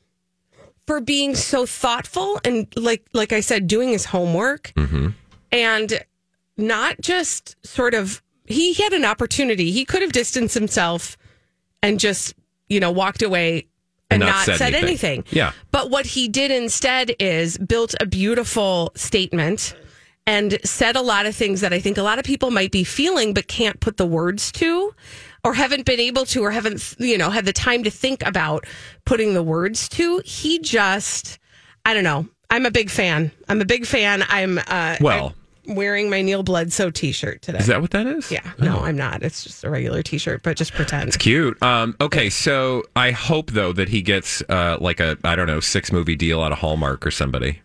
for 0.87 1.01
being 1.01 1.35
so 1.35 1.65
thoughtful 1.65 2.39
and 2.43 2.67
like 2.75 3.05
like 3.13 3.33
I 3.33 3.41
said, 3.41 3.67
doing 3.67 3.89
his 3.89 4.05
homework 4.05 4.73
mm-hmm. 4.75 5.09
and 5.51 6.03
not 6.57 7.01
just 7.01 7.55
sort 7.65 7.93
of 7.93 8.21
he 8.45 8.73
had 8.73 8.93
an 8.93 9.05
opportunity. 9.05 9.71
He 9.71 9.85
could 9.85 10.01
have 10.01 10.11
distanced 10.11 10.53
himself 10.53 11.17
and 11.81 11.99
just, 11.99 12.35
you 12.69 12.79
know, 12.79 12.91
walked 12.91 13.21
away 13.21 13.67
and, 14.09 14.19
not, 14.21 14.45
said, 14.45 14.73
anything. 14.73 15.23
Yeah. 15.31 15.51
But 15.71 15.89
what 15.89 16.05
he 16.05 16.27
did 16.27 16.51
instead 16.51 17.15
is 17.19 17.57
built 17.57 17.95
a 17.99 18.05
beautiful 18.05 18.91
statement 18.95 19.75
and 20.27 20.57
said 20.63 20.95
a 20.95 21.01
lot 21.01 21.25
of 21.25 21.35
things 21.35 21.61
that 21.61 21.71
I 21.73 21.79
think 21.79 21.97
a 21.97 22.03
lot 22.03 22.17
of 22.19 22.25
people 22.25 22.51
might 22.51 22.71
be 22.71 22.83
feeling 22.83 23.33
but 23.33 23.47
can't 23.47 23.79
put 23.79 23.97
the 23.97 24.05
words 24.05 24.51
to 24.53 24.93
or 25.43 25.53
haven't 25.53 25.85
been 25.85 25.99
able 25.99 26.25
to 26.27 26.43
or 26.43 26.51
haven't 26.51 26.95
you 26.99 27.17
know 27.17 27.29
had 27.29 27.45
the 27.45 27.53
time 27.53 27.83
to 27.83 27.91
think 27.91 28.25
about 28.25 28.65
putting 29.05 29.33
the 29.33 29.43
words 29.43 29.87
to. 29.89 30.21
He 30.25 30.59
just 30.59 31.39
I 31.85 31.93
don't 31.93 32.03
know. 32.03 32.27
I'm 32.49 32.65
a 32.65 32.71
big 32.71 32.89
fan. 32.89 33.31
I'm 33.49 33.61
a 33.61 33.65
big 33.65 33.85
fan. 33.85 34.23
I'm 34.29 34.59
uh 34.67 34.97
Well- 35.01 35.33
I'm 35.67 35.73
wearing 35.73 36.11
my 36.11 36.21
Neal 36.21 36.43
Bledsoe 36.43 36.91
t-shirt 36.91 37.41
today. 37.41 37.57
Is 37.57 37.65
that 37.65 37.81
what 37.81 37.89
that 37.89 38.05
is? 38.05 38.31
yeah. 38.31 38.51
No, 38.59 38.81
I'm 38.81 38.95
not. 38.95 39.23
It's 39.23 39.43
just 39.43 39.63
a 39.63 39.69
regular 39.71 40.03
t-shirt, 40.03 40.43
but 40.43 40.55
just 40.57 40.73
pretend. 40.73 41.07
It's 41.07 41.17
cute. 41.17 41.59
Um, 41.63 41.95
okay, 41.99 42.29
so 42.29 42.83
I 42.95 43.09
hope 43.09 43.49
though 43.49 43.73
that 43.73 43.89
he 43.89 44.03
gets 44.03 44.43
uh, 44.47 44.77
like 44.79 44.99
a 44.99 45.17
I 45.23 45.35
don't 45.35 45.47
know 45.47 45.59
six 45.59 45.91
movie 45.91 46.15
deal 46.15 46.43
out 46.43 46.51
of 46.51 46.59
Hallmark 46.59 47.03
or 47.03 47.09
somebody. 47.09 47.61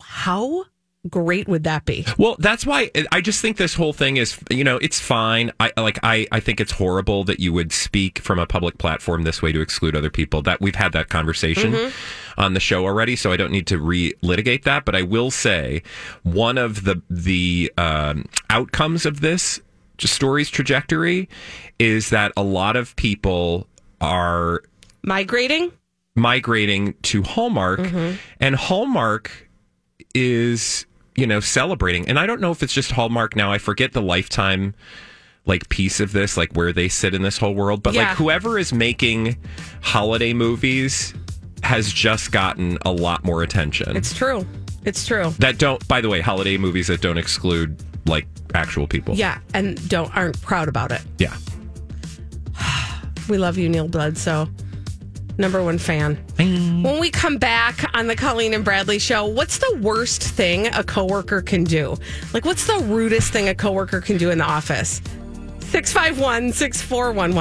How 0.00 0.64
great 1.08 1.48
would 1.48 1.64
that 1.64 1.84
be? 1.84 2.04
Well, 2.18 2.36
that's 2.38 2.66
why 2.66 2.90
I 3.12 3.20
just 3.20 3.40
think 3.40 3.56
this 3.56 3.74
whole 3.74 3.92
thing 3.92 4.16
is 4.16 4.38
you 4.50 4.64
know 4.64 4.76
it's 4.78 5.00
fine. 5.00 5.52
I 5.60 5.72
like 5.76 5.98
I 6.02 6.26
I 6.32 6.40
think 6.40 6.60
it's 6.60 6.72
horrible 6.72 7.24
that 7.24 7.40
you 7.40 7.52
would 7.52 7.72
speak 7.72 8.18
from 8.18 8.38
a 8.38 8.46
public 8.46 8.78
platform 8.78 9.22
this 9.22 9.40
way 9.40 9.52
to 9.52 9.60
exclude 9.60 9.96
other 9.96 10.10
people. 10.10 10.42
That 10.42 10.60
we've 10.60 10.74
had 10.74 10.92
that 10.92 11.08
conversation 11.08 11.92
on 12.36 12.54
the 12.54 12.60
show 12.60 12.84
already, 12.84 13.16
so 13.16 13.32
I 13.32 13.36
don't 13.36 13.52
need 13.52 13.66
to 13.68 13.78
re-litigate 13.78 14.64
that. 14.64 14.84
But 14.84 14.94
I 14.96 15.02
will 15.02 15.30
say 15.30 15.82
one 16.22 16.58
of 16.58 16.84
the 16.84 17.02
the 17.08 17.72
um, 17.76 18.26
outcomes 18.50 19.06
of 19.06 19.20
this 19.20 19.60
story's 19.98 20.48
trajectory 20.48 21.28
is 21.78 22.10
that 22.10 22.32
a 22.36 22.42
lot 22.42 22.76
of 22.76 22.94
people 22.96 23.66
are 24.00 24.62
Migrating? 25.02 25.72
migrating 26.14 26.94
to 27.02 27.22
Hallmark, 27.22 27.80
and 28.40 28.56
Hallmark 28.56 29.48
is 30.14 30.86
you 31.18 31.26
know 31.26 31.40
celebrating. 31.40 32.08
And 32.08 32.18
I 32.18 32.26
don't 32.26 32.40
know 32.40 32.52
if 32.52 32.62
it's 32.62 32.72
just 32.72 32.92
Hallmark 32.92 33.34
now. 33.34 33.50
I 33.50 33.58
forget 33.58 33.92
the 33.92 34.00
lifetime 34.02 34.74
like 35.46 35.68
piece 35.68 35.98
of 35.98 36.12
this, 36.12 36.36
like 36.36 36.52
where 36.52 36.72
they 36.72 36.88
sit 36.88 37.14
in 37.14 37.22
this 37.22 37.38
whole 37.38 37.54
world. 37.54 37.82
But 37.82 37.94
Yeah. 37.94 38.08
like 38.10 38.16
whoever 38.18 38.58
is 38.58 38.72
making 38.72 39.36
holiday 39.82 40.32
movies 40.32 41.14
has 41.62 41.92
just 41.92 42.30
gotten 42.30 42.78
a 42.84 42.92
lot 42.92 43.24
more 43.24 43.42
attention. 43.42 43.96
It's 43.96 44.14
true. 44.14 44.46
It's 44.84 45.04
true. 45.04 45.30
that 45.40 45.58
don't, 45.58 45.86
by 45.88 46.00
the 46.00 46.08
way, 46.08 46.20
holiday 46.20 46.56
movies 46.56 46.86
that 46.86 47.00
don't 47.00 47.18
exclude 47.18 47.82
like 48.06 48.26
actual 48.54 48.86
people. 48.86 49.14
Yeah, 49.16 49.38
and 49.54 49.76
don't 49.88 50.14
aren't 50.16 50.40
proud 50.42 50.68
about 50.68 50.92
it. 50.92 51.02
yeah. 51.18 51.36
We 53.28 53.36
love 53.36 53.58
you, 53.58 53.68
Neal 53.68 53.88
Bledsoe. 53.88 54.48
Number 55.40 55.62
one 55.62 55.78
fan. 55.78 56.18
When 56.82 56.98
we 56.98 57.10
come 57.10 57.38
back 57.38 57.88
on 57.94 58.08
the 58.08 58.16
Colleen 58.16 58.54
and 58.54 58.64
Bradley 58.64 58.98
show, 58.98 59.24
what's 59.24 59.58
the 59.58 59.78
worst 59.80 60.20
thing 60.22 60.66
a 60.66 60.82
coworker 60.82 61.42
can 61.42 61.62
do? 61.62 61.96
Like, 62.34 62.44
what's 62.44 62.66
the 62.66 62.78
rudest 62.84 63.32
thing 63.32 63.48
a 63.48 63.54
coworker 63.54 64.00
can 64.00 64.16
do 64.16 64.30
in 64.30 64.38
the 64.38 64.44
office? 64.44 65.00
651 65.60 66.52
641 66.52 67.34